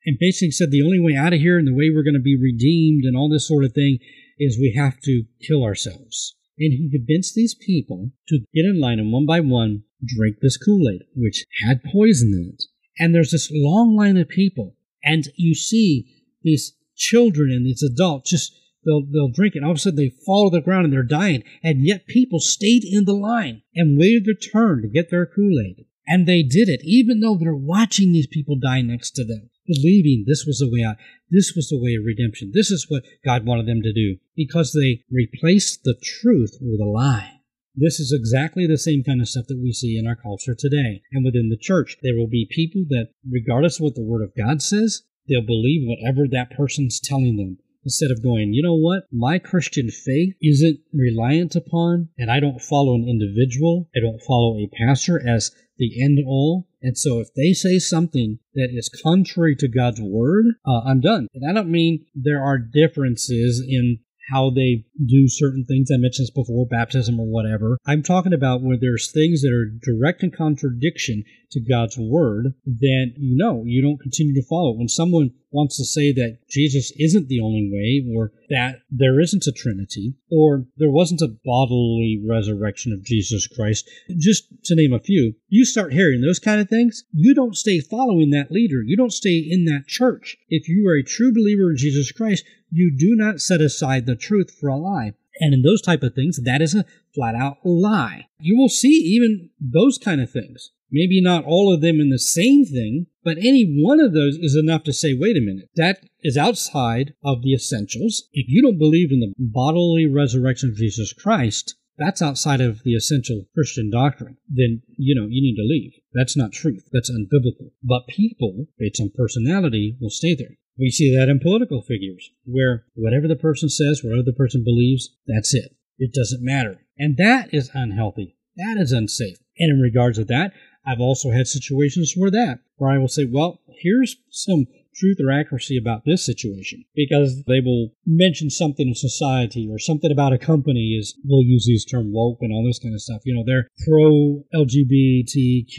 and 0.05 0.17
basically 0.19 0.51
said 0.51 0.71
the 0.71 0.83
only 0.83 0.99
way 0.99 1.15
out 1.15 1.33
of 1.33 1.39
here 1.39 1.57
and 1.57 1.67
the 1.67 1.73
way 1.73 1.89
we're 1.89 2.03
going 2.03 2.13
to 2.13 2.19
be 2.19 2.37
redeemed 2.39 3.03
and 3.05 3.17
all 3.17 3.29
this 3.29 3.47
sort 3.47 3.65
of 3.65 3.73
thing 3.73 3.97
is 4.37 4.57
we 4.57 4.73
have 4.77 4.99
to 5.01 5.23
kill 5.41 5.63
ourselves. 5.63 6.35
And 6.57 6.71
he 6.71 6.89
convinced 6.89 7.33
these 7.35 7.55
people 7.55 8.11
to 8.29 8.39
get 8.53 8.65
in 8.65 8.79
line 8.79 8.99
and 8.99 9.11
one 9.11 9.25
by 9.25 9.39
one 9.41 9.83
drink 10.05 10.37
this 10.41 10.57
Kool 10.57 10.87
Aid, 10.89 11.01
which 11.15 11.43
had 11.65 11.83
poison 11.83 12.31
in 12.33 12.53
it. 12.53 12.63
And 12.97 13.13
there's 13.13 13.31
this 13.31 13.49
long 13.51 13.95
line 13.97 14.15
of 14.17 14.29
people, 14.29 14.75
and 15.03 15.25
you 15.35 15.53
see 15.53 16.07
these 16.43 16.73
children 16.95 17.51
and 17.51 17.65
these 17.65 17.83
adults 17.83 18.29
just 18.29 18.53
they'll 18.85 19.05
they'll 19.11 19.31
drink 19.31 19.55
it. 19.55 19.63
All 19.63 19.71
of 19.71 19.77
a 19.77 19.79
sudden 19.79 19.97
they 19.97 20.13
fall 20.25 20.49
to 20.49 20.57
the 20.57 20.63
ground 20.63 20.85
and 20.85 20.93
they're 20.93 21.03
dying, 21.03 21.43
and 21.61 21.85
yet 21.85 22.07
people 22.07 22.39
stayed 22.39 22.83
in 22.85 23.03
the 23.03 23.13
line 23.13 23.63
and 23.75 23.99
waited 23.99 24.25
their 24.25 24.35
turn 24.35 24.81
to 24.81 24.87
get 24.87 25.09
their 25.09 25.25
Kool 25.25 25.59
Aid. 25.59 25.85
And 26.07 26.27
they 26.27 26.43
did 26.43 26.69
it, 26.69 26.81
even 26.83 27.19
though 27.19 27.35
they're 27.35 27.55
watching 27.55 28.13
these 28.13 28.27
people 28.27 28.55
die 28.55 28.81
next 28.81 29.11
to 29.11 29.25
them 29.25 29.49
believing 29.65 30.25
this 30.25 30.45
was 30.45 30.59
the 30.59 30.69
way 30.69 30.83
out. 30.83 30.97
This 31.29 31.53
was 31.55 31.69
the 31.69 31.81
way 31.81 31.95
of 31.95 32.05
redemption. 32.05 32.51
This 32.53 32.71
is 32.71 32.85
what 32.89 33.03
God 33.23 33.45
wanted 33.45 33.67
them 33.67 33.81
to 33.81 33.93
do 33.93 34.17
because 34.35 34.71
they 34.71 35.03
replaced 35.11 35.83
the 35.83 35.95
truth 36.01 36.57
with 36.61 36.79
a 36.79 36.85
lie. 36.85 37.41
This 37.75 37.99
is 37.99 38.13
exactly 38.13 38.67
the 38.67 38.77
same 38.77 39.03
kind 39.03 39.19
of 39.19 39.27
stuff 39.27 39.47
that 39.47 39.59
we 39.61 39.73
see 39.73 39.97
in 39.97 40.07
our 40.07 40.15
culture 40.15 40.55
today. 40.55 41.01
And 41.11 41.25
within 41.25 41.49
the 41.49 41.57
church, 41.57 41.97
there 42.01 42.15
will 42.15 42.27
be 42.27 42.47
people 42.49 42.85
that, 42.89 43.09
regardless 43.29 43.79
of 43.79 43.83
what 43.83 43.95
the 43.95 44.03
Word 44.03 44.21
of 44.21 44.35
God 44.37 44.61
says, 44.61 45.03
they'll 45.27 45.45
believe 45.45 45.81
whatever 45.83 46.25
that 46.29 46.55
person's 46.55 47.01
telling 47.01 47.35
them. 47.35 47.57
Instead 47.85 48.11
of 48.11 48.23
going, 48.23 48.53
you 48.53 48.63
know 48.63 48.75
what? 48.75 49.03
My 49.11 49.37
Christian 49.39 49.89
faith 49.89 50.33
isn't 50.41 50.79
reliant 50.91 51.55
upon, 51.55 52.09
and 52.17 52.31
I 52.31 52.39
don't 52.39 52.61
follow 52.61 52.95
an 52.95 53.07
individual. 53.07 53.87
I 53.95 53.99
don't 53.99 54.21
follow 54.27 54.57
a 54.57 54.69
pastor 54.85 55.21
as 55.27 55.51
the 55.77 56.03
end 56.03 56.19
all. 56.25 56.67
And 56.81 56.97
so 56.97 57.19
if 57.19 57.33
they 57.35 57.53
say 57.53 57.79
something 57.79 58.39
that 58.55 58.69
is 58.73 58.89
contrary 59.03 59.55
to 59.57 59.67
God's 59.67 60.01
word, 60.01 60.45
uh, 60.65 60.81
I'm 60.85 61.01
done. 61.01 61.27
And 61.33 61.49
I 61.49 61.53
don't 61.53 61.71
mean 61.71 62.05
there 62.15 62.43
are 62.43 62.57
differences 62.57 63.63
in 63.67 63.99
how 64.31 64.49
they 64.49 64.85
do 65.05 65.27
certain 65.27 65.65
things. 65.65 65.89
I 65.91 65.97
mentioned 65.97 66.25
this 66.25 66.31
before, 66.31 66.65
baptism 66.65 67.19
or 67.19 67.27
whatever. 67.27 67.77
I'm 67.85 68.03
talking 68.03 68.33
about 68.33 68.61
where 68.61 68.77
there's 68.79 69.11
things 69.11 69.41
that 69.41 69.53
are 69.53 69.71
direct 69.83 70.23
in 70.23 70.31
contradiction 70.31 71.23
to 71.55 71.61
God's 71.61 71.97
word, 71.97 72.53
then 72.65 73.13
you 73.17 73.35
know 73.35 73.63
you 73.65 73.81
don't 73.81 73.99
continue 73.99 74.33
to 74.35 74.47
follow. 74.47 74.73
When 74.73 74.89
someone 74.89 75.31
wants 75.51 75.77
to 75.77 75.85
say 75.85 76.11
that 76.11 76.37
Jesus 76.49 76.91
isn't 76.97 77.29
the 77.29 77.39
only 77.39 77.69
way, 77.71 78.13
or 78.13 78.33
that 78.49 78.81
there 78.91 79.21
isn't 79.21 79.47
a 79.47 79.53
Trinity, 79.53 80.13
or 80.29 80.65
there 80.77 80.91
wasn't 80.91 81.21
a 81.21 81.33
bodily 81.45 82.21
resurrection 82.27 82.91
of 82.91 83.05
Jesus 83.05 83.47
Christ, 83.47 83.89
just 84.19 84.43
to 84.65 84.75
name 84.75 84.91
a 84.91 84.99
few, 84.99 85.33
you 85.47 85.63
start 85.63 85.93
hearing 85.93 86.21
those 86.21 86.39
kind 86.39 86.59
of 86.59 86.67
things, 86.67 87.05
you 87.13 87.33
don't 87.33 87.55
stay 87.55 87.79
following 87.79 88.31
that 88.31 88.51
leader. 88.51 88.83
You 88.83 88.97
don't 88.97 89.13
stay 89.13 89.37
in 89.37 89.63
that 89.65 89.87
church. 89.87 90.37
If 90.49 90.67
you 90.67 90.87
are 90.89 90.97
a 90.97 91.03
true 91.03 91.33
believer 91.33 91.71
in 91.71 91.77
Jesus 91.77 92.11
Christ, 92.11 92.43
you 92.69 92.93
do 92.95 93.15
not 93.15 93.39
set 93.39 93.61
aside 93.61 94.05
the 94.05 94.17
truth 94.17 94.51
for 94.59 94.67
a 94.67 94.77
lie. 94.77 95.13
And 95.39 95.53
in 95.53 95.61
those 95.61 95.81
type 95.81 96.03
of 96.03 96.13
things, 96.13 96.39
that 96.43 96.61
is 96.61 96.75
a 96.75 96.85
flat 97.13 97.35
out 97.35 97.57
lie. 97.63 98.27
You 98.39 98.57
will 98.57 98.69
see 98.69 98.89
even 98.89 99.49
those 99.59 99.97
kind 99.97 100.21
of 100.21 100.31
things. 100.31 100.71
Maybe 100.95 101.19
not 101.21 101.43
all 101.43 101.73
of 101.73 101.81
them 101.81 101.99
in 101.99 102.09
the 102.09 102.17
same 102.17 102.63
thing, 102.63 103.07
but 103.21 103.37
any 103.37 103.81
one 103.83 103.99
of 103.99 104.13
those 104.13 104.37
is 104.37 104.55
enough 104.55 104.83
to 104.83 104.93
say, 104.93 105.13
wait 105.13 105.35
a 105.35 105.41
minute, 105.41 105.67
that 105.75 105.99
is 106.21 106.37
outside 106.37 107.13
of 107.21 107.41
the 107.41 107.53
essentials. 107.53 108.29
If 108.31 108.45
you 108.47 108.61
don't 108.61 108.79
believe 108.79 109.11
in 109.11 109.19
the 109.19 109.33
bodily 109.37 110.07
resurrection 110.07 110.69
of 110.69 110.77
Jesus 110.77 111.11
Christ, 111.11 111.75
that's 111.97 112.21
outside 112.21 112.61
of 112.61 112.83
the 112.83 112.93
essential 112.93 113.43
Christian 113.53 113.89
doctrine, 113.91 114.37
then, 114.47 114.83
you 114.97 115.15
know, 115.15 115.27
you 115.29 115.41
need 115.41 115.57
to 115.57 115.67
leave. 115.67 115.91
That's 116.13 116.37
not 116.37 116.53
truth. 116.53 116.87
That's 116.93 117.11
unbiblical. 117.11 117.71
But 117.83 118.07
people, 118.07 118.67
based 118.79 119.01
on 119.01 119.11
personality, 119.17 119.97
will 119.99 120.09
stay 120.09 120.33
there. 120.33 120.55
We 120.79 120.91
see 120.91 121.13
that 121.13 121.27
in 121.27 121.39
political 121.39 121.81
figures, 121.81 122.31
where 122.45 122.85
whatever 122.95 123.27
the 123.27 123.35
person 123.35 123.67
says, 123.67 124.01
whatever 124.01 124.23
the 124.23 124.31
person 124.31 124.63
believes, 124.63 125.09
that's 125.27 125.53
it. 125.53 125.75
It 125.97 126.13
doesn't 126.13 126.43
matter. 126.43 126.81
And 126.97 127.17
that 127.17 127.53
is 127.53 127.69
unhealthy. 127.73 128.37
That 128.55 128.77
is 128.77 128.93
unsafe. 128.93 129.37
And 129.57 129.71
in 129.71 129.81
regards 129.81 130.17
to 130.17 130.25
that, 130.25 130.53
I've 130.85 130.99
also 130.99 131.31
had 131.31 131.47
situations 131.47 132.13
where 132.15 132.31
that, 132.31 132.59
where 132.77 132.91
I 132.91 132.97
will 132.97 133.07
say, 133.07 133.25
well, 133.25 133.59
here's 133.81 134.17
some 134.29 134.67
truth 134.95 135.17
or 135.19 135.31
accuracy 135.31 135.77
about 135.77 136.03
this 136.05 136.25
situation 136.25 136.85
because 136.95 137.43
they 137.47 137.59
will 137.59 137.89
mention 138.05 138.49
something 138.49 138.87
in 138.87 138.95
society 138.95 139.67
or 139.69 139.77
something 139.77 140.09
about 140.09 140.31
a 140.31 140.37
company 140.37 140.95
is 140.97 141.19
we'll 141.25 141.43
use 141.43 141.65
these 141.67 141.83
term 141.83 142.13
woke 142.13 142.37
and 142.39 142.53
all 142.53 142.65
this 142.65 142.79
kind 142.79 142.95
of 142.95 143.01
stuff 143.01 143.19
you 143.25 143.35
know 143.35 143.43
they're 143.45 143.67
pro 143.85 144.41
lgbtq 144.55 145.75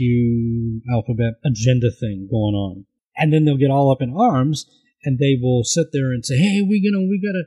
alphabet 0.92 1.33
agenda 1.47 1.90
thing 1.99 2.29
going 2.31 2.55
on 2.55 2.85
and 3.16 3.33
then 3.33 3.47
they'll 3.47 3.57
get 3.57 3.71
all 3.71 3.90
up 3.90 4.03
in 4.03 4.14
arms 4.14 4.66
and 5.07 5.19
they 5.19 5.38
will 5.40 5.64
sit 5.64 5.88
there 5.92 6.12
and 6.12 6.27
say, 6.27 6.37
"Hey, 6.37 6.61
we 6.61 6.81
you 6.83 6.90
know 6.90 7.07
we 7.09 7.19
gotta 7.19 7.45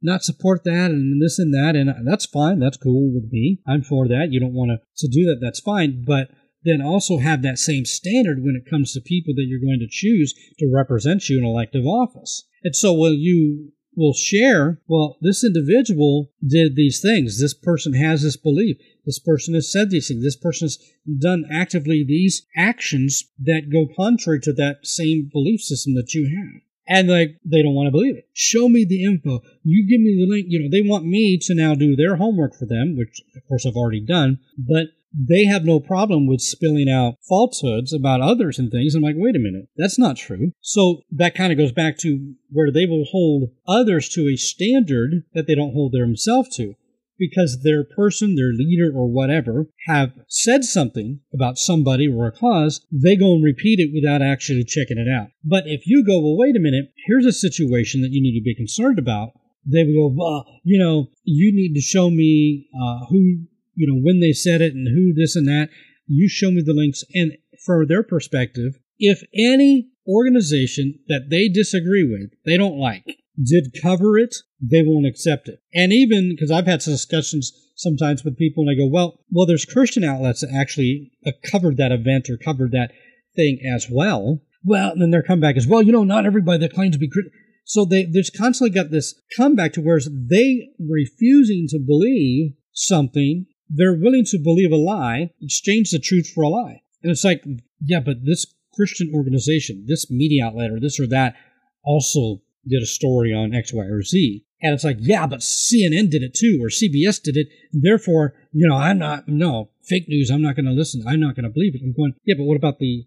not 0.00 0.22
support 0.22 0.64
that 0.64 0.90
and 0.90 1.20
this 1.20 1.38
and 1.38 1.52
that," 1.52 1.76
and 1.76 2.06
that's 2.06 2.24
fine. 2.24 2.60
That's 2.60 2.76
cool 2.76 3.12
with 3.12 3.30
me. 3.30 3.58
I'm 3.66 3.82
for 3.82 4.08
that. 4.08 4.28
You 4.30 4.40
don't 4.40 4.54
want 4.54 4.70
to 4.70 5.06
to 5.06 5.12
do 5.12 5.26
that. 5.26 5.40
That's 5.40 5.60
fine. 5.60 6.04
But 6.06 6.30
then 6.64 6.80
also 6.82 7.18
have 7.18 7.42
that 7.42 7.58
same 7.58 7.84
standard 7.84 8.42
when 8.42 8.56
it 8.56 8.68
comes 8.68 8.92
to 8.92 9.00
people 9.00 9.34
that 9.34 9.46
you're 9.46 9.60
going 9.60 9.80
to 9.80 9.88
choose 9.88 10.34
to 10.58 10.70
represent 10.72 11.28
you 11.28 11.38
in 11.38 11.44
elective 11.44 11.86
office. 11.86 12.44
And 12.62 12.76
so, 12.76 12.92
when 12.92 13.14
you 13.14 13.72
will 13.96 14.14
share, 14.14 14.80
well, 14.88 15.16
this 15.20 15.44
individual 15.44 16.30
did 16.46 16.76
these 16.76 17.00
things. 17.00 17.40
This 17.40 17.54
person 17.54 17.94
has 17.94 18.22
this 18.22 18.36
belief. 18.36 18.76
This 19.04 19.18
person 19.18 19.54
has 19.54 19.70
said 19.70 19.90
these 19.90 20.08
things. 20.08 20.22
This 20.22 20.36
person 20.36 20.66
has 20.66 20.78
done 21.18 21.44
actively 21.52 22.04
these 22.06 22.46
actions 22.56 23.24
that 23.38 23.70
go 23.72 23.86
contrary 23.96 24.40
to 24.40 24.52
that 24.54 24.78
same 24.84 25.28
belief 25.32 25.60
system 25.60 25.94
that 25.94 26.14
you 26.14 26.26
have. 26.26 26.62
And 26.88 27.08
like 27.08 27.38
they 27.44 27.62
don't 27.62 27.74
want 27.74 27.86
to 27.86 27.92
believe 27.92 28.16
it. 28.16 28.28
Show 28.32 28.68
me 28.68 28.84
the 28.84 29.04
info. 29.04 29.42
You 29.62 29.86
give 29.88 30.00
me 30.00 30.16
the 30.18 30.30
link. 30.30 30.46
You 30.48 30.60
know, 30.60 30.68
they 30.70 30.86
want 30.86 31.04
me 31.04 31.38
to 31.42 31.54
now 31.54 31.74
do 31.74 31.94
their 31.94 32.16
homework 32.16 32.54
for 32.54 32.66
them, 32.66 32.96
which 32.96 33.22
of 33.36 33.46
course 33.46 33.64
I've 33.64 33.76
already 33.76 34.04
done, 34.04 34.40
but 34.58 34.86
they 35.12 35.44
have 35.44 35.64
no 35.64 35.80
problem 35.80 36.26
with 36.26 36.40
spilling 36.40 36.88
out 36.88 37.14
falsehoods 37.28 37.92
about 37.92 38.20
others 38.20 38.58
and 38.58 38.70
things. 38.70 38.94
I'm 38.94 39.02
like, 39.02 39.16
wait 39.16 39.36
a 39.36 39.40
minute, 39.40 39.68
that's 39.76 39.98
not 39.98 40.16
true. 40.16 40.52
So 40.60 41.02
that 41.12 41.34
kind 41.34 41.52
of 41.52 41.58
goes 41.58 41.72
back 41.72 41.98
to 41.98 42.34
where 42.50 42.70
they 42.70 42.86
will 42.86 43.04
hold 43.10 43.50
others 43.66 44.08
to 44.10 44.28
a 44.28 44.36
standard 44.36 45.24
that 45.34 45.46
they 45.46 45.54
don't 45.54 45.72
hold 45.72 45.92
themselves 45.92 46.54
to 46.56 46.74
because 47.20 47.62
their 47.62 47.84
person, 47.84 48.34
their 48.34 48.52
leader, 48.52 48.90
or 48.92 49.06
whatever 49.06 49.66
have 49.86 50.12
said 50.26 50.64
something 50.64 51.20
about 51.34 51.58
somebody 51.58 52.08
or 52.08 52.26
a 52.26 52.32
cause, 52.32 52.80
they 52.90 53.14
go 53.14 53.34
and 53.34 53.44
repeat 53.44 53.78
it 53.78 53.92
without 53.92 54.22
actually 54.22 54.64
checking 54.64 54.98
it 54.98 55.06
out. 55.06 55.28
But 55.44 55.64
if 55.66 55.82
you 55.86 56.02
go, 56.04 56.18
well, 56.18 56.38
wait 56.38 56.56
a 56.56 56.60
minute, 56.60 56.92
here's 57.06 57.26
a 57.26 57.32
situation 57.32 58.00
that 58.00 58.10
you 58.10 58.22
need 58.22 58.38
to 58.38 58.42
be 58.42 58.54
concerned 58.54 58.98
about, 58.98 59.32
they 59.66 59.84
will 59.84 60.08
go, 60.08 60.14
well, 60.16 60.46
you 60.64 60.78
know, 60.78 61.08
you 61.24 61.52
need 61.54 61.74
to 61.74 61.80
show 61.82 62.10
me 62.10 62.66
uh, 62.74 63.04
who, 63.10 63.44
you 63.80 63.86
know, 63.86 63.98
when 63.98 64.20
they 64.20 64.32
said 64.32 64.60
it 64.60 64.74
and 64.74 64.86
who 64.86 65.14
this 65.14 65.34
and 65.34 65.48
that. 65.48 65.70
You 66.06 66.28
show 66.28 66.50
me 66.50 66.60
the 66.60 66.74
links. 66.74 67.02
And 67.14 67.32
from 67.64 67.86
their 67.86 68.02
perspective, 68.02 68.78
if 68.98 69.22
any 69.34 69.88
organization 70.06 70.98
that 71.08 71.28
they 71.30 71.48
disagree 71.48 72.04
with, 72.04 72.30
they 72.44 72.56
don't 72.56 72.78
like, 72.78 73.04
did 73.42 73.76
cover 73.80 74.18
it, 74.18 74.36
they 74.60 74.82
won't 74.82 75.06
accept 75.06 75.48
it. 75.48 75.60
And 75.72 75.92
even 75.92 76.30
because 76.30 76.50
I've 76.50 76.66
had 76.66 76.82
some 76.82 76.94
discussions 76.94 77.52
sometimes 77.76 78.24
with 78.24 78.36
people, 78.36 78.64
and 78.64 78.70
I 78.70 78.74
go, 78.74 78.86
well, 78.86 79.20
well, 79.30 79.46
there's 79.46 79.64
Christian 79.64 80.04
outlets 80.04 80.42
that 80.42 80.54
actually 80.54 81.12
uh, 81.24 81.30
covered 81.50 81.78
that 81.78 81.92
event 81.92 82.28
or 82.28 82.36
covered 82.36 82.72
that 82.72 82.92
thing 83.34 83.60
as 83.74 83.86
well. 83.90 84.42
Well, 84.62 84.90
and 84.90 85.00
then 85.00 85.10
their 85.10 85.22
comeback 85.22 85.56
is, 85.56 85.66
well, 85.66 85.80
you 85.80 85.92
know, 85.92 86.04
not 86.04 86.26
everybody 86.26 86.58
that 86.58 86.74
claims 86.74 86.96
to 86.96 86.98
be 86.98 87.08
Christian. 87.08 87.32
So 87.64 87.84
they 87.84 88.04
there's 88.04 88.30
constantly 88.30 88.74
got 88.74 88.90
this 88.90 89.14
comeback 89.36 89.74
to 89.74 89.80
where 89.80 90.00
they 90.00 90.70
refusing 90.80 91.66
to 91.68 91.78
believe 91.78 92.54
something, 92.72 93.46
they're 93.70 93.94
willing 93.94 94.24
to 94.26 94.38
believe 94.38 94.72
a 94.72 94.76
lie, 94.76 95.30
exchange 95.40 95.90
the 95.90 96.00
truth 96.00 96.28
for 96.34 96.42
a 96.42 96.48
lie. 96.48 96.82
And 97.02 97.10
it's 97.10 97.24
like, 97.24 97.44
yeah, 97.80 98.00
but 98.00 98.24
this 98.24 98.46
Christian 98.74 99.12
organization, 99.14 99.84
this 99.86 100.10
media 100.10 100.46
outlet, 100.46 100.70
or 100.70 100.80
this 100.80 100.98
or 100.98 101.06
that, 101.08 101.36
also 101.84 102.42
did 102.68 102.82
a 102.82 102.86
story 102.86 103.32
on 103.32 103.54
X, 103.54 103.72
Y, 103.72 103.84
or 103.84 104.02
Z. 104.02 104.44
And 104.60 104.74
it's 104.74 104.84
like, 104.84 104.98
yeah, 105.00 105.26
but 105.26 105.40
CNN 105.40 106.10
did 106.10 106.22
it 106.22 106.34
too, 106.34 106.58
or 106.60 106.68
CBS 106.68 107.22
did 107.22 107.36
it. 107.36 107.48
Therefore, 107.72 108.34
you 108.52 108.68
know, 108.68 108.76
I'm 108.76 108.98
not, 108.98 109.26
no, 109.28 109.70
fake 109.82 110.08
news, 110.08 110.30
I'm 110.30 110.42
not 110.42 110.56
going 110.56 110.66
to 110.66 110.72
listen. 110.72 111.02
I'm 111.06 111.20
not 111.20 111.34
going 111.34 111.44
to 111.44 111.50
believe 111.50 111.74
it. 111.74 111.80
I'm 111.82 111.94
going, 111.94 112.14
yeah, 112.24 112.34
but 112.36 112.44
what 112.44 112.56
about 112.56 112.78
the 112.78 113.06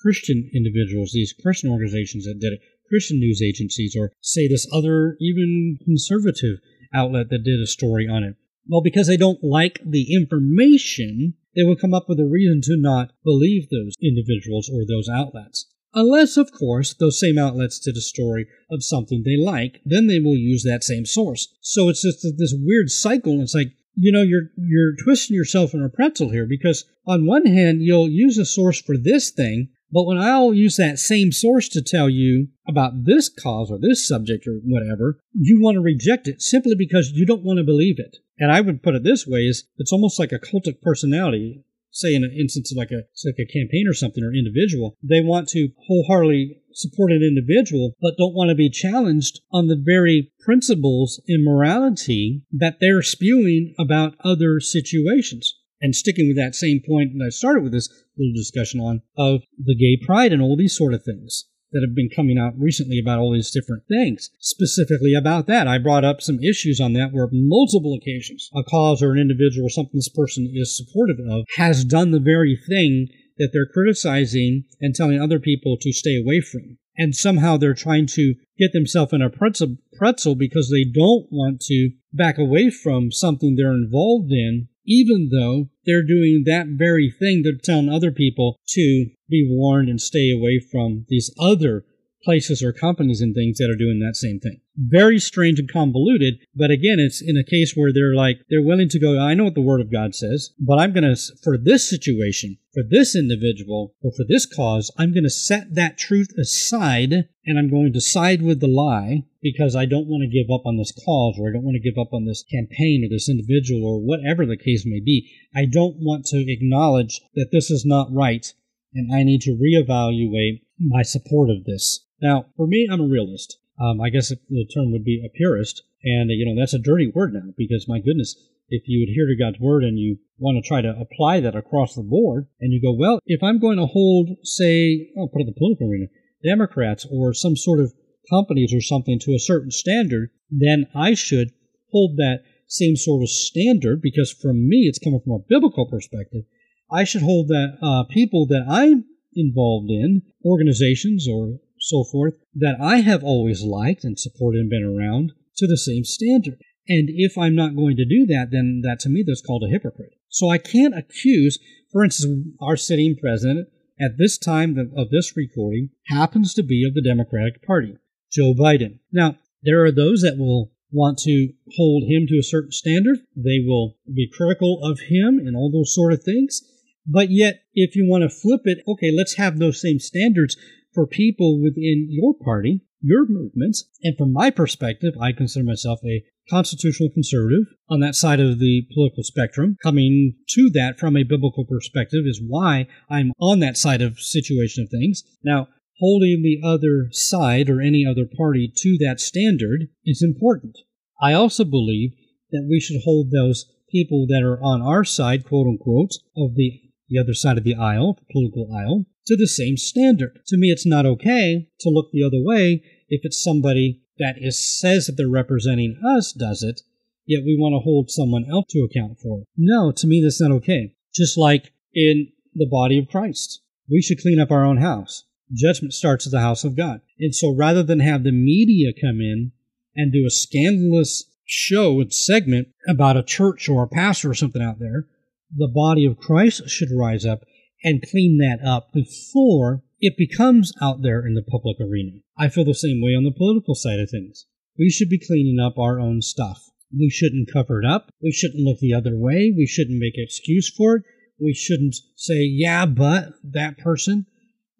Christian 0.00 0.50
individuals, 0.54 1.12
these 1.12 1.32
Christian 1.32 1.70
organizations 1.70 2.24
that 2.24 2.38
did 2.38 2.52
it, 2.52 2.60
Christian 2.88 3.18
news 3.18 3.40
agencies, 3.42 3.96
or 3.98 4.12
say 4.20 4.46
this 4.46 4.68
other, 4.72 5.16
even 5.20 5.78
conservative 5.84 6.58
outlet 6.94 7.30
that 7.30 7.44
did 7.44 7.60
a 7.60 7.66
story 7.66 8.06
on 8.06 8.22
it? 8.22 8.36
Well, 8.66 8.82
because 8.82 9.06
they 9.06 9.16
don't 9.16 9.42
like 9.42 9.80
the 9.84 10.14
information, 10.14 11.34
they 11.54 11.64
will 11.64 11.76
come 11.76 11.94
up 11.94 12.08
with 12.08 12.20
a 12.20 12.24
reason 12.24 12.60
to 12.62 12.76
not 12.76 13.12
believe 13.24 13.68
those 13.68 13.96
individuals 14.02 14.70
or 14.72 14.84
those 14.86 15.08
outlets. 15.08 15.66
Unless, 15.94 16.38
of 16.38 16.50
course, 16.52 16.94
those 16.94 17.20
same 17.20 17.36
outlets 17.36 17.78
did 17.78 17.96
a 17.96 18.00
story 18.00 18.46
of 18.70 18.82
something 18.82 19.22
they 19.24 19.36
like, 19.36 19.80
then 19.84 20.06
they 20.06 20.20
will 20.20 20.36
use 20.36 20.62
that 20.62 20.84
same 20.84 21.04
source. 21.04 21.54
So 21.60 21.88
it's 21.88 22.02
just 22.02 22.22
this 22.38 22.54
weird 22.56 22.88
cycle. 22.88 23.42
It's 23.42 23.54
like, 23.54 23.72
you 23.94 24.10
know, 24.10 24.22
you're, 24.22 24.48
you're 24.56 24.96
twisting 24.96 25.36
yourself 25.36 25.74
in 25.74 25.82
a 25.82 25.90
pretzel 25.90 26.30
here 26.30 26.46
because 26.46 26.86
on 27.06 27.26
one 27.26 27.44
hand, 27.44 27.82
you'll 27.82 28.08
use 28.08 28.38
a 28.38 28.46
source 28.46 28.80
for 28.80 28.96
this 28.96 29.30
thing, 29.30 29.68
but 29.92 30.06
when 30.06 30.16
I'll 30.16 30.54
use 30.54 30.76
that 30.76 30.98
same 30.98 31.30
source 31.30 31.68
to 31.70 31.82
tell 31.82 32.08
you 32.08 32.48
about 32.66 33.04
this 33.04 33.28
cause 33.28 33.70
or 33.70 33.78
this 33.78 34.08
subject 34.08 34.46
or 34.46 34.60
whatever, 34.64 35.18
you 35.34 35.60
want 35.60 35.74
to 35.74 35.82
reject 35.82 36.26
it 36.26 36.40
simply 36.40 36.74
because 36.74 37.10
you 37.12 37.26
don't 37.26 37.44
want 37.44 37.58
to 37.58 37.64
believe 37.64 37.98
it. 37.98 38.16
And 38.42 38.50
I 38.50 38.60
would 38.60 38.82
put 38.82 38.96
it 38.96 39.04
this 39.04 39.24
way 39.24 39.42
is 39.42 39.68
it's 39.78 39.92
almost 39.92 40.18
like 40.18 40.32
a 40.32 40.38
cultic 40.40 40.80
personality 40.82 41.62
say 41.92 42.12
in 42.12 42.24
an 42.24 42.32
instance 42.32 42.72
of 42.72 42.76
like 42.76 42.90
a 42.90 43.04
like 43.24 43.38
a 43.38 43.46
campaign 43.46 43.86
or 43.86 43.94
something 43.94 44.24
or 44.24 44.34
individual, 44.34 44.96
they 45.00 45.20
want 45.20 45.48
to 45.50 45.68
wholeheartedly 45.86 46.60
support 46.72 47.12
an 47.12 47.22
individual, 47.22 47.94
but 48.00 48.16
don't 48.18 48.34
want 48.34 48.48
to 48.48 48.56
be 48.56 48.68
challenged 48.68 49.38
on 49.52 49.68
the 49.68 49.80
very 49.80 50.32
principles 50.40 51.22
in 51.28 51.44
morality 51.44 52.42
that 52.50 52.78
they're 52.80 53.02
spewing 53.02 53.76
about 53.78 54.16
other 54.24 54.58
situations. 54.58 55.56
And 55.80 55.94
sticking 55.94 56.26
with 56.26 56.36
that 56.36 56.56
same 56.56 56.80
point 56.84 57.12
that 57.12 57.24
I 57.24 57.30
started 57.30 57.62
with 57.62 57.72
this 57.72 57.88
little 58.18 58.34
discussion 58.34 58.80
on 58.80 59.02
of 59.16 59.42
the 59.56 59.76
gay 59.76 60.04
pride 60.04 60.32
and 60.32 60.42
all 60.42 60.56
these 60.56 60.76
sort 60.76 60.94
of 60.94 61.04
things 61.04 61.44
that 61.72 61.82
have 61.86 61.94
been 61.94 62.10
coming 62.14 62.38
out 62.38 62.58
recently 62.58 62.98
about 62.98 63.18
all 63.18 63.32
these 63.32 63.50
different 63.50 63.84
things. 63.88 64.30
Specifically 64.38 65.14
about 65.14 65.46
that, 65.46 65.66
I 65.66 65.78
brought 65.78 66.04
up 66.04 66.20
some 66.20 66.38
issues 66.42 66.80
on 66.80 66.92
that 66.94 67.12
where 67.12 67.28
multiple 67.32 67.94
occasions 67.94 68.50
a 68.54 68.62
cause 68.62 69.02
or 69.02 69.12
an 69.12 69.18
individual 69.18 69.66
or 69.66 69.70
something 69.70 69.94
this 69.94 70.08
person 70.08 70.50
is 70.52 70.76
supportive 70.76 71.18
of 71.28 71.46
has 71.56 71.84
done 71.84 72.10
the 72.10 72.20
very 72.20 72.58
thing 72.68 73.08
that 73.38 73.50
they're 73.52 73.66
criticizing 73.66 74.64
and 74.80 74.94
telling 74.94 75.20
other 75.20 75.38
people 75.38 75.76
to 75.80 75.92
stay 75.92 76.16
away 76.16 76.40
from. 76.40 76.78
And 76.96 77.14
somehow 77.16 77.56
they're 77.56 77.74
trying 77.74 78.06
to 78.08 78.34
get 78.58 78.72
themselves 78.72 79.14
in 79.14 79.22
a 79.22 79.30
pretzel, 79.30 79.76
pretzel 79.96 80.34
because 80.34 80.70
they 80.70 80.84
don't 80.84 81.26
want 81.30 81.60
to 81.62 81.90
back 82.12 82.36
away 82.36 82.70
from 82.70 83.10
something 83.10 83.56
they're 83.56 83.72
involved 83.72 84.30
in 84.30 84.68
even 84.86 85.30
though 85.30 85.68
they're 85.86 86.04
doing 86.04 86.42
that 86.46 86.66
very 86.68 87.10
thing. 87.10 87.42
They're 87.42 87.52
telling 87.62 87.88
other 87.88 88.10
people 88.10 88.58
to 88.68 89.06
be 89.32 89.48
warned 89.50 89.88
and 89.88 90.00
stay 90.00 90.30
away 90.30 90.60
from 90.60 91.06
these 91.08 91.34
other 91.40 91.84
places 92.22 92.62
or 92.62 92.72
companies 92.72 93.20
and 93.20 93.34
things 93.34 93.58
that 93.58 93.70
are 93.70 93.76
doing 93.76 93.98
that 93.98 94.16
same 94.16 94.38
thing. 94.38 94.60
Very 94.76 95.18
strange 95.18 95.58
and 95.58 95.70
convoluted, 95.70 96.34
but 96.54 96.70
again, 96.70 96.98
it's 96.98 97.20
in 97.20 97.36
a 97.36 97.44
case 97.44 97.74
where 97.74 97.92
they're 97.92 98.14
like, 98.14 98.38
they're 98.48 98.62
willing 98.62 98.88
to 98.88 99.00
go, 99.00 99.18
I 99.18 99.34
know 99.34 99.44
what 99.44 99.54
the 99.54 99.60
Word 99.60 99.80
of 99.80 99.92
God 99.92 100.14
says, 100.14 100.50
but 100.58 100.78
I'm 100.78 100.92
going 100.92 101.14
to, 101.14 101.20
for 101.42 101.58
this 101.58 101.88
situation, 101.88 102.58
for 102.72 102.82
this 102.88 103.14
individual, 103.14 103.94
or 104.02 104.12
for 104.12 104.24
this 104.26 104.46
cause, 104.46 104.90
I'm 104.96 105.12
going 105.12 105.24
to 105.24 105.30
set 105.30 105.74
that 105.74 105.98
truth 105.98 106.30
aside 106.38 107.28
and 107.44 107.58
I'm 107.58 107.68
going 107.68 107.92
to 107.92 108.00
side 108.00 108.40
with 108.40 108.60
the 108.60 108.68
lie 108.68 109.24
because 109.42 109.76
I 109.76 109.84
don't 109.84 110.06
want 110.06 110.22
to 110.22 110.28
give 110.28 110.50
up 110.52 110.64
on 110.64 110.78
this 110.78 110.92
cause 111.04 111.36
or 111.38 111.48
I 111.48 111.52
don't 111.52 111.64
want 111.64 111.74
to 111.74 111.90
give 111.90 112.00
up 112.00 112.12
on 112.12 112.24
this 112.24 112.44
campaign 112.50 113.04
or 113.04 113.10
this 113.12 113.28
individual 113.28 113.84
or 113.84 114.00
whatever 114.00 114.46
the 114.46 114.56
case 114.56 114.84
may 114.86 115.00
be. 115.00 115.28
I 115.54 115.66
don't 115.66 115.96
want 115.98 116.24
to 116.26 116.44
acknowledge 116.50 117.20
that 117.34 117.50
this 117.52 117.70
is 117.70 117.84
not 117.84 118.08
right 118.12 118.46
and 118.94 119.14
I 119.14 119.22
need 119.22 119.40
to 119.42 119.56
reevaluate 119.56 120.62
my 120.78 121.02
support 121.02 121.50
of 121.50 121.64
this. 121.64 122.06
Now, 122.20 122.46
for 122.56 122.66
me, 122.66 122.88
I'm 122.90 123.00
a 123.00 123.08
realist. 123.08 123.58
Um, 123.80 124.00
I 124.00 124.10
guess 124.10 124.28
the 124.28 124.66
term 124.74 124.92
would 124.92 125.04
be 125.04 125.22
a 125.24 125.36
purist. 125.36 125.82
And, 126.04 126.30
you 126.30 126.44
know, 126.44 126.60
that's 126.60 126.74
a 126.74 126.78
dirty 126.78 127.10
word 127.14 127.32
now 127.32 127.52
because, 127.56 127.86
my 127.88 128.00
goodness, 128.00 128.36
if 128.68 128.82
you 128.86 129.04
adhere 129.04 129.26
to 129.26 129.36
God's 129.36 129.60
word 129.60 129.84
and 129.84 129.98
you 129.98 130.18
want 130.38 130.62
to 130.62 130.66
try 130.66 130.80
to 130.80 130.96
apply 130.98 131.40
that 131.40 131.54
across 131.54 131.94
the 131.94 132.02
board, 132.02 132.46
and 132.60 132.72
you 132.72 132.80
go, 132.80 132.92
well, 132.92 133.18
if 133.26 133.42
I'm 133.42 133.60
going 133.60 133.78
to 133.78 133.86
hold, 133.86 134.30
say, 134.42 135.10
I'll 135.18 135.28
put 135.28 135.40
it 135.40 135.42
in 135.42 135.46
the 135.48 135.58
political 135.58 135.88
arena, 135.88 136.06
Democrats 136.44 137.06
or 137.10 137.34
some 137.34 137.56
sort 137.56 137.80
of 137.80 137.92
companies 138.30 138.72
or 138.72 138.80
something 138.80 139.18
to 139.20 139.34
a 139.34 139.38
certain 139.38 139.70
standard, 139.70 140.30
then 140.50 140.86
I 140.94 141.14
should 141.14 141.50
hold 141.90 142.16
that 142.16 142.44
same 142.66 142.96
sort 142.96 143.22
of 143.22 143.28
standard 143.28 144.00
because 144.00 144.32
from 144.32 144.68
me, 144.68 144.88
it's 144.88 144.98
coming 144.98 145.20
from 145.20 145.34
a 145.34 145.44
biblical 145.48 145.86
perspective. 145.86 146.44
I 146.92 147.04
should 147.04 147.22
hold 147.22 147.48
that 147.48 147.78
uh, 147.82 148.04
people 148.04 148.46
that 148.46 148.66
I'm 148.68 149.06
involved 149.34 149.90
in, 149.90 150.22
organizations 150.44 151.26
or 151.28 151.58
so 151.78 152.04
forth, 152.04 152.34
that 152.54 152.76
I 152.80 152.98
have 152.98 153.24
always 153.24 153.62
liked 153.62 154.04
and 154.04 154.18
supported 154.18 154.60
and 154.60 154.70
been 154.70 154.84
around 154.84 155.32
to 155.56 155.66
the 155.66 155.78
same 155.78 156.04
standard. 156.04 156.58
And 156.88 157.08
if 157.10 157.38
I'm 157.38 157.54
not 157.54 157.76
going 157.76 157.96
to 157.96 158.04
do 158.04 158.26
that, 158.26 158.48
then 158.50 158.82
that 158.84 159.00
to 159.00 159.08
me 159.08 159.24
that's 159.26 159.42
called 159.42 159.64
a 159.64 159.70
hypocrite. 159.70 160.14
So 160.28 160.50
I 160.50 160.58
can't 160.58 160.96
accuse, 160.96 161.58
for 161.90 162.04
instance, 162.04 162.48
our 162.60 162.76
sitting 162.76 163.16
president 163.16 163.68
at 164.00 164.18
this 164.18 164.36
time 164.36 164.76
of 164.96 165.10
this 165.10 165.36
recording 165.36 165.90
happens 166.08 166.54
to 166.54 166.62
be 166.62 166.84
of 166.86 166.94
the 166.94 167.02
Democratic 167.02 167.64
Party, 167.64 167.96
Joe 168.30 168.52
Biden. 168.52 168.98
Now, 169.12 169.36
there 169.62 169.84
are 169.84 169.92
those 169.92 170.22
that 170.22 170.38
will 170.38 170.72
want 170.90 171.18
to 171.18 171.52
hold 171.76 172.04
him 172.04 172.26
to 172.26 172.38
a 172.38 172.42
certain 172.42 172.72
standard. 172.72 173.18
They 173.36 173.60
will 173.64 173.96
be 174.12 174.28
critical 174.30 174.80
of 174.82 175.00
him 175.00 175.38
and 175.38 175.56
all 175.56 175.70
those 175.70 175.94
sort 175.94 176.12
of 176.12 176.22
things. 176.22 176.60
But 177.06 177.30
yet, 177.30 177.62
if 177.74 177.96
you 177.96 178.06
want 178.08 178.22
to 178.22 178.28
flip 178.28 178.62
it, 178.64 178.78
okay, 178.86 179.10
let's 179.10 179.36
have 179.36 179.58
those 179.58 179.80
same 179.80 179.98
standards 179.98 180.56
for 180.94 181.06
people 181.06 181.60
within 181.60 182.06
your 182.10 182.34
party, 182.34 182.82
your 183.00 183.26
movements. 183.26 183.84
And 184.02 184.16
from 184.16 184.32
my 184.32 184.50
perspective, 184.50 185.14
I 185.20 185.32
consider 185.32 185.64
myself 185.64 186.00
a 186.04 186.24
constitutional 186.50 187.10
conservative 187.10 187.64
on 187.88 188.00
that 188.00 188.14
side 188.14 188.40
of 188.40 188.58
the 188.58 188.82
political 188.92 189.22
spectrum. 189.22 189.76
Coming 189.82 190.34
to 190.50 190.70
that 190.74 190.98
from 190.98 191.16
a 191.16 191.24
biblical 191.24 191.64
perspective 191.64 192.24
is 192.26 192.42
why 192.46 192.86
I'm 193.08 193.32
on 193.40 193.60
that 193.60 193.76
side 193.76 194.02
of 194.02 194.20
situation 194.20 194.82
of 194.82 194.90
things. 194.90 195.22
Now, 195.42 195.68
holding 195.98 196.42
the 196.42 196.60
other 196.64 197.08
side 197.12 197.68
or 197.70 197.80
any 197.80 198.04
other 198.04 198.26
party 198.36 198.72
to 198.76 198.98
that 198.98 199.20
standard 199.20 199.88
is 200.04 200.22
important. 200.22 200.76
I 201.20 201.32
also 201.32 201.64
believe 201.64 202.10
that 202.50 202.66
we 202.68 202.80
should 202.80 203.02
hold 203.04 203.30
those 203.30 203.64
people 203.90 204.26
that 204.26 204.42
are 204.42 204.60
on 204.62 204.82
our 204.82 205.04
side, 205.04 205.44
quote 205.44 205.66
unquote, 205.66 206.12
of 206.36 206.54
the, 206.56 206.80
the 207.12 207.20
other 207.20 207.34
side 207.34 207.58
of 207.58 207.64
the 207.64 207.74
aisle, 207.74 208.14
the 208.14 208.32
political 208.32 208.74
aisle, 208.74 209.04
to 209.26 209.36
the 209.36 209.46
same 209.46 209.76
standard. 209.76 210.40
To 210.46 210.56
me, 210.56 210.68
it's 210.68 210.86
not 210.86 211.06
okay 211.06 211.68
to 211.80 211.90
look 211.90 212.10
the 212.10 212.24
other 212.24 212.40
way 212.40 212.82
if 213.08 213.20
it's 213.24 213.42
somebody 213.42 214.00
that 214.18 214.36
is 214.38 214.58
says 214.80 215.06
that 215.06 215.12
they're 215.16 215.28
representing 215.28 216.00
us 216.16 216.32
does 216.32 216.62
it, 216.62 216.80
yet 217.26 217.44
we 217.44 217.56
want 217.58 217.74
to 217.74 217.84
hold 217.84 218.10
someone 218.10 218.46
else 218.50 218.66
to 218.70 218.80
account 218.80 219.18
for 219.20 219.42
it. 219.42 219.46
No, 219.56 219.92
to 219.92 220.06
me 220.06 220.22
that's 220.22 220.40
not 220.40 220.50
okay. 220.52 220.94
Just 221.14 221.36
like 221.36 221.72
in 221.94 222.28
the 222.54 222.68
body 222.70 222.98
of 222.98 223.08
Christ. 223.08 223.60
We 223.90 224.00
should 224.00 224.20
clean 224.20 224.40
up 224.40 224.50
our 224.50 224.64
own 224.64 224.78
house. 224.78 225.24
Judgment 225.52 225.92
starts 225.92 226.26
at 226.26 226.32
the 226.32 226.40
house 226.40 226.64
of 226.64 226.76
God. 226.76 227.00
And 227.18 227.34
so 227.34 227.54
rather 227.54 227.82
than 227.82 228.00
have 228.00 228.24
the 228.24 228.32
media 228.32 228.92
come 228.98 229.20
in 229.20 229.52
and 229.94 230.12
do 230.12 230.24
a 230.26 230.30
scandalous 230.30 231.24
show 231.44 232.00
and 232.00 232.12
segment 232.12 232.68
about 232.88 233.16
a 233.16 233.22
church 233.22 233.68
or 233.68 233.82
a 233.82 233.88
pastor 233.88 234.30
or 234.30 234.34
something 234.34 234.62
out 234.62 234.78
there, 234.78 235.06
the 235.54 235.68
body 235.72 236.04
of 236.04 236.18
Christ 236.18 236.68
should 236.68 236.88
rise 236.96 237.24
up 237.24 237.44
and 237.84 238.02
clean 238.02 238.38
that 238.38 238.66
up 238.66 238.92
before 238.92 239.82
it 240.00 240.14
becomes 240.16 240.72
out 240.80 241.02
there 241.02 241.24
in 241.26 241.34
the 241.34 241.42
public 241.42 241.76
arena. 241.80 242.18
I 242.38 242.48
feel 242.48 242.64
the 242.64 242.74
same 242.74 243.00
way 243.00 243.10
on 243.10 243.24
the 243.24 243.34
political 243.36 243.74
side 243.74 244.00
of 244.00 244.10
things. 244.10 244.46
We 244.78 244.90
should 244.90 245.08
be 245.08 245.18
cleaning 245.18 245.58
up 245.60 245.78
our 245.78 246.00
own 246.00 246.22
stuff. 246.22 246.62
We 246.96 247.10
shouldn't 247.10 247.52
cover 247.52 247.80
it 247.80 247.86
up. 247.86 248.10
We 248.22 248.32
shouldn't 248.32 248.62
look 248.62 248.78
the 248.80 248.94
other 248.94 249.16
way. 249.16 249.52
We 249.56 249.66
shouldn't 249.66 249.98
make 249.98 250.14
an 250.16 250.24
excuse 250.24 250.72
for 250.74 250.96
it. 250.96 251.02
We 251.40 251.54
shouldn't 251.54 251.96
say, 252.16 252.42
yeah, 252.42 252.86
but 252.86 253.30
that 253.44 253.78
person. 253.78 254.26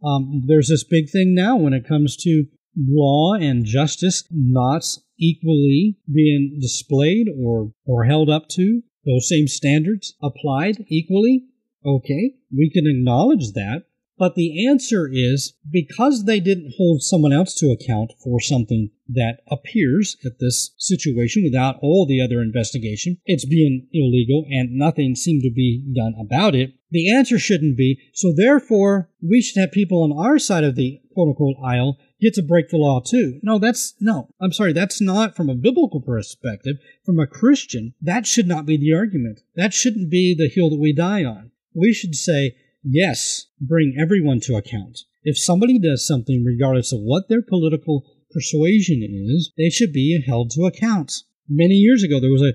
Um, 0.04 0.42
there's 0.46 0.68
this 0.68 0.84
big 0.84 1.10
thing 1.10 1.34
now 1.34 1.56
when 1.56 1.72
it 1.72 1.86
comes 1.86 2.16
to 2.18 2.44
law 2.76 3.34
and 3.34 3.64
justice 3.64 4.24
not 4.30 4.84
equally 5.18 5.98
being 6.12 6.58
displayed 6.60 7.28
or, 7.40 7.72
or 7.86 8.04
held 8.04 8.28
up 8.28 8.48
to, 8.50 8.82
those 9.04 9.28
same 9.28 9.48
standards 9.48 10.14
applied 10.22 10.84
equally. 10.88 11.44
Okay, 11.84 12.34
we 12.56 12.70
can 12.70 12.86
acknowledge 12.86 13.52
that, 13.52 13.84
but 14.18 14.36
the 14.36 14.68
answer 14.68 15.08
is 15.12 15.54
because 15.68 16.24
they 16.24 16.38
didn't 16.38 16.74
hold 16.76 17.02
someone 17.02 17.32
else 17.32 17.54
to 17.56 17.72
account 17.72 18.12
for 18.22 18.40
something 18.40 18.90
that 19.08 19.40
appears 19.50 20.16
at 20.24 20.38
this 20.38 20.74
situation 20.78 21.42
without 21.42 21.76
all 21.82 22.06
the 22.06 22.20
other 22.20 22.40
investigation, 22.40 23.18
it's 23.26 23.44
being 23.44 23.88
illegal 23.92 24.44
and 24.48 24.72
nothing 24.72 25.16
seemed 25.16 25.42
to 25.42 25.50
be 25.50 25.82
done 25.94 26.14
about 26.20 26.54
it. 26.54 26.74
The 26.92 27.10
answer 27.10 27.38
shouldn't 27.38 27.76
be, 27.76 27.98
so 28.12 28.32
therefore 28.36 29.08
we 29.22 29.40
should 29.40 29.58
have 29.60 29.72
people 29.72 30.02
on 30.02 30.12
our 30.12 30.38
side 30.38 30.62
of 30.62 30.76
the 30.76 31.00
quote 31.14 31.28
unquote 31.28 31.56
aisle 31.64 31.96
get 32.20 32.34
to 32.34 32.42
break 32.42 32.68
the 32.68 32.76
law 32.76 33.00
too. 33.00 33.40
No, 33.42 33.58
that's, 33.58 33.94
no, 33.98 34.28
I'm 34.40 34.52
sorry, 34.52 34.74
that's 34.74 35.00
not 35.00 35.34
from 35.34 35.48
a 35.48 35.54
biblical 35.54 36.02
perspective. 36.02 36.76
From 37.04 37.18
a 37.18 37.26
Christian, 37.26 37.94
that 38.02 38.26
should 38.26 38.46
not 38.46 38.66
be 38.66 38.76
the 38.76 38.94
argument. 38.94 39.40
That 39.56 39.72
shouldn't 39.72 40.10
be 40.10 40.34
the 40.38 40.48
hill 40.48 40.70
that 40.70 40.78
we 40.78 40.92
die 40.92 41.24
on. 41.24 41.50
We 41.74 41.94
should 41.94 42.14
say, 42.14 42.56
yes, 42.84 43.46
bring 43.58 43.96
everyone 43.98 44.40
to 44.40 44.56
account. 44.56 45.00
If 45.24 45.38
somebody 45.38 45.78
does 45.78 46.06
something, 46.06 46.44
regardless 46.44 46.92
of 46.92 47.00
what 47.00 47.28
their 47.28 47.42
political 47.42 48.04
persuasion 48.30 49.02
is, 49.02 49.50
they 49.56 49.70
should 49.70 49.92
be 49.92 50.22
held 50.26 50.50
to 50.50 50.66
account. 50.66 51.12
Many 51.48 51.74
years 51.74 52.02
ago, 52.02 52.20
there 52.20 52.30
was 52.30 52.42
a 52.42 52.54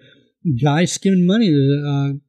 guy 0.64 0.86
skimming 0.86 1.26
money, 1.26 1.50
uh, 1.50 2.20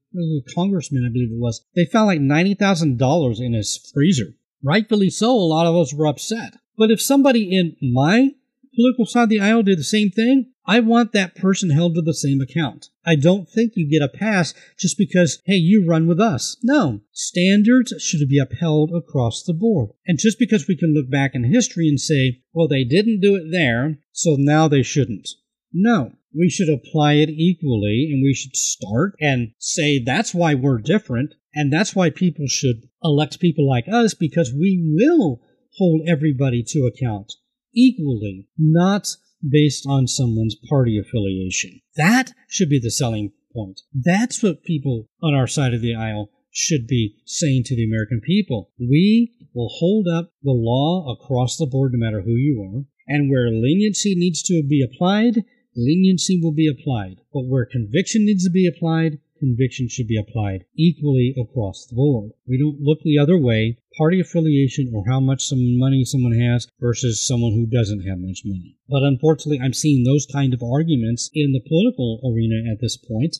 congressman, 0.54 1.04
I 1.07 1.12
believe 1.12 1.33
it 1.33 1.38
was. 1.38 1.64
They 1.74 1.85
found 1.85 2.07
like 2.07 2.20
$90,000 2.20 3.40
in 3.40 3.52
his 3.52 3.90
freezer. 3.92 4.35
Rightfully 4.62 5.11
so, 5.11 5.31
a 5.31 5.37
lot 5.37 5.66
of 5.66 5.76
us 5.76 5.94
were 5.94 6.07
upset. 6.07 6.54
But 6.76 6.90
if 6.90 7.00
somebody 7.00 7.57
in 7.57 7.76
my 7.81 8.31
political 8.74 9.07
side 9.07 9.24
of 9.24 9.28
the 9.28 9.40
aisle 9.40 9.62
did 9.62 9.78
the 9.78 9.85
same 9.85 10.11
thing, 10.11 10.52
I 10.64 10.81
want 10.81 11.12
that 11.12 11.35
person 11.35 11.70
held 11.70 11.94
to 11.94 12.02
the 12.02 12.14
same 12.14 12.40
account. 12.40 12.90
I 13.04 13.16
don't 13.16 13.48
think 13.48 13.72
you 13.74 13.90
get 13.90 14.04
a 14.04 14.09
pass 14.09 14.52
just 14.78 14.98
because, 14.98 15.40
hey, 15.46 15.54
you 15.54 15.87
run 15.88 16.07
with 16.07 16.20
us. 16.20 16.57
No. 16.62 17.00
Standards 17.11 17.94
should 18.00 18.28
be 18.28 18.38
upheld 18.38 18.92
across 18.94 19.42
the 19.42 19.54
board. 19.54 19.90
And 20.07 20.18
just 20.18 20.38
because 20.38 20.68
we 20.68 20.76
can 20.76 20.92
look 20.94 21.11
back 21.11 21.35
in 21.35 21.44
history 21.44 21.88
and 21.88 21.98
say, 21.98 22.42
well, 22.52 22.68
they 22.68 22.85
didn't 22.85 23.20
do 23.20 23.35
it 23.35 23.50
there, 23.50 23.98
so 24.12 24.37
now 24.38 24.68
they 24.68 24.83
shouldn't. 24.83 25.28
No. 25.72 26.12
We 26.34 26.50
should 26.50 26.68
apply 26.68 27.14
it 27.14 27.30
equally 27.30 28.08
and 28.12 28.22
we 28.22 28.34
should 28.34 28.56
start 28.56 29.14
and 29.20 29.52
say 29.58 30.02
that's 30.02 30.34
why 30.34 30.54
we're 30.54 30.78
different 30.78 31.34
and 31.54 31.72
that's 31.72 31.94
why 31.94 32.10
people 32.10 32.46
should 32.48 32.88
elect 33.02 33.40
people 33.40 33.68
like 33.68 33.86
us 33.90 34.14
because 34.14 34.52
we 34.52 34.80
will 34.94 35.40
hold 35.76 36.02
everybody 36.06 36.62
to 36.68 36.86
account 36.86 37.32
equally, 37.74 38.46
not 38.58 39.08
based 39.48 39.86
on 39.88 40.06
someone's 40.06 40.56
party 40.68 40.98
affiliation. 40.98 41.80
That 41.96 42.32
should 42.48 42.68
be 42.68 42.80
the 42.80 42.90
selling 42.90 43.32
point. 43.54 43.80
That's 43.94 44.42
what 44.42 44.64
people 44.64 45.08
on 45.22 45.34
our 45.34 45.46
side 45.46 45.74
of 45.74 45.80
the 45.80 45.94
aisle 45.94 46.30
should 46.50 46.86
be 46.86 47.14
saying 47.24 47.62
to 47.66 47.76
the 47.76 47.84
American 47.84 48.20
people. 48.24 48.70
We 48.78 49.32
will 49.54 49.70
hold 49.78 50.06
up 50.08 50.32
the 50.42 50.52
law 50.52 51.12
across 51.12 51.56
the 51.56 51.66
board 51.66 51.92
no 51.94 52.04
matter 52.04 52.22
who 52.22 52.34
you 52.34 52.62
are, 52.62 52.84
and 53.06 53.30
where 53.30 53.50
leniency 53.50 54.14
needs 54.16 54.42
to 54.44 54.62
be 54.68 54.82
applied, 54.82 55.44
leniency 55.78 56.40
will 56.42 56.52
be 56.52 56.66
applied. 56.66 57.20
But 57.32 57.46
where 57.46 57.64
conviction 57.64 58.24
needs 58.24 58.44
to 58.44 58.50
be 58.50 58.66
applied, 58.66 59.20
conviction 59.38 59.88
should 59.88 60.08
be 60.08 60.18
applied 60.18 60.64
equally 60.76 61.34
across 61.40 61.86
the 61.86 61.94
board. 61.94 62.32
We 62.46 62.58
don't 62.58 62.80
look 62.80 62.98
the 63.02 63.18
other 63.18 63.38
way, 63.38 63.78
party 63.96 64.20
affiliation 64.20 64.90
or 64.92 65.04
how 65.08 65.20
much 65.20 65.44
some 65.44 65.78
money 65.78 66.04
someone 66.04 66.38
has 66.38 66.66
versus 66.80 67.24
someone 67.24 67.52
who 67.52 67.66
doesn't 67.66 68.06
have 68.06 68.18
much 68.18 68.42
money. 68.44 68.76
But 68.88 69.04
unfortunately, 69.04 69.60
I'm 69.62 69.72
seeing 69.72 70.02
those 70.02 70.26
kind 70.26 70.52
of 70.52 70.62
arguments 70.62 71.30
in 71.32 71.52
the 71.52 71.60
political 71.60 72.20
arena 72.24 72.70
at 72.70 72.80
this 72.80 72.96
point 72.96 73.36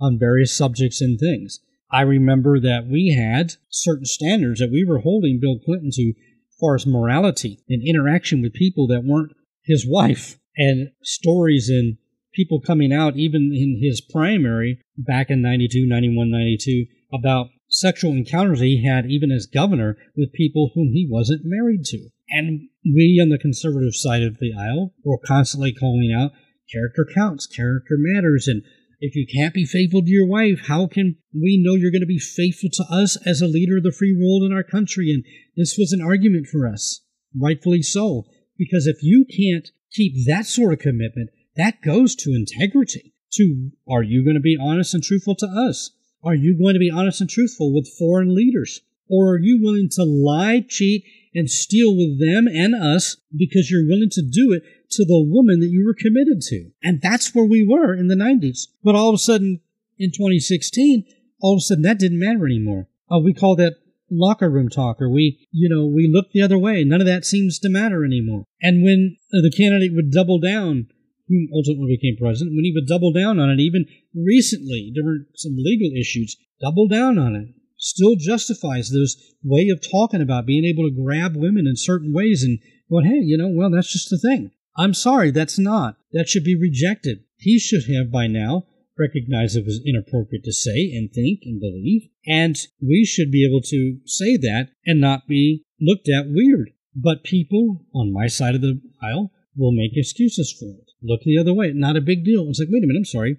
on 0.00 0.18
various 0.18 0.56
subjects 0.56 1.00
and 1.00 1.20
things. 1.20 1.60
I 1.90 2.02
remember 2.02 2.58
that 2.58 2.86
we 2.86 3.10
had 3.10 3.52
certain 3.68 4.06
standards 4.06 4.60
that 4.60 4.72
we 4.72 4.84
were 4.84 5.00
holding 5.00 5.38
Bill 5.40 5.58
Clinton 5.58 5.90
to 5.92 6.08
as 6.08 6.56
far 6.58 6.74
as 6.74 6.86
morality 6.86 7.58
and 7.68 7.86
interaction 7.86 8.40
with 8.40 8.54
people 8.54 8.86
that 8.86 9.04
weren't 9.04 9.32
his 9.64 9.86
wife 9.86 10.38
and 10.56 10.90
stories 11.02 11.68
and 11.68 11.96
people 12.34 12.60
coming 12.60 12.92
out, 12.92 13.16
even 13.16 13.52
in 13.54 13.80
his 13.82 14.00
primary 14.00 14.80
back 14.96 15.30
in 15.30 15.42
92, 15.42 15.86
91, 15.86 16.30
92, 16.30 16.86
about 17.12 17.48
sexual 17.68 18.12
encounters 18.12 18.60
he 18.60 18.84
had, 18.84 19.06
even 19.06 19.30
as 19.30 19.46
governor, 19.46 19.96
with 20.16 20.32
people 20.32 20.70
whom 20.74 20.92
he 20.92 21.06
wasn't 21.08 21.42
married 21.44 21.84
to. 21.84 22.08
And 22.30 22.68
we 22.84 23.18
on 23.22 23.28
the 23.28 23.38
conservative 23.38 23.94
side 23.94 24.22
of 24.22 24.38
the 24.38 24.52
aisle 24.58 24.94
were 25.04 25.18
constantly 25.26 25.72
calling 25.72 26.12
out 26.12 26.32
character 26.72 27.06
counts, 27.14 27.46
character 27.46 27.96
matters, 27.98 28.48
and 28.48 28.62
if 29.04 29.16
you 29.16 29.26
can't 29.26 29.52
be 29.52 29.66
faithful 29.66 30.00
to 30.00 30.10
your 30.10 30.28
wife, 30.28 30.60
how 30.68 30.86
can 30.86 31.16
we 31.34 31.60
know 31.60 31.74
you're 31.74 31.90
going 31.90 32.02
to 32.02 32.06
be 32.06 32.20
faithful 32.20 32.70
to 32.72 32.84
us 32.88 33.18
as 33.26 33.40
a 33.40 33.48
leader 33.48 33.78
of 33.78 33.82
the 33.82 33.90
free 33.90 34.16
world 34.16 34.44
in 34.44 34.52
our 34.52 34.62
country? 34.62 35.10
And 35.10 35.24
this 35.56 35.76
was 35.76 35.92
an 35.92 36.00
argument 36.00 36.46
for 36.46 36.68
us, 36.68 37.00
rightfully 37.36 37.82
so, 37.82 38.26
because 38.56 38.86
if 38.86 39.02
you 39.02 39.24
can't 39.24 39.72
keep 39.92 40.26
that 40.26 40.46
sort 40.46 40.72
of 40.72 40.78
commitment, 40.78 41.30
that 41.56 41.82
goes 41.82 42.14
to 42.16 42.34
integrity. 42.34 43.14
To 43.34 43.70
are 43.88 44.02
you 44.02 44.22
going 44.22 44.36
to 44.36 44.40
be 44.40 44.58
honest 44.60 44.92
and 44.92 45.02
truthful 45.02 45.34
to 45.36 45.46
us? 45.46 45.90
Are 46.22 46.34
you 46.34 46.56
going 46.58 46.74
to 46.74 46.80
be 46.80 46.90
honest 46.90 47.20
and 47.20 47.30
truthful 47.30 47.74
with 47.74 47.88
foreign 47.98 48.34
leaders? 48.34 48.80
Or 49.08 49.34
are 49.34 49.40
you 49.40 49.60
willing 49.62 49.88
to 49.92 50.04
lie, 50.04 50.64
cheat, 50.68 51.04
and 51.34 51.50
steal 51.50 51.96
with 51.96 52.20
them 52.20 52.46
and 52.46 52.74
us 52.74 53.16
because 53.34 53.70
you're 53.70 53.86
willing 53.86 54.10
to 54.10 54.22
do 54.22 54.52
it 54.52 54.62
to 54.92 55.04
the 55.04 55.22
woman 55.26 55.60
that 55.60 55.70
you 55.70 55.84
were 55.84 55.94
committed 55.94 56.40
to? 56.42 56.70
And 56.82 57.00
that's 57.00 57.34
where 57.34 57.44
we 57.44 57.66
were 57.66 57.94
in 57.94 58.08
the 58.08 58.14
90s. 58.14 58.68
But 58.84 58.94
all 58.94 59.08
of 59.08 59.14
a 59.14 59.18
sudden, 59.18 59.60
in 59.98 60.10
2016, 60.10 61.04
all 61.40 61.54
of 61.54 61.58
a 61.58 61.60
sudden 61.60 61.82
that 61.82 61.98
didn't 61.98 62.20
matter 62.20 62.46
anymore. 62.46 62.88
Oh, 63.10 63.20
we 63.20 63.34
call 63.34 63.56
that 63.56 63.76
locker 64.12 64.50
room 64.50 64.68
talk, 64.68 65.00
or 65.00 65.10
we, 65.10 65.46
you 65.50 65.68
know, 65.68 65.86
we 65.86 66.10
look 66.12 66.26
the 66.32 66.42
other 66.42 66.58
way. 66.58 66.84
None 66.84 67.00
of 67.00 67.06
that 67.06 67.24
seems 67.24 67.58
to 67.60 67.68
matter 67.68 68.04
anymore. 68.04 68.44
And 68.60 68.84
when 68.84 69.16
the 69.30 69.52
candidate 69.56 69.92
would 69.94 70.10
double 70.10 70.38
down 70.38 70.88
who 71.28 71.46
ultimately 71.54 71.96
became 71.96 72.16
president, 72.18 72.54
when 72.54 72.64
he 72.64 72.72
would 72.74 72.86
double 72.86 73.12
down 73.12 73.38
on 73.38 73.48
it, 73.48 73.58
even 73.58 73.86
recently, 74.14 74.92
there 74.94 75.04
were 75.04 75.26
some 75.34 75.54
legal 75.56 75.90
issues, 75.98 76.36
double 76.60 76.88
down 76.88 77.18
on 77.18 77.34
it. 77.34 77.48
Still 77.78 78.14
justifies 78.16 78.90
this 78.90 79.16
way 79.42 79.68
of 79.68 79.80
talking 79.90 80.20
about 80.20 80.46
being 80.46 80.64
able 80.64 80.84
to 80.84 80.94
grab 80.94 81.34
women 81.34 81.66
in 81.66 81.74
certain 81.76 82.12
ways 82.12 82.44
and 82.44 82.58
going, 82.90 83.06
hey, 83.06 83.20
you 83.22 83.36
know, 83.36 83.48
well, 83.48 83.70
that's 83.70 83.92
just 83.92 84.10
the 84.10 84.18
thing. 84.18 84.50
I'm 84.76 84.94
sorry, 84.94 85.30
that's 85.30 85.58
not. 85.58 85.96
That 86.12 86.28
should 86.28 86.44
be 86.44 86.56
rejected. 86.58 87.24
He 87.38 87.58
should 87.58 87.84
have 87.94 88.12
by 88.12 88.26
now 88.26 88.66
recognized 88.98 89.56
it 89.56 89.64
was 89.64 89.82
inappropriate 89.84 90.44
to 90.44 90.52
say 90.52 90.92
and 90.92 91.12
think 91.12 91.40
and 91.44 91.60
believe, 91.60 92.08
and 92.26 92.56
we 92.80 93.04
should 93.04 93.30
be 93.30 93.46
able 93.46 93.62
to 93.62 93.98
say 94.06 94.36
that 94.36 94.68
and 94.86 95.00
not 95.00 95.26
be 95.26 95.64
looked 95.80 96.08
at 96.08 96.26
weird. 96.28 96.70
But 96.94 97.24
people 97.24 97.86
on 97.94 98.12
my 98.12 98.26
side 98.26 98.54
of 98.54 98.60
the 98.60 98.80
aisle 99.02 99.32
will 99.56 99.72
make 99.72 99.92
excuses 99.96 100.54
for 100.58 100.66
it 100.66 100.92
look 101.02 101.22
the 101.22 101.38
other 101.38 101.54
way. 101.54 101.72
Not 101.74 101.96
a 101.96 102.00
big 102.00 102.24
deal. 102.24 102.48
It's 102.48 102.60
like, 102.60 102.68
wait 102.70 102.84
a 102.84 102.86
minute, 102.86 103.00
I'm 103.00 103.04
sorry. 103.04 103.38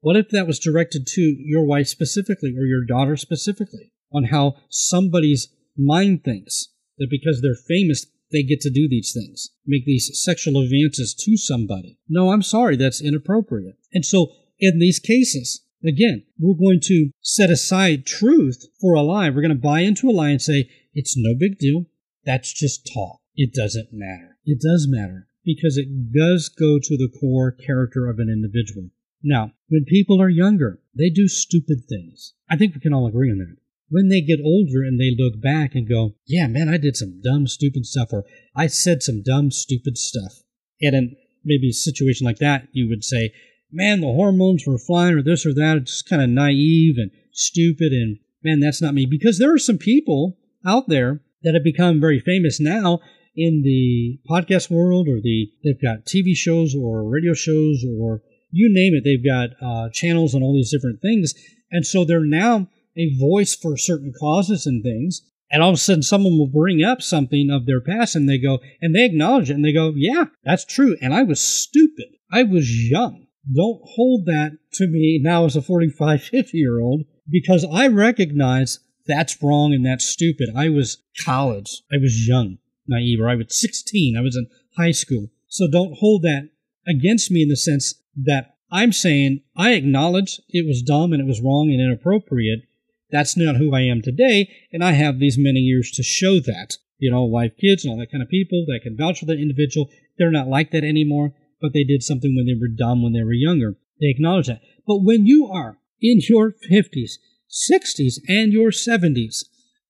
What 0.00 0.16
if 0.16 0.28
that 0.30 0.46
was 0.46 0.58
directed 0.58 1.06
to 1.06 1.20
your 1.38 1.64
wife 1.64 1.88
specifically 1.88 2.54
or 2.58 2.66
your 2.66 2.84
daughter 2.84 3.16
specifically 3.16 3.92
on 4.12 4.24
how 4.24 4.56
somebody's 4.68 5.48
mind 5.76 6.24
thinks 6.24 6.68
that 6.98 7.08
because 7.10 7.40
they're 7.40 7.54
famous, 7.54 8.06
they 8.30 8.42
get 8.42 8.60
to 8.60 8.70
do 8.70 8.88
these 8.88 9.12
things, 9.14 9.50
make 9.66 9.86
these 9.86 10.10
sexual 10.12 10.62
advances 10.62 11.14
to 11.14 11.36
somebody? 11.36 11.98
No, 12.08 12.30
I'm 12.30 12.42
sorry, 12.42 12.76
that's 12.76 13.02
inappropriate. 13.02 13.76
And 13.92 14.04
so 14.04 14.28
in 14.58 14.78
these 14.78 14.98
cases, 14.98 15.64
again, 15.86 16.24
we're 16.38 16.54
going 16.54 16.80
to 16.84 17.10
set 17.20 17.50
aside 17.50 18.06
truth 18.06 18.64
for 18.80 18.94
a 18.94 19.02
lie. 19.02 19.30
We're 19.30 19.42
going 19.42 19.50
to 19.50 19.54
buy 19.54 19.80
into 19.80 20.08
a 20.08 20.12
lie 20.12 20.30
and 20.30 20.42
say, 20.42 20.68
it's 20.94 21.16
no 21.16 21.34
big 21.38 21.58
deal. 21.58 21.86
That's 22.24 22.52
just 22.52 22.90
talk. 22.92 23.20
It 23.36 23.52
doesn't 23.52 23.88
matter. 23.92 24.38
It 24.44 24.60
does 24.60 24.86
matter 24.88 25.28
because 25.44 25.76
it 25.76 26.12
does 26.12 26.48
go 26.48 26.78
to 26.78 26.96
the 26.96 27.12
core 27.20 27.52
character 27.52 28.08
of 28.08 28.18
an 28.18 28.30
individual. 28.30 28.90
Now, 29.22 29.52
when 29.68 29.84
people 29.84 30.20
are 30.20 30.28
younger, 30.28 30.80
they 30.96 31.10
do 31.10 31.28
stupid 31.28 31.84
things. 31.88 32.34
I 32.48 32.56
think 32.56 32.74
we 32.74 32.80
can 32.80 32.92
all 32.92 33.06
agree 33.06 33.30
on 33.30 33.38
that. 33.38 33.56
When 33.88 34.08
they 34.08 34.20
get 34.20 34.40
older 34.42 34.82
and 34.82 34.98
they 34.98 35.14
look 35.16 35.40
back 35.40 35.74
and 35.74 35.88
go, 35.88 36.14
yeah, 36.26 36.46
man, 36.46 36.68
I 36.68 36.78
did 36.78 36.96
some 36.96 37.20
dumb, 37.22 37.46
stupid 37.46 37.86
stuff, 37.86 38.08
or 38.12 38.24
I 38.56 38.66
said 38.66 39.02
some 39.02 39.22
dumb, 39.22 39.50
stupid 39.50 39.98
stuff. 39.98 40.42
And 40.80 40.94
in 40.94 41.16
maybe 41.44 41.70
a 41.70 41.72
situation 41.72 42.24
like 42.24 42.38
that, 42.38 42.68
you 42.72 42.88
would 42.88 43.04
say, 43.04 43.32
man, 43.74 44.00
the 44.00 44.06
hormones 44.06 44.64
were 44.66 44.78
flying, 44.78 45.14
or 45.14 45.22
this 45.22 45.44
or 45.44 45.52
that. 45.54 45.78
It's 45.78 45.92
just 45.92 46.08
kind 46.08 46.22
of 46.22 46.30
naive 46.30 46.96
and 46.96 47.10
stupid, 47.32 47.92
and 47.92 48.18
man, 48.42 48.60
that's 48.60 48.80
not 48.80 48.94
me. 48.94 49.06
Because 49.06 49.38
there 49.38 49.52
are 49.52 49.58
some 49.58 49.78
people 49.78 50.38
out 50.66 50.88
there 50.88 51.20
that 51.42 51.54
have 51.54 51.64
become 51.64 52.00
very 52.00 52.20
famous 52.20 52.60
now 52.60 53.00
in 53.36 53.62
the 53.62 54.18
podcast 54.28 54.70
world, 54.70 55.08
or 55.08 55.20
the 55.20 55.50
they've 55.62 55.82
got 55.82 56.06
TV 56.06 56.34
shows 56.34 56.74
or 56.74 57.08
radio 57.08 57.34
shows 57.34 57.84
or 57.98 58.22
you 58.54 58.72
name 58.72 58.94
it, 58.94 59.02
they've 59.04 59.24
got 59.24 59.50
uh, 59.60 59.90
channels 59.92 60.32
and 60.32 60.42
all 60.42 60.54
these 60.54 60.70
different 60.70 61.02
things. 61.02 61.34
And 61.72 61.84
so 61.84 62.04
they're 62.04 62.24
now 62.24 62.68
a 62.96 63.18
voice 63.18 63.54
for 63.54 63.76
certain 63.76 64.12
causes 64.18 64.64
and 64.64 64.82
things. 64.82 65.22
And 65.50 65.62
all 65.62 65.70
of 65.70 65.74
a 65.74 65.78
sudden, 65.78 66.02
someone 66.02 66.38
will 66.38 66.46
bring 66.46 66.82
up 66.82 67.02
something 67.02 67.50
of 67.50 67.66
their 67.66 67.80
past 67.80 68.14
and 68.14 68.28
they 68.28 68.38
go, 68.38 68.60
and 68.80 68.94
they 68.94 69.04
acknowledge 69.04 69.50
it 69.50 69.54
and 69.54 69.64
they 69.64 69.72
go, 69.72 69.92
yeah, 69.96 70.26
that's 70.44 70.64
true. 70.64 70.96
And 71.02 71.12
I 71.12 71.22
was 71.22 71.40
stupid. 71.40 72.06
I 72.32 72.44
was 72.44 72.88
young. 72.88 73.23
Don't 73.52 73.80
hold 73.84 74.26
that 74.26 74.58
to 74.74 74.86
me 74.86 75.20
now 75.22 75.44
as 75.44 75.56
a 75.56 75.62
45, 75.62 76.22
50 76.22 76.56
year 76.56 76.80
old 76.80 77.04
because 77.28 77.66
I 77.70 77.88
recognize 77.88 78.78
that's 79.06 79.42
wrong 79.42 79.74
and 79.74 79.84
that's 79.84 80.06
stupid. 80.06 80.50
I 80.56 80.70
was 80.70 81.02
college. 81.24 81.82
I 81.92 81.98
was 81.98 82.26
young, 82.26 82.58
naive, 82.86 83.20
or 83.20 83.28
I 83.28 83.34
was 83.34 83.60
16. 83.60 84.16
I 84.16 84.22
was 84.22 84.36
in 84.36 84.48
high 84.76 84.92
school. 84.92 85.28
So 85.48 85.68
don't 85.70 85.98
hold 85.98 86.22
that 86.22 86.48
against 86.86 87.30
me 87.30 87.42
in 87.42 87.48
the 87.48 87.56
sense 87.56 87.94
that 88.16 88.56
I'm 88.70 88.92
saying 88.92 89.42
I 89.56 89.72
acknowledge 89.72 90.40
it 90.48 90.66
was 90.66 90.82
dumb 90.82 91.12
and 91.12 91.20
it 91.20 91.28
was 91.28 91.40
wrong 91.40 91.70
and 91.70 91.80
inappropriate. 91.80 92.60
That's 93.10 93.36
not 93.36 93.56
who 93.56 93.74
I 93.74 93.82
am 93.82 94.02
today, 94.02 94.50
and 94.72 94.82
I 94.82 94.92
have 94.92 95.18
these 95.18 95.38
many 95.38 95.60
years 95.60 95.90
to 95.92 96.02
show 96.02 96.40
that. 96.40 96.78
You 96.98 97.10
know, 97.10 97.24
wife, 97.24 97.52
kids, 97.60 97.84
and 97.84 97.92
all 97.92 97.98
that 97.98 98.10
kind 98.10 98.22
of 98.22 98.28
people 98.28 98.64
that 98.66 98.80
can 98.82 98.96
vouch 98.96 99.20
for 99.20 99.26
that 99.26 99.38
individual. 99.38 99.90
They're 100.18 100.30
not 100.30 100.48
like 100.48 100.70
that 100.72 100.84
anymore, 100.84 101.34
but 101.64 101.72
they 101.72 101.82
did 101.82 102.02
something 102.02 102.36
when 102.36 102.44
they 102.44 102.60
were 102.60 102.68
dumb 102.68 103.02
when 103.02 103.14
they 103.14 103.22
were 103.22 103.32
younger. 103.32 103.74
They 103.98 104.08
acknowledge 104.08 104.48
that. 104.48 104.60
But 104.86 104.98
when 104.98 105.24
you 105.24 105.46
are 105.50 105.78
in 105.98 106.20
your 106.28 106.52
50s, 106.70 107.12
60s, 107.72 108.16
and 108.28 108.52
your 108.52 108.68
70s, 108.68 109.46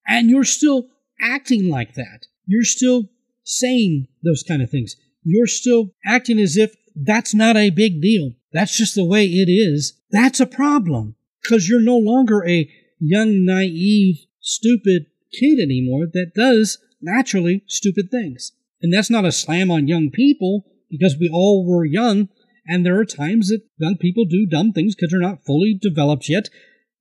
and 0.07 0.29
you're 0.29 0.45
still 0.45 0.87
acting 1.21 1.67
like 1.67 1.95
that, 1.95 2.27
you're 2.45 2.63
still 2.63 3.09
saying 3.43 4.07
those 4.23 4.41
kind 4.41 4.61
of 4.61 4.69
things, 4.69 4.95
you're 5.21 5.47
still 5.47 5.89
acting 6.05 6.39
as 6.39 6.55
if 6.55 6.73
that's 6.95 7.33
not 7.33 7.57
a 7.57 7.71
big 7.71 8.01
deal. 8.01 8.31
That's 8.53 8.77
just 8.77 8.95
the 8.95 9.03
way 9.03 9.25
it 9.25 9.51
is. 9.51 9.99
That's 10.11 10.39
a 10.39 10.45
problem 10.45 11.17
because 11.41 11.67
you're 11.67 11.81
no 11.81 11.97
longer 11.97 12.47
a 12.47 12.69
young, 13.01 13.43
naive, 13.43 14.25
stupid 14.39 15.07
kid 15.37 15.59
anymore 15.59 16.05
that 16.13 16.31
does 16.35 16.77
naturally 17.01 17.65
stupid 17.67 18.09
things. 18.09 18.53
And 18.81 18.93
that's 18.93 19.09
not 19.09 19.25
a 19.25 19.33
slam 19.33 19.69
on 19.69 19.89
young 19.89 20.09
people 20.09 20.63
because 20.89 21.17
we 21.19 21.29
all 21.31 21.65
were 21.65 21.85
young 21.85 22.29
and 22.67 22.85
there 22.85 22.99
are 22.99 23.05
times 23.05 23.49
that 23.49 23.61
young 23.77 23.97
people 23.97 24.25
do 24.25 24.45
dumb 24.45 24.71
things 24.71 24.95
because 24.95 25.11
they're 25.11 25.19
not 25.19 25.45
fully 25.45 25.77
developed 25.79 26.29
yet 26.29 26.49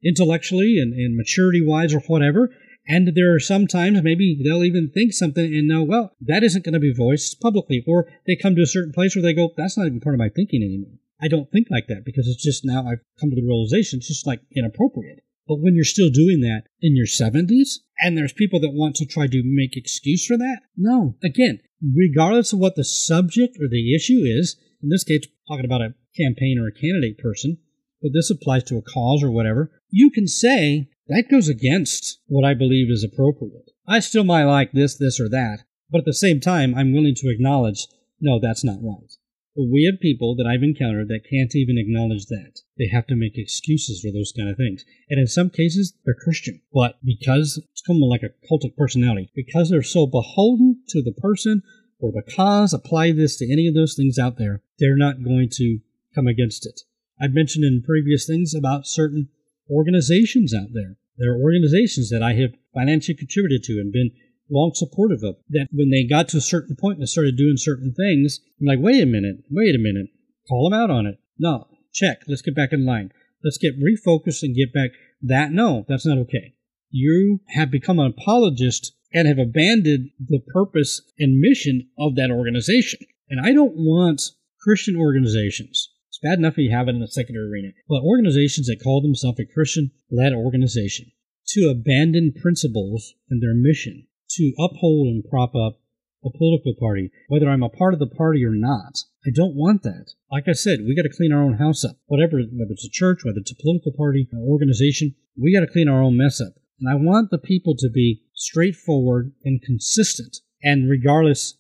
intellectually 0.05 0.79
and, 0.79 0.93
and 0.93 1.17
maturity 1.17 1.63
wise 1.65 1.95
or 1.95 2.01
whatever. 2.01 2.51
And 2.87 3.13
there 3.15 3.35
are 3.35 3.41
sometimes 3.41 4.03
maybe 4.03 4.39
they'll 4.45 4.63
even 4.63 4.91
think 4.93 5.15
something 5.15 5.45
and 5.45 5.67
know, 5.67 5.83
well, 5.83 6.15
that 6.21 6.43
isn't 6.43 6.65
going 6.65 6.75
to 6.75 6.81
be 6.81 6.93
voiced 6.93 7.41
publicly. 7.41 7.83
Or 7.87 8.09
they 8.27 8.37
come 8.37 8.55
to 8.57 8.63
a 8.63 8.67
certain 8.67 8.93
place 8.93 9.17
where 9.17 9.23
they 9.23 9.33
go, 9.33 9.51
that's 9.57 9.79
not 9.79 9.87
even 9.87 10.01
part 10.01 10.15
of 10.15 10.19
my 10.19 10.29
thinking 10.29 10.63
anymore. 10.63 10.99
I 11.23 11.29
don't 11.29 11.51
think 11.51 11.69
like 11.71 11.87
that 11.89 12.05
because 12.05 12.29
it's 12.29 12.43
just 12.43 12.65
now 12.65 12.81
I've 12.87 13.01
come 13.19 13.31
to 13.31 13.37
the 13.37 13.47
realization 13.47 13.99
it's 13.99 14.09
just 14.09 14.27
like 14.27 14.43
inappropriate. 14.55 15.25
But 15.47 15.61
when 15.61 15.75
you're 15.75 15.85
still 15.85 16.11
doing 16.11 16.41
that 16.41 16.65
in 16.81 16.97
your 16.97 17.07
70s 17.07 17.81
and 18.01 18.17
there's 18.17 18.33
people 18.33 18.61
that 18.61 18.73
want 18.73 18.97
to 18.97 19.07
try 19.07 19.27
to 19.27 19.43
make 19.45 19.77
excuse 19.77 20.27
for 20.27 20.37
that, 20.39 20.61
no. 20.77 21.17
Again, 21.23 21.61
regardless 21.83 22.53
of 22.53 22.59
what 22.59 22.77
the 22.77 22.85
subject 22.85 23.57
or 23.61 23.69
the 23.69 23.95
issue 23.95 24.23
is, 24.25 24.57
in 24.83 24.89
this 24.89 25.05
case, 25.05 25.27
talking 25.49 25.65
about 25.65 25.83
a 25.83 25.95
campaign 26.17 26.59
or 26.59 26.69
a 26.69 26.73
candidate 26.81 27.19
person, 27.19 27.59
but 28.01 28.13
this 28.13 28.31
applies 28.31 28.65
to 28.65 28.79
a 28.79 28.83
cause 28.83 29.23
or 29.23 29.31
whatever, 29.31 29.71
you 29.91 30.11
can 30.11 30.27
say, 30.27 30.89
that 31.09 31.29
goes 31.31 31.49
against 31.49 32.21
what 32.27 32.47
I 32.47 32.55
believe 32.55 32.91
is 32.91 33.05
appropriate. 33.05 33.71
I 33.87 34.01
still 34.01 34.25
might 34.25 34.45
like 34.45 34.73
this, 34.73 34.97
this, 34.97 35.21
or 35.21 35.29
that, 35.29 35.65
but 35.91 35.99
at 35.99 36.05
the 36.07 36.15
same 36.15 36.41
time, 36.41 36.75
I'm 36.75 36.95
willing 36.95 37.15
to 37.17 37.31
acknowledge, 37.31 37.87
no, 38.21 38.41
that's 38.41 38.65
not 38.65 38.79
right. 38.83 39.11
We 39.57 39.85
have 39.85 40.01
people 40.01 40.35
that 40.37 40.47
I've 40.47 40.65
encountered 40.65 41.09
that 41.09 41.31
can't 41.31 41.55
even 41.55 41.79
acknowledge 41.79 42.27
that. 42.27 42.61
They 42.77 42.89
have 42.89 43.07
to 43.07 43.15
make 43.15 43.39
excuses 43.39 44.01
for 44.01 44.11
those 44.11 44.33
kind 44.37 44.49
of 44.49 44.57
things. 44.57 44.85
And 45.09 45.21
in 45.21 45.29
some 45.29 45.49
cases, 45.49 45.95
they're 46.05 46.15
Christian. 46.15 46.61
But 46.73 46.99
because 47.05 47.63
it's 47.71 47.83
kind 47.83 48.03
of 48.03 48.09
like 48.09 48.25
a 48.25 48.35
cultic 48.51 48.77
personality, 48.77 49.31
because 49.35 49.71
they're 49.71 49.83
so 49.83 50.07
beholden 50.07 50.83
to 50.89 51.03
the 51.03 51.13
person 51.13 51.63
or 52.01 52.11
the 52.11 52.23
cause, 52.35 52.75
apply 52.75 53.13
this 53.13 53.37
to 53.37 53.53
any 53.53 53.69
of 53.69 53.75
those 53.75 53.95
things 53.95 54.19
out 54.19 54.39
there, 54.39 54.63
they're 54.81 54.97
not 54.97 55.23
going 55.23 55.49
to 55.53 55.79
come 56.15 56.27
against 56.27 56.67
it. 56.67 56.81
I've 57.21 57.33
mentioned 57.33 57.65
in 57.65 57.83
previous 57.87 58.27
things 58.27 58.55
about 58.55 58.89
certain 58.89 59.29
organizations 59.71 60.53
out 60.53 60.73
there. 60.73 60.97
There 61.17 61.33
are 61.33 61.41
organizations 61.41 62.11
that 62.11 62.25
I 62.25 62.35
have 62.35 62.55
financially 62.75 63.17
contributed 63.17 63.63
to 63.65 63.75
and 63.75 63.93
been 63.93 64.11
long 64.51 64.73
supportive 64.75 65.23
of. 65.23 65.37
That 65.51 65.69
when 65.73 65.91
they 65.91 66.05
got 66.05 66.29
to 66.29 66.39
a 66.39 66.43
certain 66.43 66.77
point 66.77 66.99
and 66.99 67.09
started 67.09 67.37
doing 67.37 67.57
certain 67.57 67.93
things, 67.95 68.41
I'm 68.61 68.67
like, 68.67 68.79
wait 68.81 69.03
a 69.03 69.07
minute, 69.07 69.45
wait 69.51 69.75
a 69.75 69.79
minute, 69.79 70.09
call 70.49 70.69
them 70.69 70.79
out 70.79 70.91
on 70.91 71.07
it. 71.07 71.19
No, 71.39 71.67
check. 71.93 72.23
Let's 72.27 72.43
get 72.43 72.57
back 72.57 72.73
in 72.73 72.87
line. 72.87 73.13
Let's 73.43 73.59
get 73.59 73.81
refocused 73.81 74.43
and 74.43 74.57
get 74.57 74.73
back. 74.73 74.91
That 75.23 75.53
no, 75.53 75.85
that's 75.89 76.07
not 76.07 76.19
okay. 76.19 76.55
You 76.91 77.41
have 77.49 77.71
become 77.71 77.99
an 77.99 78.13
apologist 78.17 78.93
and 79.13 79.29
have 79.29 79.39
abandoned 79.39 80.11
the 80.19 80.41
purpose 80.53 81.01
and 81.19 81.41
mission 81.41 81.89
of 81.99 82.17
that 82.17 82.31
organization. 82.31 83.01
And 83.29 83.41
I 83.41 83.53
don't 83.53 83.77
want 83.77 84.23
Christian 84.61 84.97
organizations 84.97 85.89
it's 86.15 86.21
bad 86.23 86.39
enough 86.39 86.53
if 86.53 86.59
you 86.59 86.71
have 86.71 86.87
it 86.87 86.95
in 86.95 87.01
the 87.01 87.09
secular 87.09 87.49
arena. 87.49 87.73
But 87.89 88.05
organizations 88.05 88.69
that 88.69 88.81
call 88.81 89.03
themselves 89.03 89.41
a 89.41 89.45
Christian 89.45 89.91
led 90.13 90.33
organization 90.33 91.11
to 91.49 91.69
abandon 91.69 92.33
principles 92.41 93.15
and 93.29 93.43
their 93.43 93.53
mission, 93.53 94.07
to 94.35 94.53
uphold 94.59 95.09
and 95.09 95.25
prop 95.29 95.55
up 95.55 95.81
a 96.25 96.31
political 96.31 96.75
party, 96.79 97.11
whether 97.29 97.49
I'm 97.49 97.63
a 97.63 97.69
part 97.69 97.93
of 97.93 98.01
the 98.01 98.07
party 98.07 98.45
or 98.45 98.55
not. 98.55 98.99
I 99.27 99.31
don't 99.35 99.55
want 99.55 99.83
that. 99.83 100.13
Like 100.31 100.45
I 100.49 100.53
said, 100.53 100.81
we 100.81 100.97
got 100.97 101.03
to 101.03 101.15
clean 101.15 101.33
our 101.33 101.43
own 101.43 101.59
house 101.59 101.85
up. 101.85 101.97
Whatever, 102.07 102.39
whether 102.39 102.73
it's 102.73 102.87
a 102.87 102.91
church, 102.91 103.25
whether 103.25 103.39
it's 103.39 103.53
a 103.53 103.63
political 103.63 103.93
party, 103.93 104.29
an 104.33 104.47
organization, 104.47 105.15
we 105.37 105.55
got 105.55 105.61
to 105.61 105.73
clean 105.73 105.89
our 105.89 106.03
own 106.03 106.17
mess 106.17 106.41
up. 106.41 106.55
And 106.81 106.91
I 106.91 106.95
want 106.95 107.31
the 107.31 107.39
people 107.39 107.75
to 107.79 107.91
be 107.91 108.23
straightforward 108.35 109.33
and 109.45 109.63
consistent. 109.63 110.39
And 110.63 110.91
regardless 110.91 111.59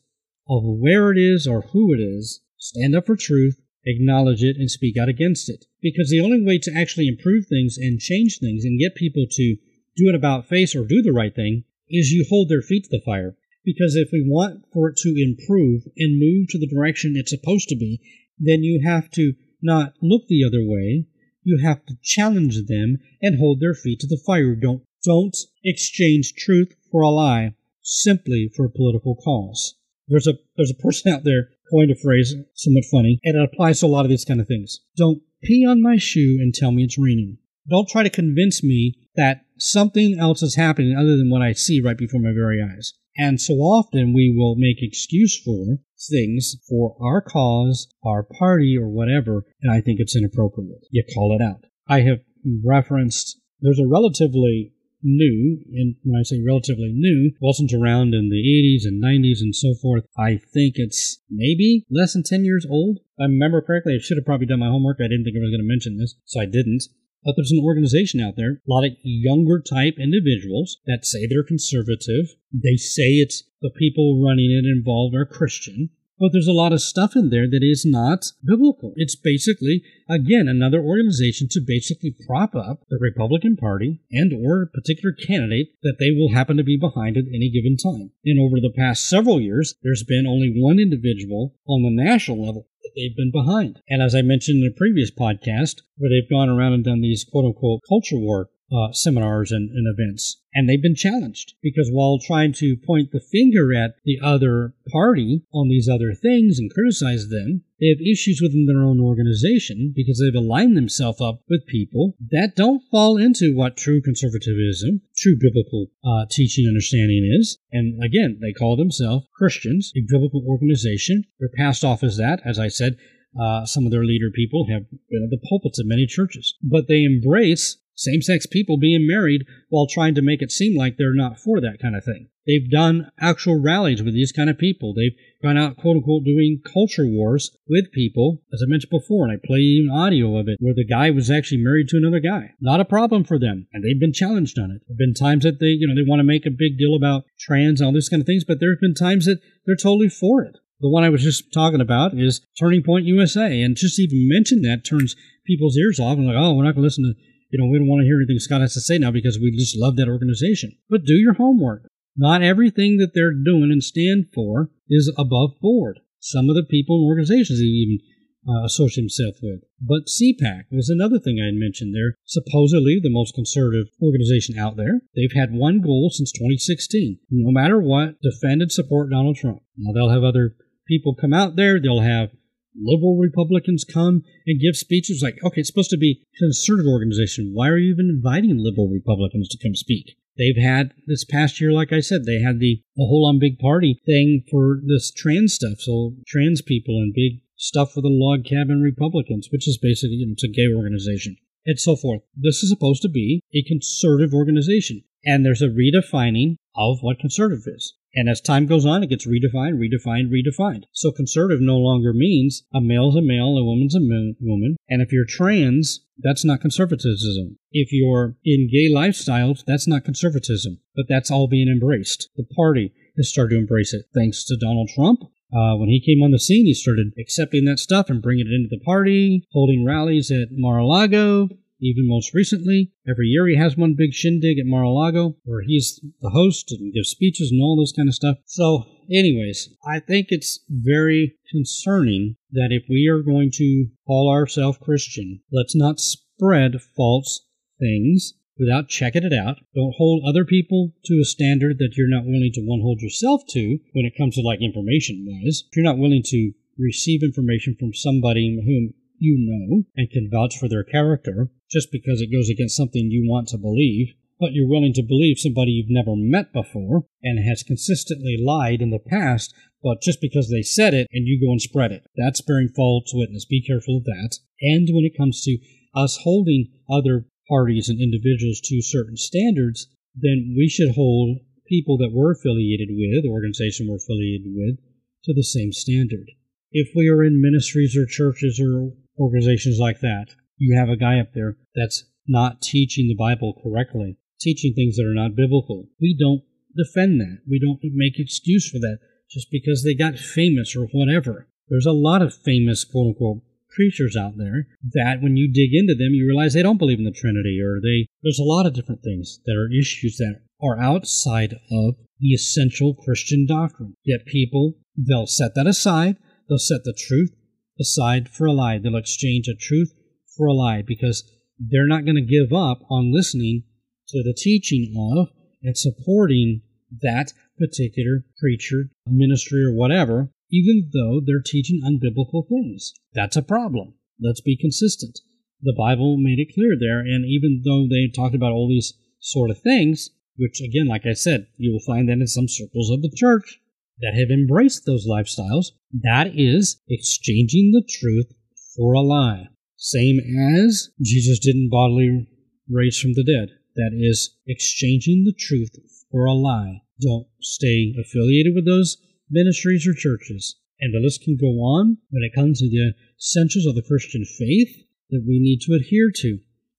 of 0.48 0.62
where 0.64 1.12
it 1.12 1.18
is 1.18 1.46
or 1.46 1.62
who 1.72 1.92
it 1.92 1.98
is, 1.98 2.40
stand 2.58 2.96
up 2.96 3.06
for 3.06 3.16
truth 3.16 3.60
acknowledge 3.87 4.42
it, 4.42 4.56
and 4.56 4.70
speak 4.70 4.96
out 4.96 5.08
against 5.08 5.48
it. 5.48 5.64
Because 5.82 6.10
the 6.10 6.20
only 6.20 6.42
way 6.42 6.58
to 6.58 6.72
actually 6.74 7.06
improve 7.06 7.46
things 7.46 7.76
and 7.78 8.00
change 8.00 8.38
things 8.38 8.64
and 8.64 8.80
get 8.80 8.94
people 8.94 9.26
to 9.30 9.56
do 9.96 10.08
an 10.08 10.14
about 10.14 10.48
face 10.48 10.74
or 10.74 10.84
do 10.84 11.02
the 11.02 11.12
right 11.12 11.34
thing 11.34 11.64
is 11.88 12.11
you 12.11 12.25
hold 12.29 12.49
their 12.49 12.62
feet 12.62 12.85
to 12.85 12.90
the 12.90 13.05
fire. 13.05 13.37
Because 13.64 13.97
if 13.97 14.11
we 14.12 14.25
want 14.27 14.64
for 14.73 14.90
it 14.90 14.97
to 14.99 15.14
improve 15.16 15.83
and 15.97 16.20
move 16.20 16.49
to 16.49 16.59
the 16.59 16.66
direction 16.66 17.16
it's 17.16 17.31
supposed 17.31 17.68
to 17.70 17.77
be, 17.77 18.01
then 18.38 18.62
you 18.62 18.83
have 18.85 19.11
to 19.12 19.35
not 19.62 19.94
look 20.03 20.27
the 20.29 20.44
other 20.44 20.62
way. 20.62 21.07
You 21.42 21.59
have 21.62 21.85
to 21.87 21.97
challenge 22.03 22.66
them 22.66 22.99
and 23.23 23.38
hold 23.38 23.61
their 23.61 23.75
feet 23.75 24.01
to 24.01 24.07
the 24.07 24.20
fire. 24.27 24.55
Don't 24.55 24.83
don't 25.05 25.37
exchange 25.62 26.35
truth 26.35 26.75
for 26.90 27.03
a 27.03 27.11
lie 27.11 27.55
simply 27.83 28.51
for 28.55 28.64
a 28.64 28.70
political 28.70 29.14
cause. 29.14 29.75
There's 30.09 30.27
a 30.27 30.35
there's 30.57 30.70
a 30.70 30.83
person 30.83 31.12
out 31.12 31.25
there 31.25 31.49
coined 31.70 31.90
a 31.90 31.97
phrase 31.97 32.35
somewhat 32.55 32.85
funny, 32.91 33.18
and 33.24 33.37
it 33.37 33.49
applies 33.53 33.80
to 33.80 33.87
a 33.87 33.89
lot 33.89 34.05
of 34.05 34.11
these 34.11 34.24
kind 34.24 34.41
of 34.41 34.47
things. 34.47 34.80
Don't 34.97 35.22
pee 35.43 35.66
on 35.66 35.82
my 35.82 35.97
shoe 35.97 36.39
and 36.41 36.53
tell 36.53 36.72
me 36.72 36.85
it's 36.85 36.99
raining. 36.99 37.39
Don't 37.68 37.89
try 37.89 38.03
to 38.03 38.11
convince 38.11 38.62
me 38.62 38.95
that 39.16 39.45
something 39.64 40.18
else 40.18 40.42
is 40.42 40.56
happening 40.56 40.96
other 40.96 41.16
than 41.16 41.30
what 41.30 41.42
I 41.42 41.52
see 41.52 41.80
right 41.80 41.96
before 41.96 42.20
my 42.20 42.32
very 42.32 42.62
eyes. 42.62 42.92
And 43.16 43.40
so 43.40 43.54
often 43.54 44.12
we 44.12 44.34
will 44.36 44.56
make 44.56 44.78
excuse 44.80 45.40
for 45.40 45.78
things 46.10 46.56
for 46.68 46.96
our 47.00 47.22
cause, 47.22 47.88
our 48.04 48.24
party, 48.24 48.76
or 48.76 48.88
whatever, 48.88 49.44
and 49.62 49.72
I 49.72 49.80
think 49.80 50.00
it's 50.00 50.16
inappropriate. 50.16 50.86
You 50.90 51.04
call 51.14 51.36
it 51.38 51.42
out. 51.42 51.64
I 51.88 52.00
have 52.00 52.20
referenced 52.64 53.40
there's 53.60 53.78
a 53.78 53.86
relatively 53.86 54.72
new, 55.02 55.60
and 55.72 55.96
when 56.02 56.18
I 56.18 56.24
say 56.24 56.42
relatively 56.44 56.92
new, 56.92 57.32
wasn't 57.40 57.72
around 57.72 58.14
in 58.14 58.30
the 58.30 58.42
80s 58.42 58.88
and 58.88 59.02
90s 59.02 59.40
and 59.40 59.54
so 59.54 59.74
forth. 59.80 60.04
I 60.18 60.40
think 60.52 60.74
it's 60.76 61.18
maybe 61.30 61.86
less 61.90 62.14
than 62.14 62.24
10 62.24 62.44
years 62.44 62.66
old. 62.68 62.98
If 62.98 63.20
I 63.20 63.24
remember 63.24 63.62
correctly, 63.62 63.94
I 63.94 64.02
should 64.02 64.16
have 64.16 64.26
probably 64.26 64.46
done 64.46 64.60
my 64.60 64.68
homework. 64.68 64.98
I 65.00 65.08
didn't 65.08 65.24
think 65.24 65.36
I 65.36 65.40
was 65.40 65.50
going 65.50 65.64
to 65.64 65.68
mention 65.68 65.98
this, 65.98 66.16
so 66.24 66.40
I 66.40 66.46
didn't. 66.46 66.84
But 67.25 67.37
there's 67.37 67.53
an 67.53 67.62
organization 67.64 68.20
out 68.20 68.37
there, 68.37 68.61
a 68.66 68.70
lot 68.70 68.85
of 68.85 68.93
younger 69.03 69.61
type 69.61 69.95
individuals 69.99 70.79
that 70.87 71.07
say 71.07 71.27
they're 71.27 71.43
conservative. 71.43 72.35
They 72.53 72.77
say 72.77 73.14
it's 73.14 73.45
the 73.62 73.70
people 73.70 74.22
running 74.22 74.51
it 74.51 74.66
involved 74.66 75.14
are 75.14 75.25
Christian. 75.25 75.91
But 76.20 76.31
there's 76.33 76.47
a 76.47 76.53
lot 76.53 76.72
of 76.72 76.81
stuff 76.81 77.16
in 77.16 77.31
there 77.31 77.49
that 77.51 77.62
is 77.62 77.85
not 77.85 78.27
biblical. 78.45 78.93
It's 78.95 79.16
basically, 79.16 79.83
again, 80.09 80.47
another 80.47 80.81
organization 80.81 81.49
to 81.51 81.61
basically 81.61 82.14
prop 82.27 82.55
up 82.55 82.85
the 82.89 82.99
Republican 83.01 83.57
Party 83.57 84.01
and 84.12 84.33
or 84.33 84.62
a 84.62 84.66
particular 84.68 85.12
candidate 85.12 85.75
that 85.83 85.97
they 85.99 86.12
will 86.12 86.33
happen 86.33 86.57
to 86.57 86.62
be 86.62 86.77
behind 86.77 87.16
at 87.16 87.25
any 87.27 87.51
given 87.51 87.77
time. 87.77 88.12
And 88.25 88.39
over 88.39 88.61
the 88.61 88.72
past 88.75 89.09
several 89.09 89.41
years, 89.41 89.75
there's 89.83 90.05
been 90.05 90.27
only 90.27 90.55
one 90.55 90.79
individual 90.79 91.57
on 91.66 91.83
the 91.83 91.91
national 91.91 92.47
level 92.47 92.68
that 92.85 92.93
they've 92.95 93.16
been 93.16 93.32
behind. 93.32 93.80
And 93.89 94.01
as 94.01 94.14
I 94.14 94.22
mentioned 94.22 94.62
in 94.62 94.70
a 94.70 94.78
previous 94.78 95.11
podcast, 95.11 95.82
where 95.97 96.11
they've 96.11 96.30
gone 96.30 96.49
around 96.49 96.74
and 96.74 96.85
done 96.85 97.01
these 97.01 97.24
quote 97.24 97.47
unquote 97.47 97.80
culture 97.89 98.18
war 98.18 98.51
uh, 98.75 98.93
seminars 98.93 99.53
and, 99.53 99.70
and 99.70 99.87
events. 99.87 100.41
And 100.55 100.68
they've 100.68 100.83
been 100.83 100.95
challenged 100.95 101.55
because 101.62 101.91
while 101.93 102.18
trying 102.18 102.53
to 102.55 102.77
point 102.77 103.11
the 103.11 103.20
finger 103.20 103.75
at 103.75 103.97
the 104.05 104.18
other 104.22 104.75
party 104.91 105.43
on 105.53 105.68
these 105.68 105.89
other 105.89 106.14
things 106.14 106.59
and 106.59 106.72
criticize 106.72 107.29
them, 107.29 107.62
they 107.81 107.89
have 107.89 108.01
issues 108.01 108.41
within 108.41 108.66
their 108.66 108.83
own 108.83 109.01
organization 109.01 109.93
because 109.95 110.20
they've 110.20 110.43
aligned 110.43 110.77
themselves 110.77 111.20
up 111.20 111.41
with 111.49 111.66
people 111.66 112.14
that 112.31 112.55
don't 112.57 112.83
fall 112.91 113.16
into 113.16 113.55
what 113.55 113.77
true 113.77 114.01
conservatism, 114.01 115.03
true 115.16 115.37
biblical 115.39 115.89
uh, 116.05 116.27
teaching 116.31 116.66
understanding 116.66 117.29
is. 117.39 117.59
And 117.72 118.03
again, 118.03 118.39
they 118.41 118.53
call 118.53 118.77
themselves 118.77 119.27
Christians, 119.35 119.93
a 119.97 120.01
biblical 120.09 120.45
organization. 120.47 121.25
They're 121.39 121.49
passed 121.57 121.85
off 121.85 122.03
as 122.03 122.16
that. 122.16 122.41
As 122.45 122.59
I 122.59 122.68
said, 122.68 122.97
uh, 123.41 123.66
some 123.66 123.85
of 123.85 123.91
their 123.91 124.05
leader 124.05 124.31
people 124.33 124.66
have 124.70 124.89
been 125.11 125.25
at 125.25 125.31
the 125.31 125.45
pulpits 125.49 125.81
of 125.81 125.87
many 125.87 126.07
churches, 126.07 126.55
but 126.62 126.87
they 126.87 127.03
embrace 127.03 127.79
same 127.95 128.22
sex 128.22 128.47
people 128.47 128.76
being 128.78 129.07
married 129.07 129.47
while 129.68 129.86
trying 129.86 130.14
to 130.14 130.22
make 130.22 130.42
it 130.42 130.53
seem 130.53 130.76
like 130.76 130.97
they're 130.97 131.14
not 131.14 131.38
for 131.38 131.61
that 131.61 131.78
kind 131.80 131.97
of 131.97 132.05
thing. 132.05 132.28
They've 132.47 132.70
done 132.70 133.11
actual 133.18 133.61
rallies 133.61 134.03
with 134.03 134.12
these 134.12 134.32
kind 134.32 134.51
of 134.51 134.59
people. 134.59 134.92
They've 134.92 135.16
gone 135.42 135.57
out, 135.57 135.78
quote 135.78 135.97
unquote, 135.97 136.24
doing 136.24 136.61
culture 136.62 137.07
wars 137.07 137.57
with 137.68 137.90
people, 137.92 138.42
as 138.53 138.62
I 138.62 138.68
mentioned 138.68 138.90
before, 138.90 139.24
and 139.24 139.32
I 139.32 139.47
play 139.47 139.61
even 139.61 139.90
audio 139.90 140.36
of 140.36 140.49
it, 140.49 140.59
where 140.61 140.74
the 140.74 140.84
guy 140.84 141.11
was 141.11 141.30
actually 141.30 141.62
married 141.62 141.88
to 141.88 141.97
another 141.97 142.20
guy. 142.20 142.53
Not 142.61 142.80
a 142.80 142.84
problem 142.84 143.24
for 143.24 143.38
them, 143.38 143.66
and 143.72 143.82
they've 143.82 143.99
been 143.99 144.12
challenged 144.12 144.59
on 144.59 144.70
it. 144.70 144.82
There 144.86 144.95
have 144.95 144.99
been 144.99 145.14
times 145.14 145.45
that 145.45 145.59
they, 145.59 145.68
you 145.68 145.86
know, 145.86 145.95
they 145.95 146.07
want 146.07 146.20
to 146.20 146.24
make 146.24 146.45
a 146.45 146.51
big 146.51 146.76
deal 146.76 146.95
about 146.95 147.24
trans 147.40 147.80
and 147.80 147.86
all 147.86 147.95
these 147.95 148.11
kind 148.11 148.20
of 148.20 148.26
things, 148.26 148.45
but 148.45 148.61
there 148.61 148.72
have 148.72 148.80
been 148.80 148.95
times 148.95 149.24
that 149.24 149.40
they're 149.64 149.76
totally 149.76 150.11
for 150.11 150.42
it. 150.42 150.59
The 150.80 150.90
one 150.90 151.05
I 151.05 151.09
was 151.09 151.22
just 151.22 151.51
talking 151.55 151.80
about 151.80 152.12
is 152.12 152.42
Turning 152.61 152.82
Point 152.82 153.07
USA, 153.07 153.62
and 153.62 153.74
just 153.74 153.99
even 153.99 154.28
mention 154.28 154.61
that 154.62 154.84
turns 154.84 155.16
people's 155.47 155.78
ears 155.78 155.99
off 155.99 156.18
and 156.18 156.26
like, 156.26 156.36
oh, 156.38 156.53
we're 156.55 156.64
not 156.64 156.74
going 156.74 156.82
to 156.82 156.88
listen 156.88 157.05
to 157.05 157.14
you 157.55 157.61
know, 157.61 157.70
we 157.70 157.78
don't 157.78 157.86
want 157.86 158.00
to 158.02 158.07
hear 158.07 158.18
anything 158.18 158.40
Scott 158.40 158.62
has 158.62 158.74
to 158.74 158.80
say 158.80 158.98
now 158.98 159.12
because 159.12 159.38
we 159.38 159.55
just 159.57 159.78
love 159.78 159.94
that 159.94 160.09
organization. 160.09 160.72
But 160.90 161.05
do 161.05 161.14
your 161.14 161.34
homework. 161.34 161.86
Not 162.16 162.42
everything 162.42 162.96
that 162.96 163.12
they're 163.14 163.32
doing 163.32 163.70
and 163.70 163.82
stand 163.82 164.26
for 164.34 164.70
is 164.90 165.12
above 165.16 165.50
board. 165.62 166.00
Some 166.18 166.50
of 166.50 166.57
the 166.57 166.66
people 166.68 166.96
and 166.96 167.07
organizations 167.07 167.61
he 167.61 167.66
even 167.66 167.98
uh, 168.42 168.64
associate 168.64 169.05
himself 169.05 169.36
with. 169.40 169.61
But 169.80 170.11
CPAC 170.11 170.64
was 170.72 170.90
another 170.90 171.20
thing 171.20 171.38
I 171.38 171.46
had 171.46 171.55
mentioned. 171.55 171.94
They're 171.94 172.16
supposedly 172.24 172.98
the 173.00 173.14
most 173.14 173.36
conservative 173.36 173.86
organization 174.02 174.59
out 174.59 174.76
there. 174.76 175.02
They've 175.14 175.38
had 175.38 175.52
one 175.52 175.80
goal 175.80 176.11
since 176.11 176.32
2016. 176.32 177.20
No 177.30 177.52
matter 177.52 177.80
what, 177.80 178.20
defend 178.20 178.62
and 178.62 178.72
support 178.72 179.11
Donald 179.11 179.36
Trump. 179.36 179.62
Now 179.76 179.92
they'll 179.92 180.11
have 180.11 180.24
other 180.24 180.57
people 180.88 181.14
come 181.14 181.32
out 181.32 181.55
there. 181.55 181.80
They'll 181.80 182.00
have 182.00 182.30
liberal 182.77 183.16
Republicans 183.16 183.85
come 183.85 184.22
and 184.47 184.61
give 184.61 184.77
speeches 184.77 185.22
like, 185.22 185.39
okay, 185.45 185.61
it's 185.61 185.68
supposed 185.68 185.91
to 185.91 185.99
be 185.99 186.27
conservative 186.39 186.91
organization. 186.91 187.51
Why 187.53 187.68
are 187.68 187.79
you 187.79 187.93
even 187.93 188.11
inviting 188.11 188.57
liberal 188.59 188.89
Republicans 188.89 189.49
to 189.51 189.59
come 189.62 189.75
speak? 189.75 190.16
They've 190.37 190.61
had 190.61 190.95
this 191.07 191.25
past 191.25 191.61
year, 191.61 191.72
like 191.72 191.93
I 191.93 192.01
said, 192.01 192.25
they 192.25 192.41
had 192.41 192.59
the, 192.59 192.83
the 192.97 193.05
whole 193.05 193.27
on 193.29 193.39
big 193.39 193.59
party 193.59 194.01
thing 194.05 194.43
for 194.51 194.81
this 194.85 195.12
trans 195.12 195.55
stuff. 195.55 195.79
So 195.79 196.16
trans 196.27 196.61
people 196.61 196.97
and 196.97 197.14
big 197.14 197.41
stuff 197.57 197.93
for 197.93 198.01
the 198.01 198.09
log 198.11 198.45
cabin 198.45 198.83
Republicans, 198.83 199.49
which 199.53 199.68
is 199.68 199.79
basically 199.79 200.16
you 200.16 200.27
know, 200.27 200.33
it's 200.33 200.45
a 200.45 200.49
gay 200.49 200.66
organization 200.75 201.37
and 201.66 201.79
so 201.79 201.97
forth. 201.97 202.22
This 202.37 202.62
is 202.62 202.70
supposed 202.70 203.03
to 203.03 203.09
be 203.09 203.41
a 203.55 203.62
conservative 203.62 204.35
organization. 204.35 205.03
And 205.25 205.45
there's 205.45 205.62
a 205.62 205.68
redefining 205.68 206.57
of 206.77 206.99
what 207.01 207.18
conservative 207.18 207.64
is. 207.66 207.95
And 208.14 208.28
as 208.28 208.40
time 208.40 208.66
goes 208.66 208.86
on, 208.86 209.02
it 209.02 209.08
gets 209.08 209.26
redefined, 209.26 209.78
redefined, 209.78 210.30
redefined. 210.30 210.84
So 210.92 211.10
conservative 211.10 211.60
no 211.60 211.76
longer 211.76 212.12
means 212.12 212.62
a 212.72 212.80
male's 212.80 213.16
a 213.16 213.22
male, 213.22 213.58
a 213.58 213.64
woman's 213.64 213.96
a 213.96 214.00
woman. 214.40 214.76
And 214.88 215.02
if 215.02 215.12
you're 215.12 215.26
trans, 215.26 216.04
that's 216.18 216.44
not 216.44 216.60
conservatism. 216.60 217.58
If 217.72 217.88
you're 217.90 218.36
in 218.44 218.68
gay 218.70 218.92
lifestyles, 218.94 219.64
that's 219.66 219.88
not 219.88 220.04
conservatism. 220.04 220.80
But 220.94 221.06
that's 221.08 221.30
all 221.30 221.48
being 221.48 221.68
embraced. 221.68 222.28
The 222.36 222.44
party 222.56 222.92
has 223.16 223.28
started 223.28 223.54
to 223.54 223.60
embrace 223.60 223.92
it 223.92 224.06
thanks 224.14 224.44
to 224.44 224.56
Donald 224.56 224.90
Trump. 224.94 225.20
Uh, 225.52 225.76
when 225.76 225.88
he 225.88 226.04
came 226.04 226.22
on 226.22 226.32
the 226.32 226.38
scene, 226.38 226.66
he 226.66 226.74
started 226.74 227.12
accepting 227.18 227.64
that 227.64 227.78
stuff 227.78 228.10
and 228.10 228.22
bringing 228.22 228.46
it 228.46 228.54
into 228.54 228.68
the 228.68 228.82
party, 228.84 229.46
holding 229.52 229.84
rallies 229.84 230.30
at 230.30 230.48
Mar-a-Lago, 230.50 231.48
even 231.81 232.07
most 232.09 232.35
recently, 232.35 232.93
every 233.09 233.29
year 233.29 233.47
he 233.47 233.57
has 233.57 233.77
one 233.77 233.95
big 233.95 234.12
shindig 234.12 234.59
at 234.59 234.66
Mar-a-Lago 234.66 235.37
where 235.45 235.62
he's 235.62 236.01
the 236.20 236.31
host 236.31 236.72
and 236.72 236.93
gives 236.93 237.11
speeches 237.11 237.51
and 237.51 237.61
all 237.61 237.77
this 237.77 237.93
kind 237.93 238.09
of 238.09 238.14
stuff. 238.14 238.39
So, 238.47 238.85
anyways, 239.11 239.68
I 239.87 240.01
think 240.01 240.29
it's 240.31 240.61
very 240.68 241.37
concerning 241.51 242.37
that 242.53 242.68
if 242.70 242.85
we 242.89 243.09
are 243.09 243.22
going 243.22 243.51
to 243.55 243.87
call 244.07 244.31
ourselves 244.31 244.79
Christian, 244.83 245.41
let's 245.53 245.77
not 245.77 246.01
spread 246.01 246.81
false 246.97 247.47
things 247.79 248.35
without 248.59 248.89
checking 248.89 249.25
it 249.25 249.33
out. 249.33 249.57
Don't 249.75 249.95
hold 249.97 250.22
other 250.27 250.45
people 250.45 250.93
to 251.07 251.20
a 251.20 251.25
standard 251.25 251.79
that 251.79 251.95
you're 251.97 252.09
not 252.09 252.25
willing 252.25 252.53
to 252.55 252.62
one 252.62 252.81
hold 252.81 253.01
yourself 253.01 253.43
to 253.51 253.79
when 253.93 254.05
it 254.05 254.16
comes 254.16 254.37
to 254.37 254.43
like 254.43 254.62
information 254.62 255.27
wise. 255.27 255.64
If 255.68 255.77
you're 255.77 255.85
not 255.85 255.99
willing 255.99 256.22
to 256.27 256.53
receive 256.79 257.22
information 257.22 257.77
from 257.79 257.95
somebody 257.95 258.61
whom 258.64 258.95
you 259.18 259.37
know 259.39 259.85
and 259.97 260.11
can 260.11 260.29
vouch 260.31 260.59
for 260.59 260.68
their 260.68 260.85
character 260.85 261.49
just 261.75 261.91
because 261.91 262.20
it 262.20 262.33
goes 262.33 262.49
against 262.49 262.77
something 262.77 263.11
you 263.11 263.29
want 263.29 263.49
to 263.49 263.59
believe, 263.59 264.14
but 264.39 264.53
you're 264.53 264.68
willing 264.68 264.93
to 264.95 265.03
believe 265.03 265.39
somebody 265.39 265.72
you've 265.72 265.91
never 265.91 266.14
met 266.16 266.53
before 266.53 267.07
and 267.22 267.45
has 267.45 267.62
consistently 267.62 268.39
lied 268.41 268.81
in 268.81 268.91
the 268.91 268.99
past, 268.99 269.53
but 269.83 270.01
just 270.01 270.20
because 270.20 270.49
they 270.51 270.62
said 270.62 270.95
it 270.95 271.09
and 271.12 271.27
you 271.27 271.41
go 271.45 271.51
and 271.51 271.61
spread 271.61 271.93
it. 271.93 272.07
That's 272.16 272.41
bearing 272.41 272.68
false 272.68 273.11
witness. 273.12 273.45
Be 273.45 273.61
careful 273.61 273.99
of 273.99 274.05
that. 274.05 274.39
And 274.61 274.89
when 274.93 275.05
it 275.05 275.18
comes 275.18 275.43
to 275.43 275.59
us 275.95 276.18
holding 276.22 276.68
other 276.89 277.27
parties 277.49 277.89
and 277.89 278.01
individuals 278.01 278.61
to 278.64 278.81
certain 278.81 279.16
standards, 279.16 279.89
then 280.14 280.55
we 280.57 280.68
should 280.68 280.95
hold 280.95 281.39
people 281.66 281.99
that 281.99 282.12
we're 282.12 282.33
affiliated 282.33 282.89
with, 282.91 283.22
the 283.22 283.31
organization 283.31 283.89
we're 283.89 283.97
affiliated 283.97 284.47
with, 284.47 284.79
to 285.25 285.35
the 285.35 285.43
same 285.43 285.72
standard. 285.72 286.31
If 286.70 286.89
we 286.95 287.09
are 287.09 287.22
in 287.22 287.41
ministries 287.41 287.97
or 287.97 288.07
churches 288.07 288.61
or 288.61 288.93
organizations 289.18 289.79
like 289.79 290.01
that, 290.01 290.27
you 290.57 290.76
have 290.78 290.88
a 290.88 290.96
guy 290.96 291.18
up 291.18 291.32
there 291.34 291.57
that's 291.74 292.05
not 292.26 292.62
teaching 292.62 293.09
the 293.09 293.16
Bible 293.16 293.55
correctly, 293.62 294.18
teaching 294.40 294.74
things 294.74 294.96
that 294.96 295.07
are 295.07 295.14
not 295.14 295.36
biblical. 295.36 295.88
We 296.00 296.16
don't 296.18 296.42
defend 296.76 297.20
that. 297.20 297.38
We 297.48 297.61
don't 297.61 297.80
make 297.94 298.18
excuse 298.18 298.68
for 298.68 298.78
that 298.78 298.98
just 299.30 299.48
because 299.50 299.82
they 299.82 299.94
got 299.94 300.18
famous 300.18 300.76
or 300.76 300.86
whatever. 300.92 301.48
There's 301.68 301.86
a 301.86 301.92
lot 301.92 302.22
of 302.22 302.34
famous 302.34 302.84
quote 302.84 303.09
unquote 303.09 303.42
preachers 303.74 304.16
out 304.16 304.38
there 304.38 304.68
that 304.92 305.20
when 305.20 305.36
you 305.36 305.52
dig 305.52 305.74
into 305.74 305.94
them 305.94 306.14
you 306.14 306.24
realize 306.26 306.55
they 306.55 306.62
don't 306.62 306.78
believe 306.78 306.98
in 306.98 307.05
the 307.05 307.11
Trinity 307.11 307.59
or 307.61 307.80
they 307.82 308.07
there's 308.22 308.38
a 308.38 308.44
lot 308.44 308.66
of 308.66 308.72
different 308.72 309.02
things 309.02 309.40
that 309.46 309.57
are 309.57 309.68
issues 309.76 310.16
that 310.18 310.40
are 310.62 310.78
outside 310.80 311.55
of 311.72 311.96
the 312.20 312.28
essential 312.28 312.94
Christian 312.94 313.46
doctrine. 313.46 313.96
Yet 314.05 314.26
people 314.26 314.74
they'll 314.96 315.26
set 315.26 315.57
that 315.57 315.66
aside, 315.66 316.16
they'll 316.48 316.59
set 316.59 316.84
the 316.84 316.96
truth 316.96 317.32
aside 317.80 318.28
for 318.28 318.46
a 318.46 318.52
lie. 318.52 318.78
They'll 318.78 318.96
exchange 318.96 319.48
a 319.48 319.57
truth 319.57 319.92
for 320.37 320.47
a 320.47 320.53
lie 320.53 320.82
because 320.87 321.24
they're 321.59 321.87
not 321.87 322.05
going 322.05 322.16
to 322.16 322.22
give 322.22 322.53
up 322.53 322.80
on 322.91 323.12
listening 323.12 323.64
to 324.09 324.22
the 324.22 324.35
teaching 324.37 324.93
of 324.97 325.28
and 325.62 325.76
supporting 325.76 326.62
that 327.03 327.32
particular 327.59 328.24
preacher, 328.39 328.91
ministry, 329.07 329.64
or 329.64 329.72
whatever, 329.72 330.30
even 330.51 330.91
though 330.93 331.20
they're 331.24 331.43
teaching 331.45 331.80
unbiblical 331.85 332.47
things. 332.49 332.93
That's 333.14 333.37
a 333.37 333.43
problem. 333.43 333.95
Let's 334.20 334.41
be 334.41 334.57
consistent. 334.57 335.20
The 335.62 335.74
Bible 335.76 336.18
made 336.18 336.39
it 336.39 336.55
clear 336.55 336.76
there, 336.78 337.01
and 337.01 337.24
even 337.24 337.62
though 337.64 337.87
they 337.89 338.09
talked 338.09 338.35
about 338.35 338.53
all 338.53 338.68
these 338.68 338.93
sort 339.20 339.51
of 339.51 339.61
things, 339.62 340.11
which 340.37 340.61
again, 340.61 340.87
like 340.87 341.07
I 341.07 341.14
said, 341.14 341.47
you 341.57 341.72
will 341.72 341.80
find 341.80 342.09
that 342.09 342.20
in 342.20 342.26
some 342.26 342.49
circles 342.49 342.91
of 342.91 343.03
the 343.03 343.12
church 343.14 343.61
that 344.01 344.14
have 344.14 344.30
embraced 344.30 344.85
those 344.85 345.07
lifestyles, 345.09 345.66
that 346.03 346.32
is 346.35 346.80
exchanging 346.89 347.70
the 347.72 347.85
truth 347.89 348.32
for 348.76 348.93
a 348.93 349.01
lie. 349.01 349.49
Same 349.85 350.18
as 350.18 350.89
Jesus 351.03 351.39
didn't 351.39 351.68
bodily 351.68 352.26
raise 352.70 352.99
from 352.99 353.12
the 353.12 353.22
dead. 353.22 353.51
That 353.76 353.91
is 353.93 354.35
exchanging 354.47 355.24
the 355.24 355.35
truth 355.39 355.76
for 356.11 356.24
a 356.24 356.32
lie. 356.32 356.80
Don't 357.03 357.26
stay 357.43 357.95
affiliated 358.01 358.55
with 358.55 358.64
those 358.64 358.97
ministries 359.30 359.87
or 359.87 359.93
churches. 359.93 360.57
And 360.80 360.95
the 360.95 361.05
list 361.05 361.20
can 361.20 361.37
go 361.37 361.49
on 361.61 361.99
when 362.09 362.22
it 362.22 362.35
comes 362.35 362.61
to 362.61 362.70
the 362.70 362.95
essentials 363.18 363.66
of 363.66 363.74
the 363.74 363.82
Christian 363.82 364.24
faith 364.24 364.74
that 365.11 365.22
we 365.28 365.39
need 365.39 365.61
to 365.66 365.74
adhere 365.74 366.11
to. 366.16 366.39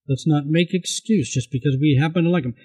Let's 0.09 0.25
not 0.25 0.47
make 0.47 0.73
excuse 0.73 1.31
just 1.31 1.51
because 1.51 1.77
we 1.79 1.99
happen 2.01 2.23
to 2.23 2.31
like 2.31 2.41
them. 2.41 2.55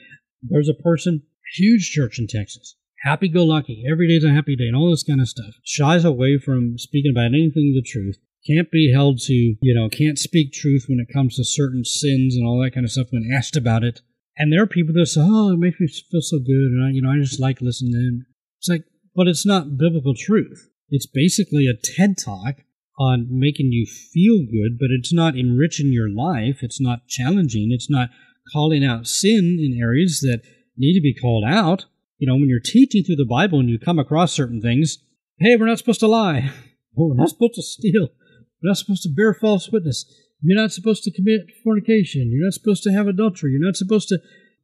There's 0.43 0.71
a 0.71 0.83
person, 0.83 1.21
huge 1.55 1.91
church 1.91 2.19
in 2.19 2.27
Texas, 2.27 2.77
happy 3.03 3.29
go 3.29 3.45
lucky, 3.45 3.85
every 3.91 4.09
day's 4.09 4.25
a 4.25 4.33
happy 4.33 4.57
day, 4.57 4.69
and 4.69 4.77
all 4.77 4.91
this 4.91 5.05
kind 5.05 5.21
of 5.21 5.29
stuff. 5.29 5.53
Shies 5.65 6.07
away 6.07 6.39
from 6.39 6.79
speaking 6.79 7.11
about 7.11 7.35
anything 7.35 7.75
the 7.75 7.85
truth. 7.87 8.17
Can't 8.47 8.71
be 8.71 8.93
held 8.93 9.21
to, 9.23 9.35
you 9.35 9.75
know, 9.75 9.89
can't 9.89 10.19
speak 10.19 10.53
truth 10.53 10.87
when 10.89 10.99
it 10.99 11.13
comes 11.13 11.37
to 11.37 11.45
certain 11.45 11.85
sins 11.85 12.37
and 12.37 12.47
all 12.47 12.61
that 12.63 12.73
kind 12.73 12.85
of 12.85 12.93
stuff 12.93 13.09
when 13.11 13.31
asked 13.35 13.57
about 13.57 13.85
it. 13.85 14.01
And 14.37 14.51
there 14.51 14.63
are 14.63 14.67
people 14.67 14.95
that 14.95 15.07
say, 15.07 15.21
oh, 15.23 15.53
it 15.53 15.59
makes 15.59 15.79
me 15.79 15.89
feel 15.89 16.23
so 16.23 16.39
good, 16.39 16.73
and 16.73 16.85
I, 16.85 16.91
you 16.91 17.03
know, 17.03 17.11
I 17.11 17.19
just 17.19 17.41
like 17.41 17.61
listening. 17.61 18.25
It's 18.59 18.69
like, 18.69 18.85
but 19.15 19.29
it's 19.29 19.45
not 19.45 19.77
biblical 19.77 20.15
truth. 20.15 20.71
It's 20.89 21.07
basically 21.07 21.67
a 21.67 21.77
TED 21.77 22.17
talk 22.17 22.57
on 22.99 23.29
making 23.31 23.73
you 23.73 23.87
feel 23.87 24.41
good, 24.41 24.79
but 24.79 24.89
it's 24.91 25.13
not 25.13 25.37
enriching 25.37 25.93
your 25.93 26.09
life. 26.09 26.63
It's 26.63 26.81
not 26.81 27.07
challenging. 27.07 27.71
It's 27.73 27.91
not 27.91 28.11
calling 28.53 28.85
out 28.85 29.07
sin 29.07 29.59
in 29.61 29.81
areas 29.81 30.21
that 30.21 30.43
need 30.77 30.95
to 30.95 31.03
be 31.03 31.15
called 31.15 31.45
out. 31.47 31.87
You 32.19 32.27
know, 32.27 32.35
when 32.35 32.49
you're 32.49 32.61
teaching 32.61 33.05
through 33.05 33.17
the 33.17 33.25
Bible 33.25 33.61
and 33.61 33.71
you 33.71 33.79
come 33.79 33.99
across 33.99 34.33
certain 34.33 34.61
things, 34.61 34.99
hey, 35.39 35.57
we're 35.57 35.67
not 35.67 35.79
supposed 35.79 36.01
to 36.01 36.09
lie. 36.09 36.51
We're 36.97 37.15
not 37.15 37.29
supposed 37.29 37.55
to 37.55 37.63
steal. 37.63 38.09
We're 38.63 38.71
not 38.71 38.79
supposed 38.79 39.03
to 39.05 39.15
bear 39.15 39.35
false 39.35 39.71
witness. 39.71 40.05
You're 40.43 40.61
not 40.61 40.73
supposed 40.73 41.05
to 41.05 41.13
commit 41.13 41.51
fornication. 41.63 42.31
You're 42.31 42.47
not 42.47 42.55
supposed 42.55 42.83
to 42.85 42.93
have 42.93 43.07
adultery. 43.07 43.53
You're 43.53 43.65
not 43.65 43.77
supposed 43.77 44.09
to, 44.09 44.19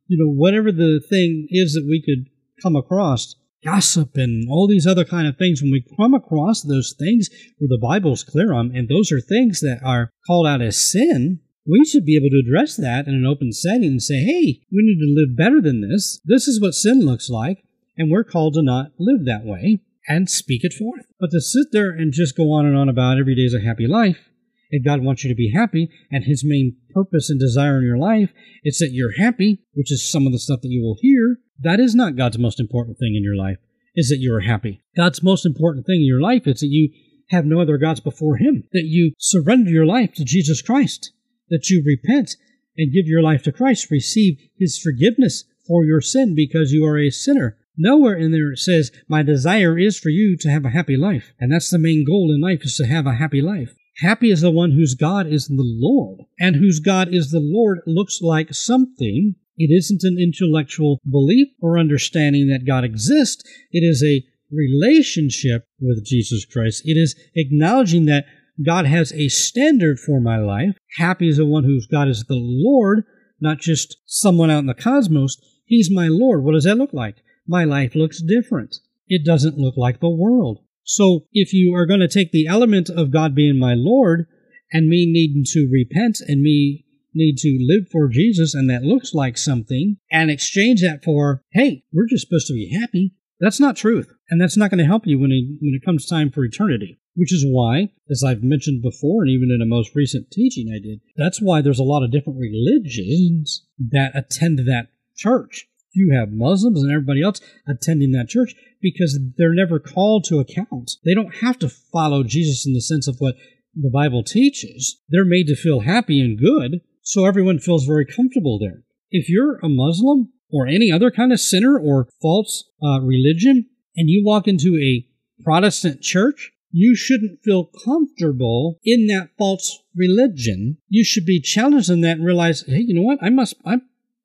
you 0.07 0.19
know, 0.19 0.31
whatever 0.31 0.73
the 0.73 1.03
thing 1.09 1.49
is 1.51 1.75
that 1.75 1.87
we 1.87 2.03
could 2.03 2.31
come 2.63 2.77
across 2.77 3.35
gossip 3.65 4.17
and 4.17 4.49
all 4.49 4.69
these 4.69 4.87
other 4.87 5.05
kind 5.05 5.27
of 5.27 5.37
things, 5.37 5.61
when 5.61 5.73
we 5.73 5.85
come 5.97 6.15
across 6.15 6.63
those 6.63 6.95
things 6.99 7.29
where 7.59 7.69
the 7.69 7.79
Bible's 7.83 8.23
clear 8.23 8.53
on, 8.53 8.75
and 8.75 8.89
those 8.89 9.11
are 9.11 9.21
things 9.21 9.61
that 9.61 9.81
are 9.85 10.11
called 10.27 10.47
out 10.47 10.63
as 10.63 10.79
sin, 10.79 11.41
we 11.69 11.85
should 11.85 12.05
be 12.05 12.17
able 12.17 12.31
to 12.31 12.43
address 12.47 12.77
that 12.77 13.09
in 13.09 13.15
an 13.15 13.27
open 13.27 13.53
setting 13.53 13.85
and 13.85 14.03
say, 14.03 14.21
hey, 14.21 14.61
we 14.71 14.83
need 14.83 14.99
to 15.01 15.15
live 15.15 15.37
better 15.37 15.61
than 15.61 15.81
this. 15.81 16.21
This 16.25 16.47
is 16.47 16.61
what 16.61 16.75
sin 16.75 17.01
looks 17.01 17.29
like, 17.29 17.65
and 17.99 18.11
we're 18.11 18.25
called 18.25 18.55
to 18.55 18.63
not 18.63 18.93
live 18.99 19.25
that 19.25 19.45
way 19.45 19.81
and 20.09 20.31
speak 20.31 20.63
it 20.65 20.73
forth. 20.73 21.07
But 21.19 21.31
to 21.33 21.41
sit 21.41 21.69
there 21.73 21.91
and 21.91 22.13
just 22.13 22.37
go 22.37 22.53
on 22.53 22.67
and 22.67 22.77
on 22.77 22.89
about 22.89 23.19
every 23.19 23.35
day 23.35 23.43
is 23.43 23.55
a 23.55 23.61
happy 23.61 23.87
life, 23.87 24.31
and 24.71 24.85
God 24.85 25.03
wants 25.03 25.25
you 25.25 25.31
to 25.31 25.37
be 25.37 25.53
happy, 25.55 25.89
and 26.11 26.25
His 26.25 26.45
main 26.45 26.77
purpose 26.91 27.31
and 27.31 27.39
desire 27.39 27.79
in 27.79 27.85
your 27.85 27.99
life 27.99 28.31
is 28.65 28.79
that 28.79 28.91
you're 28.93 29.17
happy, 29.17 29.61
which 29.75 29.93
is 29.93 30.11
some 30.11 30.27
of 30.27 30.33
the 30.33 30.39
stuff 30.39 30.61
that 30.63 30.71
you 30.71 30.83
will 30.83 30.97
hear, 31.01 31.39
that 31.61 31.81
is 31.81 31.95
not 31.95 32.17
God's 32.17 32.39
most 32.39 32.61
important 32.61 32.99
thing 32.99 33.15
in 33.17 33.23
your 33.23 33.37
life, 33.37 33.59
is 33.95 34.09
that 34.09 34.19
you 34.21 34.35
are 34.35 34.41
happy. 34.41 34.83
God's 34.97 35.23
most 35.23 35.47
important 35.47 35.87
thing 35.87 36.01
in 36.01 36.07
your 36.07 36.21
life 36.21 36.47
is 36.47 36.61
that 36.61 36.69
you 36.69 36.91
have 37.31 37.45
no 37.45 37.61
other 37.61 37.79
gods 37.79 38.01
before 38.01 38.37
Him, 38.37 38.65
that 38.73 38.85
you 38.85 39.13
surrender 39.19 39.71
your 39.71 39.87
life 39.87 40.13
to 40.15 40.25
Jesus 40.25 40.63
Christ, 40.63 41.13
that 41.49 41.71
you 41.71 41.83
repent 41.85 42.37
and 42.77 42.93
give 42.93 43.07
your 43.07 43.23
life 43.23 43.43
to 43.45 43.53
Christ, 43.53 43.91
receive 43.91 44.39
His 44.59 44.79
forgiveness 44.79 45.45
for 45.67 45.85
your 45.85 46.01
sin 46.01 46.35
because 46.35 46.73
you 46.73 46.85
are 46.85 46.99
a 46.99 47.11
sinner. 47.11 47.59
Nowhere 47.77 48.17
in 48.17 48.33
there 48.33 48.53
it 48.53 48.59
says, 48.59 48.91
My 49.09 49.23
desire 49.23 49.79
is 49.79 49.99
for 49.99 50.09
you 50.09 50.37
to 50.39 50.49
have 50.49 50.65
a 50.65 50.71
happy 50.71 50.97
life. 50.97 51.33
And 51.39 51.53
that's 51.53 51.71
the 51.71 51.79
main 51.79 52.05
goal 52.07 52.33
in 52.35 52.41
life 52.41 52.65
is 52.65 52.77
to 52.77 52.87
have 52.87 53.07
a 53.07 53.15
happy 53.15 53.43
life. 53.43 53.75
Happy 53.99 54.31
is 54.31 54.43
the 54.43 54.51
one 54.51 54.73
whose 54.73 54.95
God 54.95 55.27
is 55.27 55.49
the 55.49 55.57
Lord, 55.59 56.21
and 56.39 56.57
whose 56.57 56.81
God 56.81 57.15
is 57.15 57.31
the 57.31 57.41
Lord 57.41 57.81
looks 57.87 58.21
like 58.21 58.53
something 58.53 59.37
it 59.59 59.75
isn't 59.75 60.03
an 60.03 60.19
intellectual 60.19 61.01
belief 61.11 61.49
or 61.63 61.79
understanding 61.79 62.49
that 62.49 62.67
God 62.67 62.85
exists. 62.85 63.43
It 63.73 63.81
is 63.81 64.05
a 64.05 64.23
relationship 64.53 65.67
with 65.81 66.05
Jesus 66.05 66.45
Christ. 66.45 66.83
It 66.85 66.97
is 66.97 67.17
acknowledging 67.35 68.05
that 68.07 68.27
God 68.65 68.87
has 68.87 69.13
a 69.13 69.29
standard 69.29 69.99
for 69.99 70.21
my 70.21 70.39
life. 70.39 70.77
Happy 70.99 71.29
is 71.29 71.39
the 71.39 71.47
one 71.47 71.65
whose 71.65 71.87
God 71.87 72.09
is 72.09 72.25
the 72.25 72.37
Lord, 72.39 73.05
not 73.41 73.59
just 73.59 73.97
someone 74.07 74.51
out 74.51 74.61
in 74.61 74.67
the 74.67 74.75
cosmos. 74.75 75.37
He's 75.65 75.91
my 75.91 76.09
Lord. 76.09 76.45
What 76.45 76.53
does 76.53 76.65
that 76.65 76.79
look 76.79 76.93
like? 76.93 77.17
My 77.47 77.65
life 77.65 77.95
looks 77.95 78.23
different. 78.23 78.77
It 79.09 79.25
doesn't 79.25 79.59
look 79.59 79.77
like 79.77 80.01
the 80.01 80.11
world. 80.11 80.61
So 80.85 81.27
if 81.33 81.53
you 81.53 81.75
are 81.75 81.87
going 81.87 82.01
to 82.01 82.09
take 82.09 82.33
the 82.33 82.47
element 82.47 82.89
of 82.91 83.13
God 83.13 83.35
being 83.35 83.59
my 83.59 83.75
Lord 83.77 84.27
and 84.73 84.89
me 84.89 85.07
needing 85.07 85.45
to 85.49 85.69
repent 85.71 86.19
and 86.27 86.43
me 86.43 86.85
need 87.15 87.39
to 87.39 87.59
live 87.61 87.89
for 87.91 88.09
Jesus 88.09 88.55
and 88.55 88.69
that 88.69 88.83
looks 88.83 89.15
like 89.15 89.39
something 89.39 89.97
and 90.11 90.31
exchange 90.31 90.83
that 90.83 91.03
for, 91.03 91.43
hey, 91.53 91.83
we're 91.93 92.07
just 92.07 92.27
supposed 92.27 92.47
to 92.49 92.53
be 92.53 92.77
happy. 92.79 93.15
That's 93.41 93.61
not 93.61 93.77
truth. 93.77 94.09
And 94.31 94.41
that's 94.41 94.57
not 94.57 94.71
going 94.71 94.79
to 94.79 94.85
help 94.85 95.07
you 95.07 95.19
when 95.19 95.31
it, 95.31 95.59
when 95.61 95.75
it 95.75 95.85
comes 95.85 96.07
time 96.07 96.31
for 96.31 96.45
eternity. 96.45 97.01
Which 97.15 97.33
is 97.33 97.47
why, 97.49 97.89
as 98.11 98.23
I've 98.23 98.43
mentioned 98.43 98.83
before, 98.83 99.23
and 99.23 99.31
even 99.31 99.51
in 99.51 99.63
a 99.63 99.67
most 99.67 99.95
recent 99.95 100.31
teaching 100.31 100.69
I 100.69 100.79
did, 100.79 101.01
that's 101.17 101.41
why 101.41 101.63
there's 101.63 101.79
a 101.79 101.85
lot 101.85 102.03
of 102.03 102.13
different 102.13 102.39
religions 102.39 103.65
that 103.79 104.15
attend 104.15 104.59
that 104.59 104.89
church. 105.17 105.67
You 105.97 106.15
have 106.17 106.31
Muslims 106.31 106.83
and 106.83 106.93
everybody 106.93 107.23
else 107.23 107.41
attending 107.67 108.13
that 108.13 108.29
church 108.29 108.55
because 108.83 109.19
they're 109.39 109.55
never 109.55 109.81
called 109.81 110.25
to 110.25 110.39
account. 110.39 110.93
They 111.05 111.15
don't 111.15 111.37
have 111.37 111.59
to 111.61 111.69
follow 111.69 112.23
Jesus 112.23 112.67
in 112.67 112.75
the 112.75 112.83
sense 112.83 113.09
of 113.09 113.17
what 113.19 113.35
the 113.75 113.91
Bible 113.91 114.23
teaches. 114.23 115.01
They're 115.09 115.25
made 115.25 115.47
to 115.47 115.57
feel 115.57 115.81
happy 115.81 116.21
and 116.21 116.39
good, 116.39 116.83
so 117.03 117.25
everyone 117.25 117.59
feels 117.59 117.87
very 117.87 118.05
comfortable 118.05 118.59
there. 118.59 118.83
If 119.11 119.29
you're 119.29 119.59
a 119.63 119.69
Muslim 119.69 120.33
or 120.51 120.67
any 120.67 120.93
other 120.93 121.11
kind 121.11 121.33
of 121.33 121.41
sinner 121.41 121.79
or 121.79 122.09
false 122.21 122.65
uh, 122.83 123.01
religion, 123.01 123.67
and 123.97 124.11
you 124.11 124.23
walk 124.25 124.47
into 124.47 124.77
a 124.77 125.07
Protestant 125.43 126.03
church, 126.03 126.53
you 126.71 126.95
shouldn't 126.95 127.41
feel 127.43 127.71
comfortable 127.85 128.79
in 128.85 129.07
that 129.07 129.31
false 129.39 129.83
religion. 129.95 130.77
You 130.89 131.05
should 131.05 131.25
be 131.25 131.41
challenged 131.41 131.89
in 131.89 132.03
that 132.03 132.19
and 132.19 132.27
realize, 132.27 132.65
hey, 132.67 132.85
you 132.87 132.95
know 132.95 133.03
what? 133.03 133.19
I 133.23 133.31
must, 133.31 133.55
I, 133.65 133.77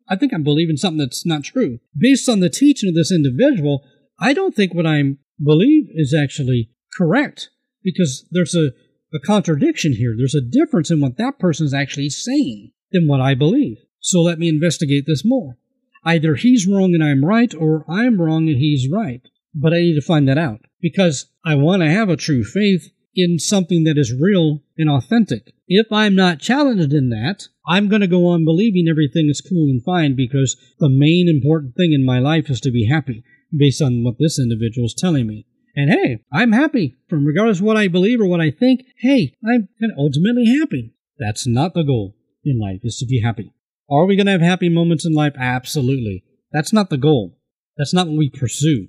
I 0.09 0.15
think 0.15 0.33
I'm 0.33 0.43
believing 0.43 0.77
something 0.77 0.99
that's 0.99 1.25
not 1.25 1.43
true. 1.43 1.79
Based 1.97 2.27
on 2.27 2.39
the 2.39 2.49
teaching 2.49 2.89
of 2.89 2.95
this 2.95 3.11
individual, 3.11 3.83
I 4.19 4.33
don't 4.33 4.55
think 4.55 4.73
what 4.73 4.85
I 4.85 5.03
believe 5.43 5.87
is 5.93 6.13
actually 6.13 6.69
correct 6.97 7.49
because 7.83 8.27
there's 8.31 8.55
a 8.55 8.71
a 9.13 9.19
contradiction 9.19 9.93
here. 9.93 10.15
There's 10.17 10.35
a 10.35 10.41
difference 10.41 10.89
in 10.89 11.01
what 11.01 11.17
that 11.17 11.39
person 11.39 11.65
is 11.65 11.73
actually 11.73 12.09
saying 12.09 12.71
than 12.91 13.07
what 13.07 13.21
I 13.21 13.35
believe. 13.35 13.77
So 13.99 14.21
let 14.21 14.39
me 14.39 14.47
investigate 14.47 15.05
this 15.05 15.23
more. 15.25 15.57
Either 16.03 16.35
he's 16.35 16.67
wrong 16.67 16.93
and 16.95 17.03
I'm 17.03 17.23
right, 17.23 17.53
or 17.53 17.85
I'm 17.89 18.19
wrong 18.19 18.47
and 18.47 18.57
he's 18.57 18.89
right. 18.91 19.21
But 19.53 19.73
I 19.73 19.79
need 19.79 19.95
to 19.95 20.01
find 20.01 20.27
that 20.27 20.37
out 20.37 20.61
because 20.79 21.27
I 21.45 21.55
want 21.55 21.81
to 21.81 21.89
have 21.89 22.09
a 22.09 22.15
true 22.15 22.43
faith 22.43 22.89
in 23.15 23.39
something 23.39 23.83
that 23.83 23.97
is 23.97 24.13
real 24.17 24.63
and 24.77 24.89
authentic. 24.89 25.53
If 25.67 25.87
I'm 25.91 26.15
not 26.15 26.39
challenged 26.39 26.93
in 26.93 27.09
that, 27.09 27.47
I'm 27.67 27.89
going 27.89 28.01
to 28.01 28.07
go 28.07 28.27
on 28.27 28.45
believing 28.45 28.87
everything 28.89 29.29
is 29.29 29.41
cool 29.41 29.69
and 29.69 29.83
fine 29.83 30.15
because 30.15 30.55
the 30.79 30.89
main 30.89 31.27
important 31.29 31.75
thing 31.75 31.93
in 31.93 32.05
my 32.05 32.19
life 32.19 32.49
is 32.49 32.61
to 32.61 32.71
be 32.71 32.87
happy 32.87 33.23
based 33.55 33.81
on 33.81 34.03
what 34.03 34.15
this 34.19 34.39
individual 34.39 34.85
is 34.85 34.95
telling 34.97 35.27
me. 35.27 35.45
And 35.75 35.89
hey, 35.89 36.23
I'm 36.33 36.51
happy. 36.51 36.97
From 37.09 37.25
regardless 37.25 37.59
of 37.59 37.65
what 37.65 37.77
I 37.77 37.87
believe 37.87 38.19
or 38.19 38.25
what 38.25 38.41
I 38.41 38.51
think, 38.51 38.81
hey, 38.97 39.35
I'm 39.45 39.69
ultimately 39.97 40.57
happy. 40.59 40.93
That's 41.17 41.47
not 41.47 41.73
the 41.73 41.83
goal 41.83 42.15
in 42.43 42.59
life, 42.59 42.79
is 42.83 42.97
to 42.97 43.05
be 43.05 43.21
happy. 43.21 43.53
Are 43.89 44.05
we 44.05 44.15
going 44.15 44.25
to 44.25 44.31
have 44.31 44.41
happy 44.41 44.69
moments 44.69 45.05
in 45.05 45.13
life? 45.13 45.33
Absolutely. 45.37 46.23
That's 46.51 46.73
not 46.73 46.89
the 46.89 46.97
goal. 46.97 47.37
That's 47.77 47.93
not 47.93 48.07
what 48.07 48.17
we 48.17 48.29
pursue. 48.29 48.87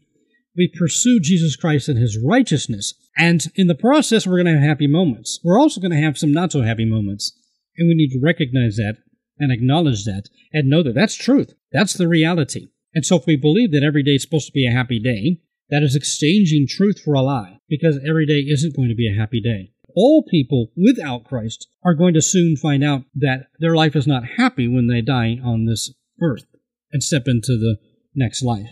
We 0.57 0.73
pursue 0.79 1.19
Jesus 1.21 1.57
Christ 1.57 1.89
and 1.89 1.99
his 1.99 2.19
righteousness. 2.23 2.95
And 3.17 3.45
in 3.55 3.69
the 3.69 3.75
process, 3.75 4.27
we're 4.27 4.43
going 4.43 4.55
to 4.55 4.61
have 4.61 4.69
happy 4.69 4.87
moments. 4.87 5.41
We're 5.43 5.59
also 5.59 5.81
going 5.81 5.93
to 5.93 6.03
have 6.03 6.19
some 6.19 6.33
not 6.33 6.53
so 6.53 6.63
happy 6.63 6.85
moments. 6.85 7.33
And 7.77 7.89
we 7.89 7.95
need 7.95 8.11
to 8.11 8.21
recognize 8.23 8.77
that 8.77 8.97
and 9.39 9.51
acknowledge 9.51 10.05
that 10.05 10.29
and 10.53 10.69
know 10.69 10.83
that 10.83 10.95
that's 10.95 11.15
truth. 11.15 11.55
That's 11.73 11.95
the 11.95 12.09
reality. 12.09 12.69
And 12.95 13.05
so 13.05 13.17
if 13.17 13.27
we 13.27 13.37
believe 13.37 13.73
that 13.73 13.85
every 13.87 14.03
day 14.03 14.13
is 14.13 14.23
supposed 14.23 14.47
to 14.47 14.53
be 14.53 14.67
a 14.67 14.73
happy 14.73 14.99
day, 14.99 15.41
that 15.71 15.83
is 15.83 15.97
exchanging 15.97 16.67
truth 16.69 17.01
for 17.03 17.15
a 17.15 17.23
lie, 17.23 17.59
because 17.67 17.99
every 18.07 18.27
day 18.27 18.41
isn't 18.41 18.77
going 18.77 18.91
to 18.91 18.95
be 18.95 19.11
a 19.11 19.19
happy 19.19 19.41
day. 19.41 19.73
All 19.97 20.23
people 20.31 20.71
without 20.77 21.25
Christ 21.25 21.67
are 21.83 21.95
going 21.95 22.13
to 22.13 22.21
soon 22.21 22.57
find 22.57 22.85
out 22.85 23.05
that 23.15 23.47
their 23.59 23.75
life 23.75 23.97
is 23.97 24.07
not 24.07 24.37
happy 24.37 24.69
when 24.69 24.87
they 24.87 25.01
die 25.01 25.39
on 25.43 25.65
this 25.65 25.95
earth 26.21 26.45
and 26.93 27.03
step 27.03 27.23
into 27.27 27.59
the 27.59 27.79
next 28.15 28.43
life. 28.43 28.69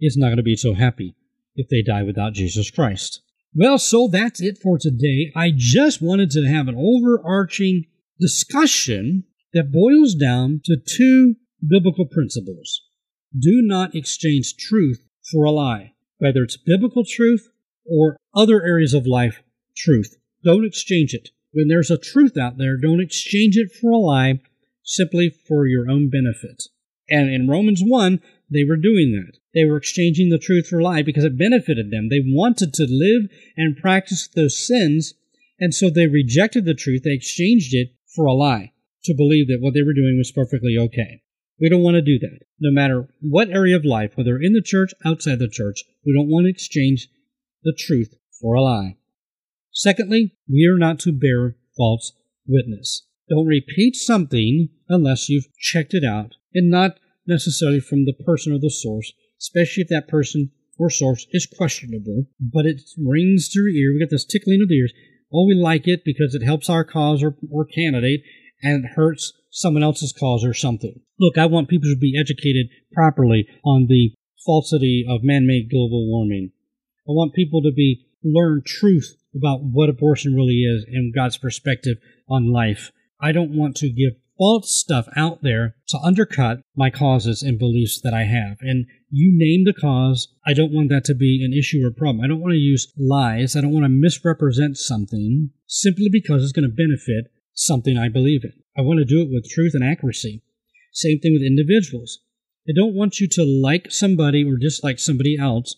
It's 0.00 0.16
not 0.16 0.26
going 0.26 0.38
to 0.38 0.42
be 0.42 0.56
so 0.56 0.74
happy 0.74 1.14
if 1.54 1.68
they 1.68 1.82
die 1.82 2.02
without 2.02 2.34
Jesus 2.34 2.70
Christ. 2.70 3.22
Well, 3.54 3.78
so 3.78 4.08
that's 4.08 4.40
it 4.40 4.58
for 4.62 4.78
today. 4.78 5.32
I 5.34 5.52
just 5.54 6.00
wanted 6.00 6.30
to 6.32 6.46
have 6.46 6.68
an 6.68 6.76
overarching 6.76 7.84
discussion 8.20 9.24
that 9.52 9.72
boils 9.72 10.14
down 10.14 10.60
to 10.64 10.76
two 10.76 11.34
biblical 11.66 12.06
principles. 12.06 12.82
Do 13.36 13.60
not 13.62 13.94
exchange 13.94 14.56
truth 14.56 15.00
for 15.32 15.44
a 15.44 15.50
lie 15.50 15.94
whether 16.20 16.42
it's 16.42 16.56
biblical 16.56 17.02
truth 17.04 17.50
or 17.84 18.16
other 18.34 18.62
areas 18.62 18.94
of 18.94 19.06
life 19.06 19.42
truth. 19.76 20.16
Don't 20.44 20.64
exchange 20.64 21.12
it. 21.14 21.30
When 21.52 21.66
there's 21.66 21.90
a 21.90 21.98
truth 21.98 22.36
out 22.36 22.58
there, 22.58 22.76
don't 22.76 23.00
exchange 23.00 23.56
it 23.56 23.72
for 23.72 23.90
a 23.90 23.98
lie 23.98 24.40
simply 24.84 25.30
for 25.48 25.66
your 25.66 25.90
own 25.90 26.08
benefit. 26.08 26.64
And 27.08 27.30
in 27.30 27.48
Romans 27.48 27.82
1, 27.84 28.20
they 28.50 28.64
were 28.64 28.76
doing 28.76 29.12
that. 29.12 29.38
They 29.54 29.64
were 29.64 29.76
exchanging 29.76 30.28
the 30.28 30.38
truth 30.38 30.68
for 30.68 30.80
lie 30.80 31.02
because 31.02 31.24
it 31.24 31.38
benefited 31.38 31.90
them. 31.90 32.08
They 32.08 32.22
wanted 32.24 32.72
to 32.74 32.86
live 32.88 33.30
and 33.56 33.76
practice 33.76 34.28
those 34.28 34.64
sins, 34.66 35.14
and 35.58 35.74
so 35.74 35.90
they 35.90 36.06
rejected 36.06 36.64
the 36.64 36.74
truth. 36.74 37.02
They 37.02 37.14
exchanged 37.14 37.74
it 37.74 37.94
for 38.14 38.26
a 38.26 38.32
lie 38.32 38.72
to 39.04 39.14
believe 39.14 39.48
that 39.48 39.60
what 39.60 39.74
they 39.74 39.82
were 39.82 39.94
doing 39.94 40.16
was 40.18 40.32
perfectly 40.32 40.76
okay. 40.78 41.22
We 41.60 41.68
don't 41.68 41.82
want 41.82 41.96
to 41.96 42.02
do 42.02 42.18
that. 42.20 42.40
No 42.60 42.70
matter 42.70 43.08
what 43.20 43.50
area 43.50 43.76
of 43.76 43.84
life, 43.84 44.12
whether 44.14 44.38
in 44.38 44.52
the 44.52 44.62
church, 44.62 44.92
outside 45.04 45.38
the 45.38 45.48
church, 45.48 45.84
we 46.06 46.14
don't 46.14 46.30
want 46.30 46.44
to 46.44 46.50
exchange 46.50 47.08
the 47.62 47.74
truth 47.76 48.14
for 48.40 48.54
a 48.54 48.62
lie. 48.62 48.96
Secondly, 49.72 50.36
we 50.48 50.66
are 50.66 50.78
not 50.78 50.98
to 51.00 51.12
bear 51.12 51.56
false 51.76 52.12
witness. 52.46 53.06
Don't 53.28 53.46
repeat 53.46 53.94
something 53.94 54.70
unless 54.88 55.28
you've 55.28 55.54
checked 55.58 55.94
it 55.94 56.04
out 56.04 56.34
and 56.54 56.70
not 56.70 56.98
necessarily 57.26 57.80
from 57.80 58.04
the 58.04 58.12
person 58.12 58.52
or 58.52 58.58
the 58.58 58.70
source, 58.70 59.12
especially 59.40 59.82
if 59.82 59.88
that 59.88 60.08
person 60.08 60.50
or 60.78 60.90
source 60.90 61.26
is 61.32 61.46
questionable, 61.46 62.26
but 62.40 62.66
it 62.66 62.80
rings 62.98 63.48
to 63.50 63.60
your 63.60 63.68
ear. 63.68 63.92
We 63.92 64.00
get 64.00 64.10
this 64.10 64.24
tickling 64.24 64.60
of 64.62 64.68
the 64.68 64.76
ears. 64.76 64.92
Oh, 65.32 65.46
we 65.46 65.54
like 65.54 65.86
it 65.86 66.02
because 66.04 66.34
it 66.34 66.44
helps 66.44 66.68
our 66.68 66.84
cause 66.84 67.22
or, 67.22 67.36
or 67.50 67.64
candidate 67.64 68.22
and 68.62 68.84
it 68.84 68.92
hurts 68.94 69.32
someone 69.50 69.82
else's 69.82 70.14
cause 70.18 70.44
or 70.44 70.54
something. 70.54 71.00
Look, 71.18 71.38
I 71.38 71.46
want 71.46 71.68
people 71.68 71.90
to 71.90 71.98
be 71.98 72.18
educated 72.18 72.66
properly 72.92 73.46
on 73.64 73.86
the 73.88 74.12
falsity 74.44 75.04
of 75.08 75.22
man-made 75.22 75.70
global 75.70 76.08
warming. 76.08 76.52
I 77.08 77.12
want 77.12 77.34
people 77.34 77.62
to 77.62 77.72
be 77.72 78.06
learn 78.24 78.62
truth 78.64 79.16
about 79.34 79.62
what 79.62 79.88
abortion 79.88 80.34
really 80.34 80.62
is 80.62 80.84
and 80.88 81.14
God's 81.14 81.38
perspective 81.38 81.98
on 82.28 82.52
life. 82.52 82.90
I 83.20 83.32
don't 83.32 83.56
want 83.56 83.76
to 83.76 83.90
give 83.90 84.14
false 84.40 84.74
stuff 84.74 85.06
out 85.16 85.42
there 85.42 85.76
to 85.86 85.98
undercut 85.98 86.62
my 86.74 86.88
causes 86.88 87.42
and 87.42 87.58
beliefs 87.58 88.00
that 88.02 88.14
I 88.14 88.22
have. 88.22 88.56
And 88.62 88.86
you 89.10 89.32
name 89.36 89.66
the 89.66 89.78
cause. 89.78 90.28
I 90.46 90.54
don't 90.54 90.72
want 90.72 90.88
that 90.88 91.04
to 91.04 91.14
be 91.14 91.44
an 91.44 91.52
issue 91.52 91.84
or 91.84 91.90
problem. 91.90 92.24
I 92.24 92.26
don't 92.26 92.40
want 92.40 92.52
to 92.52 92.58
use 92.58 92.90
lies. 92.98 93.54
I 93.54 93.60
don't 93.60 93.72
want 93.72 93.84
to 93.84 93.90
misrepresent 93.90 94.78
something 94.78 95.50
simply 95.66 96.08
because 96.10 96.42
it's 96.42 96.52
going 96.52 96.68
to 96.68 96.74
benefit 96.74 97.30
something 97.52 97.98
I 97.98 98.08
believe 98.08 98.42
in. 98.42 98.54
I 98.78 98.80
want 98.80 98.98
to 98.98 99.04
do 99.04 99.20
it 99.20 99.28
with 99.30 99.50
truth 99.50 99.72
and 99.74 99.84
accuracy. 99.84 100.42
Same 100.94 101.20
thing 101.20 101.34
with 101.34 101.46
individuals. 101.46 102.20
I 102.66 102.72
don't 102.74 102.94
want 102.94 103.20
you 103.20 103.28
to 103.32 103.44
like 103.44 103.90
somebody 103.90 104.42
or 104.42 104.56
dislike 104.56 104.98
somebody 104.98 105.36
else 105.38 105.76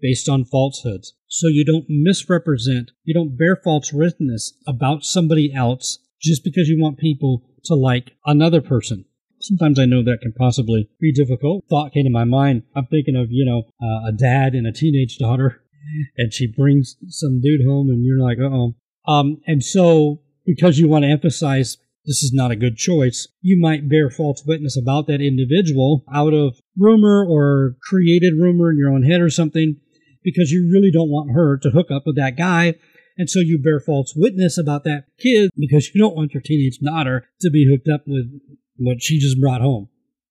based 0.00 0.30
on 0.30 0.46
falsehoods. 0.46 1.12
So 1.26 1.48
you 1.48 1.62
don't 1.62 1.84
misrepresent, 1.88 2.92
you 3.04 3.12
don't 3.12 3.36
bear 3.36 3.60
false 3.62 3.92
witness 3.92 4.54
about 4.66 5.04
somebody 5.04 5.52
else 5.52 5.98
just 6.22 6.42
because 6.42 6.68
you 6.68 6.80
want 6.80 6.98
people 6.98 7.42
to 7.64 7.74
like 7.74 8.12
another 8.26 8.60
person. 8.60 9.04
Sometimes 9.40 9.78
I 9.78 9.86
know 9.86 10.02
that 10.02 10.18
can 10.20 10.32
possibly 10.32 10.90
be 11.00 11.12
difficult. 11.12 11.64
Thought 11.70 11.92
came 11.92 12.04
to 12.04 12.10
my 12.10 12.24
mind. 12.24 12.64
I'm 12.74 12.86
thinking 12.86 13.14
of, 13.14 13.28
you 13.30 13.44
know, 13.44 13.62
uh, 13.80 14.08
a 14.08 14.12
dad 14.12 14.54
and 14.54 14.66
a 14.66 14.72
teenage 14.72 15.18
daughter, 15.18 15.62
and 16.16 16.32
she 16.32 16.46
brings 16.46 16.96
some 17.08 17.40
dude 17.40 17.66
home, 17.66 17.88
and 17.88 18.04
you're 18.04 18.20
like, 18.20 18.38
uh 18.38 18.54
oh. 18.54 18.74
Um, 19.06 19.38
and 19.46 19.62
so, 19.62 20.20
because 20.44 20.78
you 20.78 20.88
want 20.88 21.04
to 21.04 21.10
emphasize 21.10 21.78
this 22.04 22.22
is 22.22 22.32
not 22.32 22.50
a 22.50 22.56
good 22.56 22.76
choice, 22.76 23.28
you 23.42 23.60
might 23.60 23.88
bear 23.88 24.10
false 24.10 24.42
witness 24.46 24.76
about 24.76 25.06
that 25.06 25.20
individual 25.20 26.04
out 26.12 26.34
of 26.34 26.58
rumor 26.76 27.24
or 27.28 27.76
created 27.82 28.34
rumor 28.38 28.70
in 28.70 28.78
your 28.78 28.90
own 28.90 29.02
head 29.02 29.20
or 29.20 29.30
something 29.30 29.76
because 30.24 30.50
you 30.50 30.70
really 30.72 30.90
don't 30.90 31.10
want 31.10 31.32
her 31.32 31.58
to 31.58 31.70
hook 31.70 31.90
up 31.90 32.02
with 32.06 32.16
that 32.16 32.36
guy 32.36 32.74
and 33.18 33.28
so 33.28 33.40
you 33.40 33.58
bear 33.58 33.80
false 33.80 34.14
witness 34.16 34.56
about 34.56 34.84
that 34.84 35.04
kid 35.18 35.50
because 35.56 35.90
you 35.92 36.00
don't 36.00 36.16
want 36.16 36.32
your 36.32 36.42
teenage 36.42 36.78
daughter 36.78 37.28
to 37.40 37.50
be 37.50 37.68
hooked 37.68 37.88
up 37.92 38.02
with 38.06 38.30
what 38.76 39.02
she 39.02 39.18
just 39.18 39.40
brought 39.40 39.60
home 39.60 39.88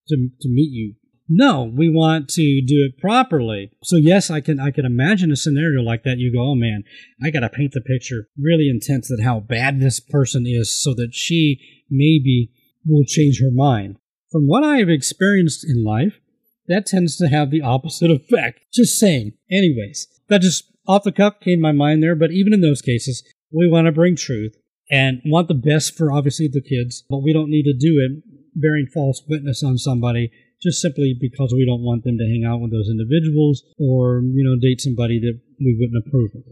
to, 0.07 0.15
to 0.15 0.49
meet 0.49 0.71
you. 0.71 0.95
No, 1.29 1.65
we 1.65 1.89
want 1.89 2.29
to 2.29 2.61
do 2.65 2.88
it 2.89 2.97
properly. 2.97 3.71
So 3.83 3.97
yes, 3.97 4.31
I 4.31 4.39
can 4.39 4.61
I 4.61 4.71
can 4.71 4.85
imagine 4.85 5.29
a 5.29 5.35
scenario 5.35 5.81
like 5.81 6.03
that. 6.03 6.19
You 6.19 6.31
go, 6.31 6.41
oh 6.41 6.55
man, 6.55 6.85
I 7.21 7.31
gotta 7.31 7.49
paint 7.49 7.73
the 7.73 7.81
picture 7.81 8.29
really 8.41 8.69
intense 8.69 9.09
that 9.09 9.21
how 9.21 9.41
bad 9.41 9.81
this 9.81 9.99
person 9.99 10.45
is 10.47 10.81
so 10.81 10.93
that 10.93 11.13
she 11.13 11.59
maybe 11.89 12.51
will 12.85 13.03
change 13.05 13.41
her 13.41 13.51
mind. 13.51 13.97
From 14.31 14.47
what 14.47 14.63
I 14.63 14.77
have 14.77 14.89
experienced 14.89 15.65
in 15.67 15.83
life, 15.83 16.19
that 16.67 16.85
tends 16.85 17.17
to 17.17 17.27
have 17.27 17.51
the 17.51 17.61
opposite 17.61 18.11
effect. 18.11 18.61
Just 18.73 18.97
saying. 18.97 19.33
Anyways, 19.51 20.07
that 20.29 20.41
just 20.41 20.63
off 20.88 21.03
the 21.03 21.11
cuff 21.11 21.39
came 21.41 21.59
my 21.59 21.71
mind 21.71 22.01
there, 22.01 22.15
but 22.15 22.31
even 22.31 22.53
in 22.53 22.61
those 22.61 22.81
cases, 22.81 23.23
we 23.51 23.69
want 23.69 23.85
to 23.85 23.91
bring 23.91 24.15
truth 24.15 24.55
and 24.89 25.21
want 25.25 25.47
the 25.47 25.53
best 25.53 25.97
for 25.97 26.11
obviously 26.11 26.47
the 26.47 26.61
kids, 26.61 27.03
but 27.09 27.23
we 27.23 27.33
don't 27.33 27.49
need 27.49 27.63
to 27.63 27.73
do 27.73 27.99
it 27.99 28.23
bearing 28.55 28.88
false 28.88 29.21
witness 29.27 29.63
on 29.63 29.77
somebody 29.77 30.31
just 30.61 30.81
simply 30.81 31.15
because 31.19 31.53
we 31.53 31.65
don't 31.65 31.83
want 31.83 32.03
them 32.03 32.17
to 32.17 32.23
hang 32.23 32.43
out 32.47 32.61
with 32.61 32.71
those 32.71 32.89
individuals 32.89 33.63
or, 33.79 34.21
you 34.23 34.43
know, 34.43 34.59
date 34.59 34.81
somebody 34.81 35.19
that 35.19 35.39
we 35.59 35.77
wouldn't 35.79 36.03
approve 36.07 36.31
of. 36.35 36.43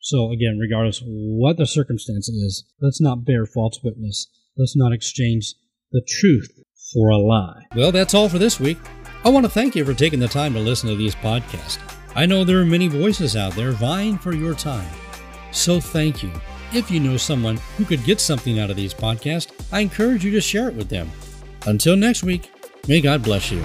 So 0.00 0.30
again, 0.30 0.58
regardless 0.60 1.02
what 1.04 1.56
the 1.56 1.66
circumstance 1.66 2.28
is, 2.28 2.64
let's 2.80 3.00
not 3.00 3.24
bear 3.24 3.46
false 3.46 3.80
witness. 3.82 4.28
Let's 4.56 4.76
not 4.76 4.92
exchange 4.92 5.54
the 5.92 6.02
truth 6.06 6.48
for 6.92 7.10
a 7.10 7.18
lie. 7.18 7.64
Well, 7.74 7.92
that's 7.92 8.14
all 8.14 8.28
for 8.28 8.38
this 8.38 8.60
week. 8.60 8.78
I 9.24 9.28
want 9.28 9.44
to 9.44 9.50
thank 9.50 9.74
you 9.74 9.84
for 9.84 9.94
taking 9.94 10.20
the 10.20 10.28
time 10.28 10.54
to 10.54 10.60
listen 10.60 10.88
to 10.88 10.96
these 10.96 11.14
podcasts. 11.14 11.99
I 12.14 12.26
know 12.26 12.44
there 12.44 12.60
are 12.60 12.66
many 12.66 12.88
voices 12.88 13.36
out 13.36 13.54
there 13.54 13.72
vying 13.72 14.18
for 14.18 14.34
your 14.34 14.54
time. 14.54 14.90
So 15.52 15.80
thank 15.80 16.22
you. 16.22 16.32
If 16.72 16.90
you 16.90 17.00
know 17.00 17.16
someone 17.16 17.58
who 17.76 17.84
could 17.84 18.04
get 18.04 18.20
something 18.20 18.58
out 18.58 18.70
of 18.70 18.76
these 18.76 18.94
podcasts, 18.94 19.52
I 19.72 19.80
encourage 19.80 20.24
you 20.24 20.30
to 20.32 20.40
share 20.40 20.68
it 20.68 20.74
with 20.74 20.88
them. 20.88 21.10
Until 21.66 21.96
next 21.96 22.22
week, 22.22 22.50
may 22.88 23.00
God 23.00 23.22
bless 23.22 23.50
you. 23.50 23.62